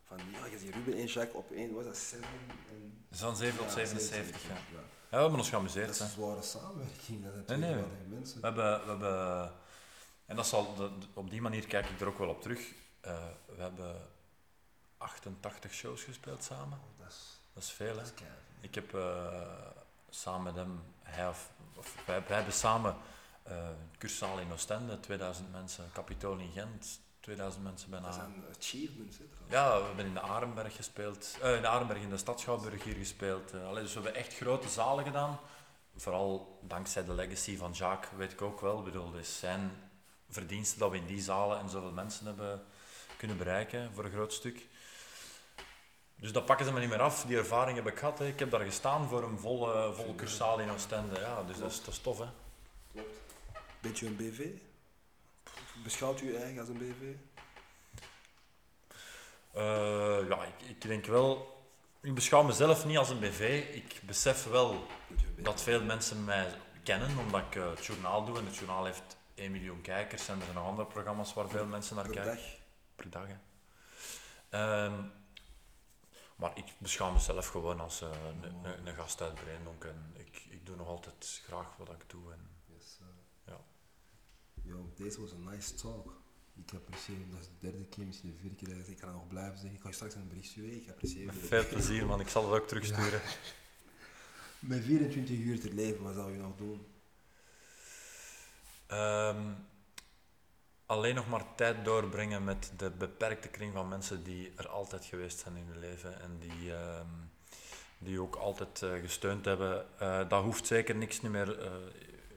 Van, 0.06 0.18
ja, 0.32 0.46
je 0.46 0.58
ziet 0.58 0.74
Ruben 0.74 0.94
en 0.94 1.04
Jacques 1.06 1.34
op 1.36 1.50
één, 1.50 1.74
was 1.74 1.84
dat 1.84 1.96
7? 1.96 2.24
En, 2.68 3.04
Het 3.08 3.14
is 3.18 3.20
van 3.20 3.36
7 3.36 3.56
tot 3.58 3.66
ja, 3.66 3.72
77, 3.72 4.42
ja. 4.42 4.48
ja. 4.48 4.54
Ja, 4.54 4.80
we 5.10 5.16
hebben 5.16 5.38
ons 5.38 5.50
Dat 5.50 5.54
geamuseerd. 5.60 5.90
is 5.90 5.98
hè. 5.98 6.04
een 6.04 6.10
zware 6.10 6.42
samenwerking. 6.42 7.24
Dat 7.46 7.46
Nee, 7.58 7.74
nee. 7.74 7.82
mensen. 8.08 8.40
We 8.40 8.46
hebben, 8.46 8.80
we 8.84 8.88
hebben, 8.90 9.52
en 10.26 10.36
dat 10.36 10.46
zal, 10.46 10.74
dat- 10.74 10.90
op 11.14 11.30
die 11.30 11.40
manier 11.42 11.66
kijk 11.66 11.86
ik 11.88 12.00
er 12.00 12.06
ook 12.06 12.18
wel 12.18 12.28
op 12.28 12.42
terug. 12.42 12.60
Eh, 13.00 13.24
we 13.56 13.62
hebben 13.62 13.96
88 15.05 15.72
shows 15.74 16.02
gespeeld 16.02 16.44
samen. 16.44 16.78
Dat 16.98 17.09
is, 17.09 17.40
Dat 17.52 17.62
is 17.62 17.70
veel, 17.70 17.88
hè? 17.88 17.94
dat 17.94 18.05
is 18.05 18.14
keiveel. 18.14 18.38
Ik 18.61 18.74
heb 18.74 18.94
eh, 18.94 19.40
samen 20.11 20.42
met 20.42 20.55
hem, 20.55 20.82
hij 21.02 21.28
of, 21.28 21.50
of 21.76 21.94
wij, 22.07 22.22
wij 22.26 22.36
hebben 22.36 22.55
samen 22.55 22.96
uh, 23.48 23.68
Cursaal 23.98 24.38
in 24.38 24.52
Oostende, 24.52 25.00
2000 25.00 25.52
mensen, 25.52 25.90
Capitool 25.92 26.36
in 26.38 26.50
Gent, 26.52 27.00
2000 27.20 27.62
mensen 27.64 27.90
bijna. 27.90 28.07
Dat 28.07 28.14
zijn 28.14 28.44
achievements. 28.59 29.18
Hè. 29.18 29.24
Ja, 29.48 29.78
we 29.80 29.84
hebben 29.86 30.07
in 30.07 30.14
de 30.14 30.20
Arenberg 30.20 30.76
gespeeld, 30.76 31.36
eh, 31.42 31.55
in 31.57 31.61
de 31.62 31.68
Arenberg 31.68 32.00
in 32.00 32.09
de 32.11 32.16
Stad 32.16 32.40
Schouwburg 32.40 32.84
hier 32.84 32.94
gespeeld. 32.94 33.52
eh. 33.52 33.66
Allee, 33.66 33.82
dus 33.82 33.94
we 33.94 34.00
hebben 34.00 34.20
echt 34.20 34.34
grote 34.34 34.68
zalen 34.68 35.05
gedaan. 35.05 35.38
Vooral 35.96 36.59
dankzij 36.62 37.05
de 37.05 37.12
legacy 37.14 37.57
van 37.57 37.72
Jacques, 37.72 38.11
weet 38.16 38.32
ik 38.32 38.42
ook 38.42 38.61
wel. 38.61 38.82
Bedoel, 38.82 39.14
is 39.14 39.38
zijn 39.38 39.70
verdienste 40.28 40.78
dat 40.78 40.90
we 40.90 40.96
in 40.96 41.07
die 41.07 41.22
zalen 41.22 41.59
en 41.59 41.68
zoveel 41.68 41.92
mensen 41.92 42.26
hebben 42.26 42.64
kunnen 43.16 43.36
bereiken, 43.36 43.92
voor 43.94 44.05
een 44.05 44.11
groot 44.12 44.32
stuk. 44.32 44.66
Dus 46.16 46.32
dat 46.32 46.44
pakken 46.44 46.66
ze 46.66 46.72
me 46.72 46.80
niet 46.80 46.88
meer 46.88 47.00
af. 47.00 47.24
Die 47.24 47.36
ervaring 47.36 47.76
heb 47.76 47.86
ik 47.86 47.98
gehad. 47.98 48.18
Hè. 48.18 48.26
Ik 48.26 48.38
heb 48.38 48.50
daar 48.50 48.60
gestaan 48.60 49.08
voor 49.08 49.22
een 49.22 49.38
volle, 49.38 49.92
volle 49.94 50.14
cursaal 50.14 50.58
in 50.58 50.70
Oostende. 50.70 51.20
Ja, 51.20 51.42
dus 51.42 51.58
dat 51.58 51.70
is, 51.70 51.78
dat 51.78 51.94
is 51.94 52.00
tof, 52.00 52.18
hè. 52.18 52.26
Klopt. 52.92 53.20
Bent 53.80 54.00
u 54.00 54.06
een 54.06 54.16
BV? 54.16 54.46
Beschouwt 55.82 56.20
u 56.20 56.34
eigen 56.36 56.58
als 56.60 56.68
een 56.68 56.78
BV? 56.78 57.14
Eh, 59.52 60.28
ja, 60.28 60.44
ik, 60.44 60.68
ik 60.68 60.80
denk 60.80 61.06
wel... 61.06 61.52
Ik 62.02 62.14
beschouw 62.14 62.42
mezelf 62.42 62.84
niet 62.84 62.98
als 62.98 63.08
een 63.08 63.18
BV. 63.18 63.64
Ik 63.72 64.00
besef 64.02 64.44
wel 64.44 64.86
dat 65.36 65.62
veel 65.62 65.82
mensen 65.82 66.24
mij 66.24 66.46
kennen, 66.82 67.18
omdat 67.18 67.40
ik 67.40 67.54
eh, 67.56 67.70
het 67.70 67.84
journaal 67.86 68.24
doe. 68.24 68.38
En 68.38 68.44
het 68.44 68.56
journaal 68.56 68.84
heeft 68.84 69.16
1 69.34 69.52
miljoen 69.52 69.80
kijkers. 69.80 70.28
En 70.28 70.36
er 70.38 70.42
zijn 70.42 70.54
nog 70.54 70.66
andere 70.66 70.88
programma's 70.88 71.34
waar 71.34 71.48
veel 71.48 71.66
mensen 71.66 71.96
naar 71.96 72.04
Per 72.04 72.14
kijken. 72.14 72.34
dag. 72.34 72.44
Per 72.96 73.10
dag, 73.10 73.26
hè. 73.26 73.36
Ehm, 74.48 75.02
maar 76.37 76.59
ik 76.59 76.74
beschouw 76.78 77.12
mezelf 77.12 77.47
gewoon 77.47 77.80
als 77.80 78.01
eh, 78.03 78.11
een, 78.85 78.95
gast 78.95 79.20
uit 79.20 79.35
Breendonk. 79.35 79.85
En 79.85 80.12
ik, 80.16 80.47
ik 80.49 80.66
doe 80.66 80.76
nog 80.76 80.89
altijd 80.89 81.43
graag 81.45 81.76
wat 81.76 81.89
ik 81.89 82.05
doe. 82.07 82.32
En, 82.32 82.49
Yes, 82.66 82.99
Ja. 83.47 83.61
Yo, 84.62 84.93
deze 84.97 85.20
was 85.20 85.32
een 85.32 85.45
nice 85.45 85.74
talk. 85.74 86.22
Ik 86.55 86.74
apprecieer. 86.74 87.30
Dat 87.30 87.41
is 87.41 87.47
de 87.47 87.70
derde 87.70 87.85
keer, 87.85 88.07
misschien 88.07 88.30
de 88.30 88.37
vierde 88.37 88.57
keer 88.57 88.78
dat 88.78 88.89
ik 88.89 88.97
kan 88.97 89.12
nog 89.12 89.26
blijven 89.26 89.59
zeggen. 89.59 89.74
Ik 89.74 89.82
ga 89.82 89.89
je 89.89 89.95
straks 89.95 90.14
een 90.14 90.28
bericht 90.28 90.49
sturen. 90.49 90.76
Ik 90.76 90.89
apprecieer 90.89 91.26
het. 91.26 91.37
veel 91.39 91.66
plezier, 91.66 92.07
man. 92.07 92.20
Ik 92.20 92.28
zal 92.28 92.51
het 92.51 92.61
ook 92.61 92.68
terugsturen. 92.68 93.20
Met 94.59 94.85
24 94.85 95.37
uur 95.37 95.61
te 95.61 95.74
leven, 95.74 96.03
wat 96.03 96.14
zou 96.14 96.32
je 96.32 96.39
nog 96.39 96.57
doen? 96.57 96.87
Ehm, 98.87 99.53
alleen 100.87 101.14
nog 101.14 101.28
maar 101.28 101.55
tijd 101.55 101.85
doorbrengen 101.85 102.45
met 102.45 102.72
de 102.76 102.91
beperkte 102.91 103.49
kring 103.49 103.72
van 103.72 103.89
mensen 103.89 104.22
die 104.22 104.53
er 104.57 104.68
altijd 104.68 105.05
geweest 105.05 105.39
zijn 105.39 105.57
in 105.57 105.66
hun 105.66 105.78
leven 105.78 106.20
en 106.20 106.39
die, 106.39 106.74
ehm, 106.74 107.07
die 107.99 108.20
ook 108.20 108.37
altijd 108.37 108.82
eh, 108.82 108.91
gesteund 109.01 109.45
hebben. 109.45 109.87
Eh, 109.99 110.28
dat 110.28 110.43
hoeft 110.43 110.66
zeker 110.66 110.95
niks 110.95 111.20
niet 111.20 111.32
meer. 111.32 111.61
eh, 111.61 111.72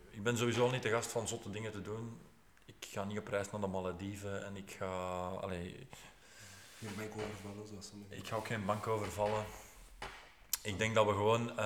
ik 0.09 0.23
ben 0.23 0.37
sowieso 0.37 0.71
niet 0.71 0.83
de 0.83 0.89
gast 0.89 1.11
van 1.11 1.27
zotte 1.27 1.49
dingen 1.51 1.71
te 1.71 1.81
doen. 1.81 2.19
Ik 2.65 2.87
ga 2.91 3.03
niet 3.03 3.19
op 3.19 3.27
reis 3.27 3.51
naar 3.51 3.61
de 3.61 3.67
Malediven 3.67 4.45
en 4.45 4.55
ik 4.55 4.71
ga, 4.71 4.85
allee, 5.41 5.87
Geen 6.79 6.95
bank 6.97 7.11
overvallen, 7.11 7.67
zoals 7.67 7.87
sommigen. 7.87 8.17
ik 8.17 8.27
ga 8.27 8.35
ook 8.35 8.47
geen 8.47 8.65
bank 8.65 8.87
overvallen. 8.87 9.45
Ik 10.61 10.77
denk 10.77 10.95
dat 10.95 11.05
we 11.05 11.11
gewoon. 11.11 11.59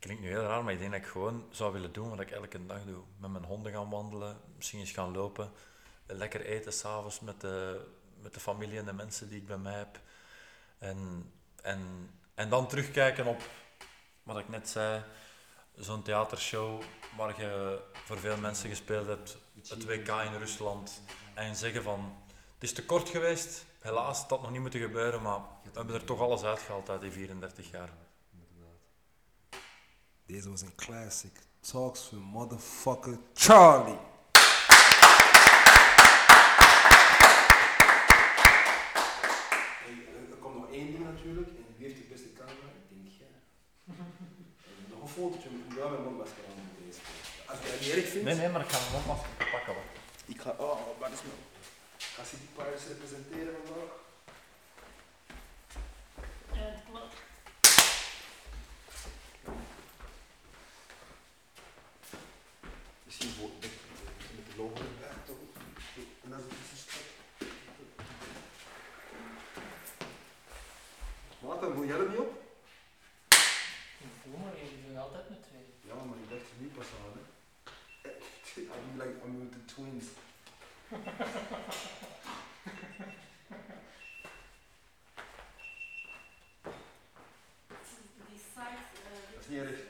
Klinkt 0.00 0.22
nu 0.22 0.28
heel 0.28 0.42
raar, 0.42 0.64
maar 0.64 0.72
ik 0.72 0.78
denk 0.78 0.92
dat 0.92 1.00
ik 1.00 1.06
gewoon 1.06 1.46
zou 1.50 1.72
willen 1.72 1.92
doen 1.92 2.10
wat 2.10 2.20
ik 2.20 2.30
elke 2.30 2.66
dag 2.66 2.84
doe. 2.84 3.02
Met 3.16 3.30
mijn 3.30 3.44
honden 3.44 3.72
gaan 3.72 3.90
wandelen, 3.90 4.40
misschien 4.56 4.80
eens 4.80 4.90
gaan 4.90 5.12
lopen. 5.12 5.52
Lekker 6.06 6.40
eten 6.40 6.72
s'avonds 6.72 7.20
met 7.20 7.40
de, 7.40 7.86
met 8.22 8.34
de 8.34 8.40
familie 8.40 8.78
en 8.78 8.84
de 8.84 8.92
mensen 8.92 9.28
die 9.28 9.38
ik 9.38 9.46
bij 9.46 9.58
mij 9.58 9.78
heb. 9.78 10.00
En, 10.78 11.32
en, 11.62 12.10
en 12.34 12.48
dan 12.48 12.68
terugkijken 12.68 13.26
op 13.26 13.42
wat 14.22 14.38
ik 14.38 14.48
net 14.48 14.68
zei. 14.68 15.02
Zo'n 15.74 16.02
theatershow 16.02 16.82
waar 17.16 17.40
je 17.40 17.80
voor 17.92 18.18
veel 18.18 18.36
mensen 18.36 18.68
gespeeld 18.68 19.06
hebt. 19.06 19.36
Het 19.68 19.84
WK 19.84 20.08
in 20.08 20.38
Rusland. 20.38 21.02
En 21.34 21.56
zeggen 21.56 21.82
van, 21.82 22.16
het 22.54 22.62
is 22.62 22.72
te 22.72 22.84
kort 22.84 23.08
geweest. 23.08 23.64
Helaas, 23.80 24.20
het 24.20 24.30
had 24.30 24.42
nog 24.42 24.50
niet 24.50 24.60
moeten 24.60 24.80
gebeuren, 24.80 25.22
maar 25.22 25.38
we 25.38 25.70
hebben 25.72 25.94
er 25.94 26.04
toch 26.04 26.20
alles 26.20 26.42
uitgehaald 26.42 26.90
uit 26.90 27.00
die 27.00 27.10
34 27.10 27.70
jaar. 27.70 27.90
Deze 30.30 30.50
was 30.50 30.60
een 30.62 30.74
classic. 30.74 31.30
Talks 31.60 32.10
with 32.10 32.20
motherfucker 32.20 33.18
Charlie. 33.34 33.98
Eh, 39.86 40.30
Er 40.32 40.36
komt 40.40 40.54
nog 40.56 40.70
één 40.72 40.86
ding 40.92 41.04
natuurlijk. 41.04 41.48
En 41.48 41.64
wie 41.76 41.86
heeft 41.86 42.00
de 42.02 42.06
beste 42.14 42.32
camera? 42.38 42.68
Ik 42.82 42.86
denk 42.92 43.06
jij. 43.22 43.34
En 43.86 44.84
Nog 44.92 45.02
een 45.02 45.08
fotootje 45.18 45.48
met 45.50 45.76
jou 45.76 45.90
met 45.90 46.02
mondmasker 46.04 46.42
aan 46.48 46.56
moet 46.64 46.78
deze. 46.84 47.00
Als 47.50 47.58
je 47.62 47.66
dat 47.70 47.80
niet 47.80 47.90
erg 47.96 48.08
vindt. 48.12 48.26
Nee, 48.26 48.36
nee, 48.40 48.48
maar 48.52 48.60
ik 48.66 48.70
ga 48.72 48.78
hem 48.82 48.94
opmaken 49.00 49.30
pakken. 49.54 49.72
hoor. 49.76 49.88
Ik 50.34 50.40
ga, 50.40 50.50
oh, 50.66 50.78
wat 51.00 51.10
is 51.16 51.22
nou? 51.28 51.38
Ik 52.06 52.12
ga 52.16 52.22
City 52.30 52.46
Pirates 52.56 52.86
representeren 52.92 53.54
vandaag. 53.66 53.92
Ja, 56.56 56.64
het 56.74 56.82
klopt. 56.90 57.14
Logo 64.56 64.82
weg 65.00 65.14
toch? 65.26 65.36
En 66.24 66.30
dan 66.30 66.38
is 66.38 66.44
het 66.44 66.52
een 66.52 66.76
stap. 66.76 67.06
Wat 71.38 71.60
dan? 71.60 71.72
Moet 71.74 71.86
jij 71.86 71.98
er 71.98 72.08
niet 72.08 72.18
op? 72.18 72.42
Voel 74.22 74.38
maar 74.38 74.54
even, 74.54 74.76
je 74.76 74.86
doet 74.88 74.96
altijd 74.96 75.30
met 75.30 75.42
twee. 75.42 75.66
Ja, 75.80 75.94
maar 75.94 76.18
ik 76.18 76.30
dacht 76.30 76.40
er 76.42 76.60
niet 76.62 76.74
pas 76.74 76.86
aan. 76.86 77.12
Hè. 77.16 77.22
I'm 78.74 78.98
like, 78.98 79.24
I'm 79.24 79.38
with 79.38 79.52
the 79.52 79.64
twins. 79.74 80.04
Eh, 88.60 89.32
Dat 89.34 89.40
is 89.40 89.48
niet 89.48 89.58
erg. 89.58 89.80